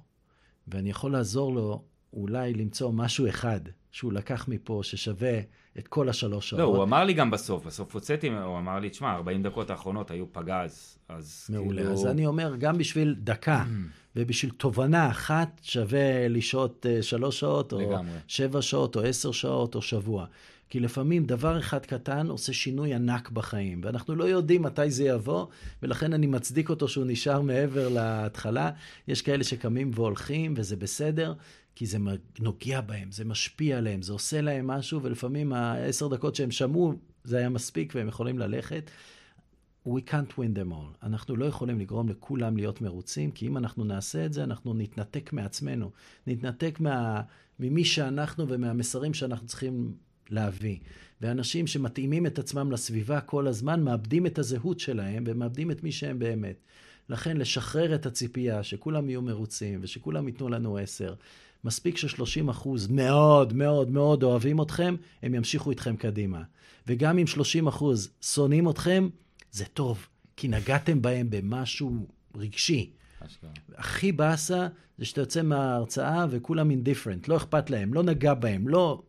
[0.68, 1.84] ואני יכול לעזור לו
[2.14, 3.60] אולי למצוא משהו אחד
[3.96, 5.40] שהוא לקח מפה ששווה
[5.80, 6.60] את כל השלוש שעות.
[6.60, 10.12] לא, הוא אמר לי גם בסוף, בסוף הוצאתי, הוא אמר לי, תשמע, 40 דקות האחרונות
[10.12, 11.82] היו פגז, אז מעולה.
[11.82, 11.94] כאילו...
[11.94, 13.64] אז אני אומר, גם בשביל דקה
[14.16, 18.18] ובשביל תובנה אחת שווה לשהות uh, שלוש שעות, או לגמרי.
[18.28, 20.26] שבע שעות, או עשר שעות, או שבוע.
[20.70, 25.46] כי לפעמים דבר אחד קטן עושה שינוי ענק בחיים, ואנחנו לא יודעים מתי זה יבוא,
[25.84, 28.72] ולכן אני מצדיק אותו שהוא נשאר מעבר להתחלה.
[29.08, 31.34] יש כאלה שקמים והולכים, וזה בסדר,
[31.76, 31.98] כי זה
[32.40, 36.94] נוגע בהם, זה משפיע עליהם, זה עושה להם משהו, ולפעמים העשר דקות שהם שמעו,
[37.24, 38.92] זה היה מספיק והם יכולים ללכת.
[39.88, 41.06] We can't win them all.
[41.06, 45.34] אנחנו לא יכולים לגרום לכולם להיות מרוצים, כי אם אנחנו נעשה את זה, אנחנו נתנתק
[45.34, 45.92] מעצמנו.
[46.28, 47.22] נתנתק מה,
[47.60, 49.94] ממי שאנחנו ומהמסרים שאנחנו צריכים
[50.30, 50.78] להביא.
[51.22, 56.20] ואנשים שמתאימים את עצמם לסביבה כל הזמן, מאבדים את הזהות שלהם ומאבדים את מי שהם
[56.20, 56.56] באמת.
[57.10, 61.14] לכן לשחרר את הציפייה שכולם יהיו מרוצים ושכולם ייתנו לנו עשר,
[61.66, 66.42] מספיק ש-30 אחוז מאוד מאוד מאוד אוהבים אתכם, הם ימשיכו איתכם קדימה.
[66.88, 69.10] וגם אם 30 אחוז שונאים אתכם,
[69.52, 72.92] זה טוב, כי נגעתם בהם במשהו רגשי.
[73.76, 74.68] הכי באסה
[74.98, 79.04] זה שאתה יוצא מההרצאה וכולם אינדיפרנט, לא אכפת להם, לא נגע בהם, לא...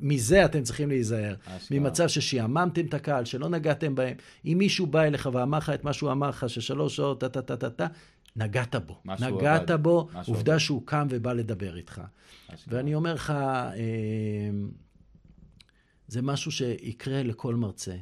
[0.00, 1.34] מזה אתם צריכים להיזהר.
[1.46, 1.78] אשכרה.
[1.78, 4.16] ממצב ששיעממתם את הקהל, שלא נגעתם בהם.
[4.44, 7.86] אם מישהו בא אליך ואמר לך את מה שהוא אמר לך, ששלוש שעות, טה-טה-טה-טה,
[8.36, 9.00] נגעת בו.
[9.04, 9.82] נגעת עבד.
[9.82, 10.58] בו, עובדה עבד.
[10.58, 12.02] שהוא קם ובא לדבר איתך.
[12.68, 13.30] ואני אומר לך,
[13.76, 14.70] אמ,
[16.08, 17.96] זה משהו שיקרה לכל מרצה.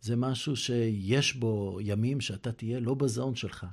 [0.00, 3.66] זה משהו שיש בו ימים שאתה תהיה לא בזון שלך.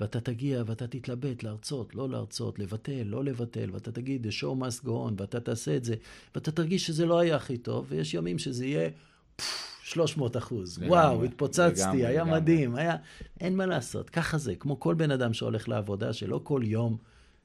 [0.00, 4.84] ואתה תגיע ואתה תתלבט להרצות, לא להרצות, לבטל, לא לבטל, ואתה תגיד, the show must
[4.84, 5.94] go on, ואתה תעשה את זה,
[6.34, 8.90] ואתה תרגיש שזה לא היה הכי טוב, ויש ימים שזה יהיה...
[9.36, 10.78] פפפ, 300 אחוז.
[10.86, 12.40] וואו, התפוצצתי, לגמרי, היה לגמרי.
[12.40, 12.96] מדהים, היה...
[13.40, 16.96] אין מה לעשות, ככה זה, כמו כל בן אדם שהולך לעבודה, שלא כל יום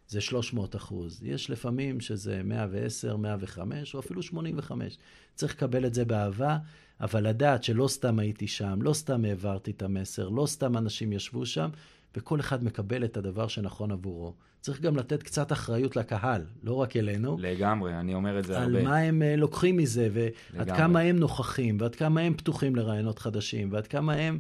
[0.08, 1.24] זה 300 אחוז.
[1.24, 4.98] יש לפעמים שזה 110, 105, או אפילו 85.
[5.36, 6.58] צריך לקבל את זה באהבה,
[7.02, 11.46] אבל לדעת שלא סתם הייתי שם, לא סתם העברתי את המסר, לא סתם אנשים ישבו
[11.46, 11.70] שם,
[12.18, 14.34] וכל אחד מקבל את הדבר שנכון עבורו.
[14.66, 17.38] צריך גם לתת קצת אחריות לקהל, לא רק אלינו.
[17.40, 18.80] לגמרי, אני אומר את זה הרבה.
[18.80, 20.10] על מה הם uh, לוקחים מזה,
[20.54, 24.40] ועד כמה הם נוכחים, ועד כמה הם פתוחים לרעיונות חדשים, ועד כמה הם,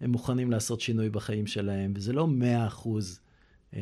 [0.00, 1.92] הם מוכנים לעשות שינוי בחיים שלהם.
[1.96, 3.20] וזה לא מאה אחוז
[3.70, 3.76] uh,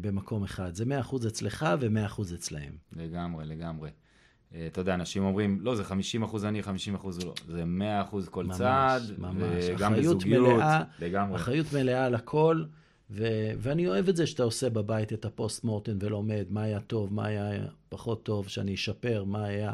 [0.00, 2.72] במקום אחד, זה מאה אחוז אצלך ומאה אחוז אצלהם.
[2.96, 3.90] לגמרי, לגמרי.
[3.90, 7.34] Uh, אתה יודע, אנשים אומרים, לא, זה 50 אחוז אני, 50 אחוז לא.
[7.48, 9.64] זה 100 אחוז כל ממש, צעד, ממש.
[9.68, 11.36] וגם בזוגיות, מלאה, לגמרי.
[11.36, 12.64] אחריות מלאה על הכל.
[13.10, 17.14] ו- ואני אוהב את זה שאתה עושה בבית את הפוסט מורטן ולומד מה היה טוב,
[17.14, 17.50] מה היה
[17.88, 19.72] פחות טוב, שאני אשפר, מה היה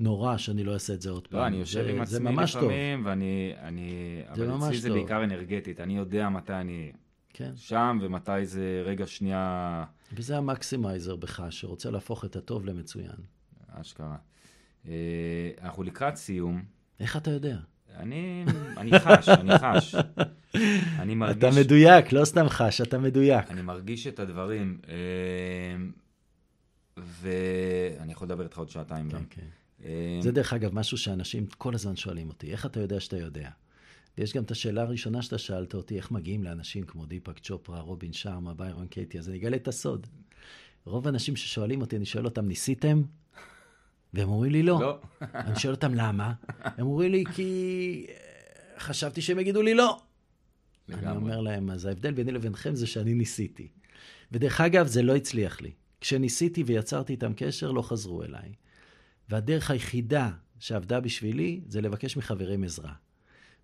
[0.00, 1.40] נורא שאני לא אעשה את זה עוד לא, פעם.
[1.40, 3.06] לא, אני יושב עם עצמי לפעמים, טוב.
[3.06, 3.54] ואני...
[3.62, 6.92] אני, זה אבל אצלי זה בעיקר אנרגטית, אני יודע מתי אני
[7.32, 7.52] כן.
[7.56, 9.84] שם ומתי זה רגע שנייה...
[10.12, 13.16] וזה המקסימייזר בך, שרוצה להפוך את הטוב למצוין.
[13.68, 14.16] אשכרה.
[14.88, 14.92] אה,
[15.62, 16.64] אנחנו לקראת סיום.
[17.00, 17.56] איך אתה יודע?
[17.96, 18.44] אני,
[18.76, 19.94] אני חש, אני חש.
[20.98, 21.38] אני מרגיש...
[21.38, 23.50] אתה מדויק, לא סתם חש, אתה מדויק.
[23.50, 24.94] אני מרגיש את הדברים, אה,
[26.96, 29.24] ואני יכול לדבר איתך עוד שעתיים גם.
[29.30, 29.42] כן.
[29.84, 33.48] אה, זה דרך אגב משהו שאנשים כל הזמן שואלים אותי, איך אתה יודע שאתה יודע?
[34.18, 38.12] ויש גם את השאלה הראשונה שאתה שאלת אותי, איך מגיעים לאנשים כמו דיפק צ'ופרה, רובין
[38.12, 40.06] שרמה, ביירון קייטי, אז אני אגלה את הסוד.
[40.84, 43.02] רוב האנשים ששואלים אותי, אני שואל אותם, ניסיתם?
[44.14, 44.80] והם אומרים לי לא.
[44.80, 44.98] לא.
[45.34, 46.32] אני שואל אותם למה?
[46.58, 48.06] הם אומרים לי, כי
[48.78, 50.00] חשבתי שהם יגידו לי לא.
[50.88, 51.06] לגמרי.
[51.06, 53.68] אני אומר להם, אז ההבדל ביני לבינכם זה שאני ניסיתי.
[54.32, 55.70] ודרך אגב, זה לא הצליח לי.
[56.00, 58.52] כשניסיתי ויצרתי איתם קשר, לא חזרו אליי.
[59.28, 62.92] והדרך היחידה שעבדה בשבילי, זה לבקש מחברים עזרה.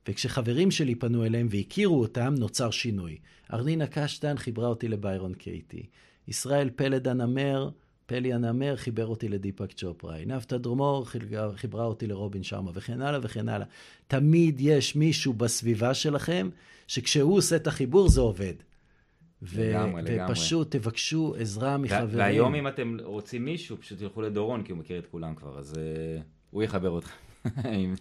[0.09, 3.19] וכשחברים שלי פנו אליהם והכירו אותם, נוצר שינוי.
[3.53, 5.87] ארנינה קשטן חיברה אותי לביירון קייטי.
[6.29, 7.71] ישראל פלד הנמר
[8.07, 11.07] פלי הנמר חיבר אותי לדיפק צ'ופרה, עינבת דרומור
[11.55, 13.67] חיברה אותי לרובין שרמה, וכן הלאה וכן הלאה.
[14.07, 16.49] תמיד יש מישהו בסביבה שלכם,
[16.87, 18.55] שכשהוא עושה את החיבור זה עובד.
[19.43, 20.91] ו- לגמרי, ופשוט לגמרי.
[20.91, 22.19] תבקשו עזרה מחברים.
[22.19, 25.75] והיום אם אתם רוצים מישהו, פשוט תלכו לדורון, כי הוא מכיר את כולם כבר, אז
[25.75, 25.77] uh,
[26.51, 27.15] הוא יחבר אתכם.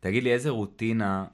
[0.00, 1.26] תגיד לי, איזה רוטינה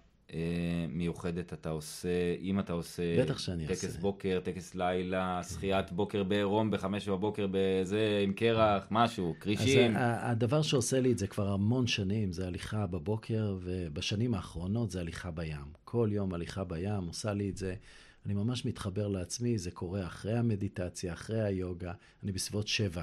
[0.89, 3.23] מיוחדת אתה עושה, אם אתה עושה...
[3.23, 3.86] בטח שאני טקס עושה.
[3.86, 9.97] טקס בוקר, טקס לילה, שחיית בוקר בעירום בחמש בבוקר בזה, עם קרח, משהו, כרישים.
[9.97, 15.01] אז הדבר שעושה לי את זה כבר המון שנים, זה הליכה בבוקר, ובשנים האחרונות זה
[15.01, 15.73] הליכה בים.
[15.85, 17.74] כל יום הליכה בים עושה לי את זה.
[18.27, 21.93] אני ממש מתחבר לעצמי, זה קורה אחרי המדיטציה, אחרי היוגה,
[22.23, 23.02] אני בסביבות שבע.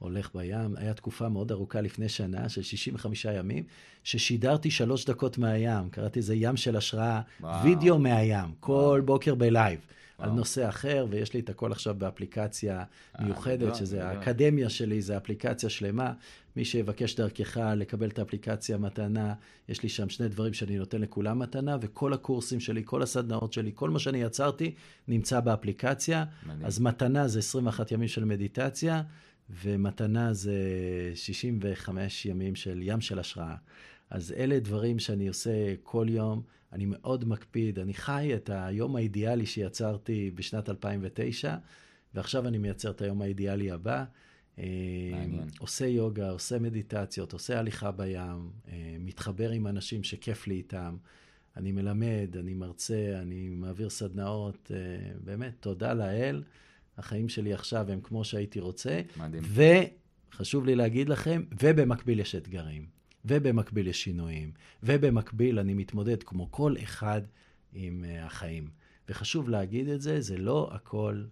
[0.00, 0.76] הולך בים.
[0.76, 3.64] היה תקופה מאוד ארוכה לפני שנה, של 65 ימים,
[4.04, 5.90] ששידרתי שלוש דקות מהים.
[5.90, 7.64] קראתי לזה ים של השראה, וואו.
[7.64, 9.06] וידאו מהים, כל וואו.
[9.06, 9.80] בוקר בלייב.
[10.20, 12.84] על נושא אחר, ויש לי את הכל עכשיו באפליקציה
[13.18, 16.12] אה, מיוחדת, שזה האקדמיה שלי, זה אפליקציה שלמה.
[16.56, 19.34] מי שיבקש דרכך לקבל את האפליקציה מתנה,
[19.68, 23.70] יש לי שם שני דברים שאני נותן לכולם מתנה, וכל הקורסים שלי, כל הסדנאות שלי,
[23.74, 24.74] כל מה שאני יצרתי,
[25.08, 26.24] נמצא באפליקציה.
[26.64, 29.02] אז מתנה זה 21 ימים של מדיטציה,
[29.62, 30.60] ומתנה זה
[31.14, 33.54] 65 ימים של ים של השראה.
[34.10, 36.42] אז אלה דברים שאני עושה כל יום.
[36.72, 41.56] אני מאוד מקפיד, אני חי את היום האידיאלי שיצרתי בשנת 2009,
[42.14, 44.04] ועכשיו אני מייצר את היום האידיאלי הבא.
[45.12, 45.48] מעניין.
[45.58, 50.96] עושה יוגה, עושה מדיטציות, עושה הליכה בים, אה, מתחבר עם אנשים שכיף לי איתם.
[51.56, 56.42] אני מלמד, אני מרצה, אני מעביר סדנאות, אה, באמת, תודה לאל.
[57.00, 59.00] החיים שלי עכשיו הם כמו שהייתי רוצה.
[59.16, 59.42] מדהים.
[60.32, 62.86] וחשוב לי להגיד לכם, ובמקביל יש אתגרים,
[63.24, 64.52] ובמקביל יש שינויים,
[64.82, 67.22] ובמקביל אני מתמודד כמו כל אחד
[67.72, 68.70] עם uh, החיים.
[69.08, 71.22] וחשוב להגיד את זה, זה לא הכל...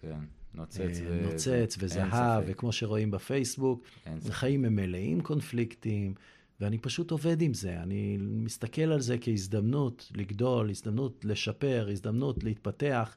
[0.00, 0.18] כן.
[0.54, 1.20] נוצץ, ו...
[1.22, 3.84] נוצץ וזהב, וכמו שרואים בפייסבוק,
[4.28, 6.14] החיים הם מלאים קונפליקטים,
[6.60, 7.82] ואני פשוט עובד עם זה.
[7.82, 13.16] אני מסתכל על זה כהזדמנות לגדול, הזדמנות לשפר, הזדמנות להתפתח.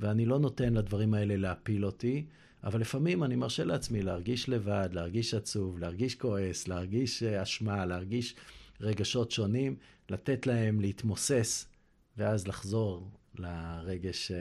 [0.00, 2.24] ואני לא נותן לדברים האלה להפיל אותי,
[2.64, 8.34] אבל לפעמים אני מרשה לעצמי להרגיש לבד, להרגיש עצוב, להרגיש כועס, להרגיש אה, אשמה, להרגיש
[8.80, 9.76] רגשות שונים,
[10.10, 11.66] לתת להם להתמוסס,
[12.16, 14.36] ואז לחזור לרגש אה,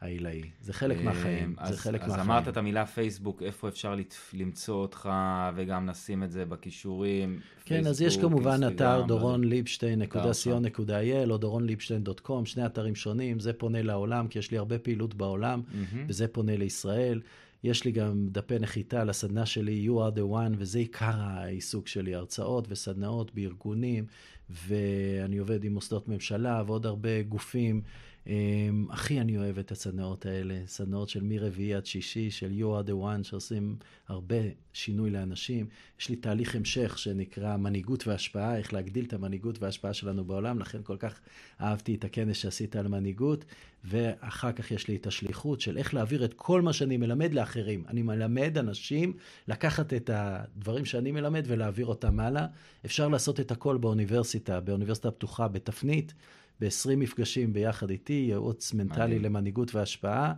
[0.00, 0.42] העילאי.
[0.60, 2.20] זה חלק אה, מהחיים, אז, זה חלק אז מהחיים.
[2.20, 3.94] אז אמרת את המילה פייסבוק, איפה אפשר
[4.32, 5.10] למצוא אותך,
[5.54, 7.40] וגם נשים את זה בכישורים.
[7.64, 14.28] כן, פייסבוק, אז יש כמובן אתר דורון-ליבשטיין.co.il או דורון-ליבשטיין.com, שני אתרים שונים, זה פונה לעולם,
[14.28, 15.96] כי יש לי הרבה פעילות בעולם, mm-hmm.
[16.08, 17.20] וזה פונה לישראל.
[17.64, 22.14] יש לי גם דפי נחיתה לסדנה שלי, You are the one, וזה עיקר העיסוק שלי,
[22.14, 24.04] הרצאות וסדנאות בארגונים,
[24.52, 27.82] ואני עובד עם מוסדות ממשלה ועוד הרבה גופים.
[28.26, 32.88] אמ, הכי אני אוהב את הסדנאות האלה, סדנאות של מרביעי עד שישי, של You are
[32.88, 33.76] the one, שעושים
[34.08, 34.36] הרבה
[34.72, 35.66] שינוי לאנשים.
[36.00, 40.78] יש לי תהליך המשך שנקרא מנהיגות והשפעה, איך להגדיל את המנהיגות וההשפעה שלנו בעולם, לכן
[40.82, 41.20] כל כך
[41.60, 43.44] אהבתי את הכנס שעשית על מנהיגות,
[43.84, 47.84] ואחר כך יש לי את השליחות של איך להעביר את כל מה שאני מלמד לאחרים.
[47.88, 49.12] אני מלמד אנשים
[49.48, 52.46] לקחת את הדברים שאני מלמד ולהעביר אותם הלאה.
[52.84, 56.14] אפשר לעשות את הכל באוניברסיטה, באוניברסיטה פתוחה, בתפנית.
[56.62, 59.22] ב-20 מפגשים ביחד איתי, ייעוץ מנטלי מדהים.
[59.22, 60.32] למנהיגות והשפעה,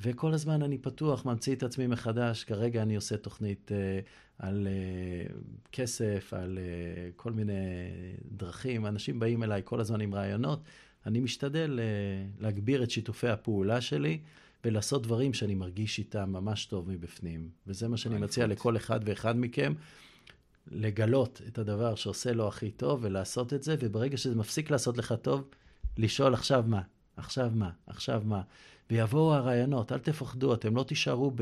[0.00, 2.44] וכל הזמן אני פתוח, ממציא את עצמי מחדש.
[2.44, 4.04] כרגע אני עושה תוכנית uh,
[4.38, 5.32] על uh,
[5.72, 7.52] כסף, על uh, כל מיני
[8.32, 8.86] דרכים.
[8.86, 10.62] אנשים באים אליי כל הזמן עם רעיונות.
[11.06, 14.18] אני משתדל uh, להגביר את שיתופי הפעולה שלי.
[14.64, 17.48] ולעשות דברים שאני מרגיש איתם ממש טוב מבפנים.
[17.66, 19.74] וזה מה שאני מציע לכל אחד ואחד מכם.
[20.70, 25.14] לגלות את הדבר שעושה לו הכי טוב ולעשות את זה, וברגע שזה מפסיק לעשות לך
[25.22, 25.48] טוב,
[25.98, 26.80] לשאול עכשיו מה,
[27.16, 28.42] עכשיו מה, עכשיו מה.
[28.90, 31.32] ויבואו הרעיונות, אל תפחדו, אתם לא תישארו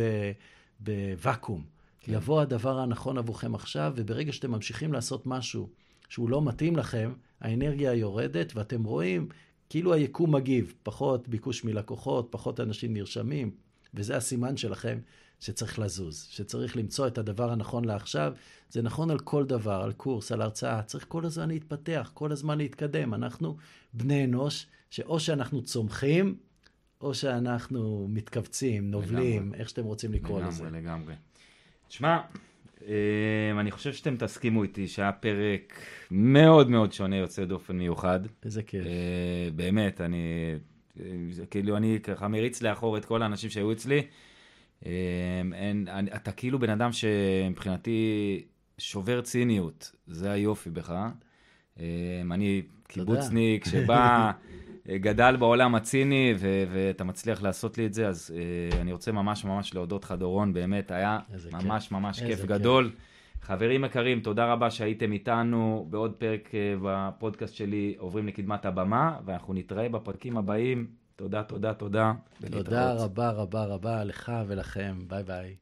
[0.80, 1.64] בוואקום.
[2.00, 2.12] כן.
[2.12, 5.68] יבוא הדבר הנכון עבורכם עכשיו, וברגע שאתם ממשיכים לעשות משהו
[6.08, 9.28] שהוא לא מתאים לכם, האנרגיה יורדת, ואתם רואים
[9.68, 13.50] כאילו היקום מגיב, פחות ביקוש מלקוחות, פחות אנשים נרשמים,
[13.94, 14.98] וזה הסימן שלכם
[15.42, 18.32] שצריך לזוז, שצריך למצוא את הדבר הנכון לעכשיו.
[18.70, 22.58] זה נכון על כל דבר, על קורס, על הרצאה, צריך כל הזמן להתפתח, כל הזמן
[22.58, 23.14] להתקדם.
[23.14, 23.56] אנחנו
[23.92, 26.36] בני אנוש, שאו שאנחנו צומחים,
[27.00, 29.58] או שאנחנו מתכווצים, נובלים, לגמרי.
[29.58, 30.64] איך שאתם רוצים לקרוא לגמרי, לזה.
[30.64, 31.14] לגמרי, לגמרי.
[31.88, 32.20] תשמע,
[32.88, 38.20] אה, אני חושב שאתם תסכימו איתי שהיה פרק מאוד מאוד שונה, יוצא דופן מיוחד.
[38.44, 38.86] איזה כיף.
[38.86, 40.54] אה, באמת, אני,
[41.00, 44.02] אה, כאילו, אני ככה מריץ לאחור את כל האנשים שהיו אצלי.
[44.86, 48.42] אמ, אין, אני, אתה כאילו בן אדם שמבחינתי
[48.78, 50.94] שובר ציניות, זה היופי בך.
[51.80, 54.30] אמ, אני קיבוצניק שבא,
[55.06, 59.44] גדל בעולם הציני, ו- ואתה מצליח לעשות לי את זה, אז uh, אני רוצה ממש
[59.44, 61.18] ממש להודות לך, דורון, באמת היה
[61.52, 61.92] ממש כיף.
[61.92, 62.90] ממש כיף גדול.
[63.42, 69.54] חברים יקרים, תודה רבה שהייתם איתנו בעוד פרק uh, בפודקאסט שלי, עוברים לקדמת הבמה, ואנחנו
[69.54, 71.01] נתראה בפרקים הבאים.
[71.16, 72.12] תודה, תודה, תודה.
[72.50, 74.98] תודה רבה רבה רבה לך ולכם.
[75.08, 75.56] ביי ביי.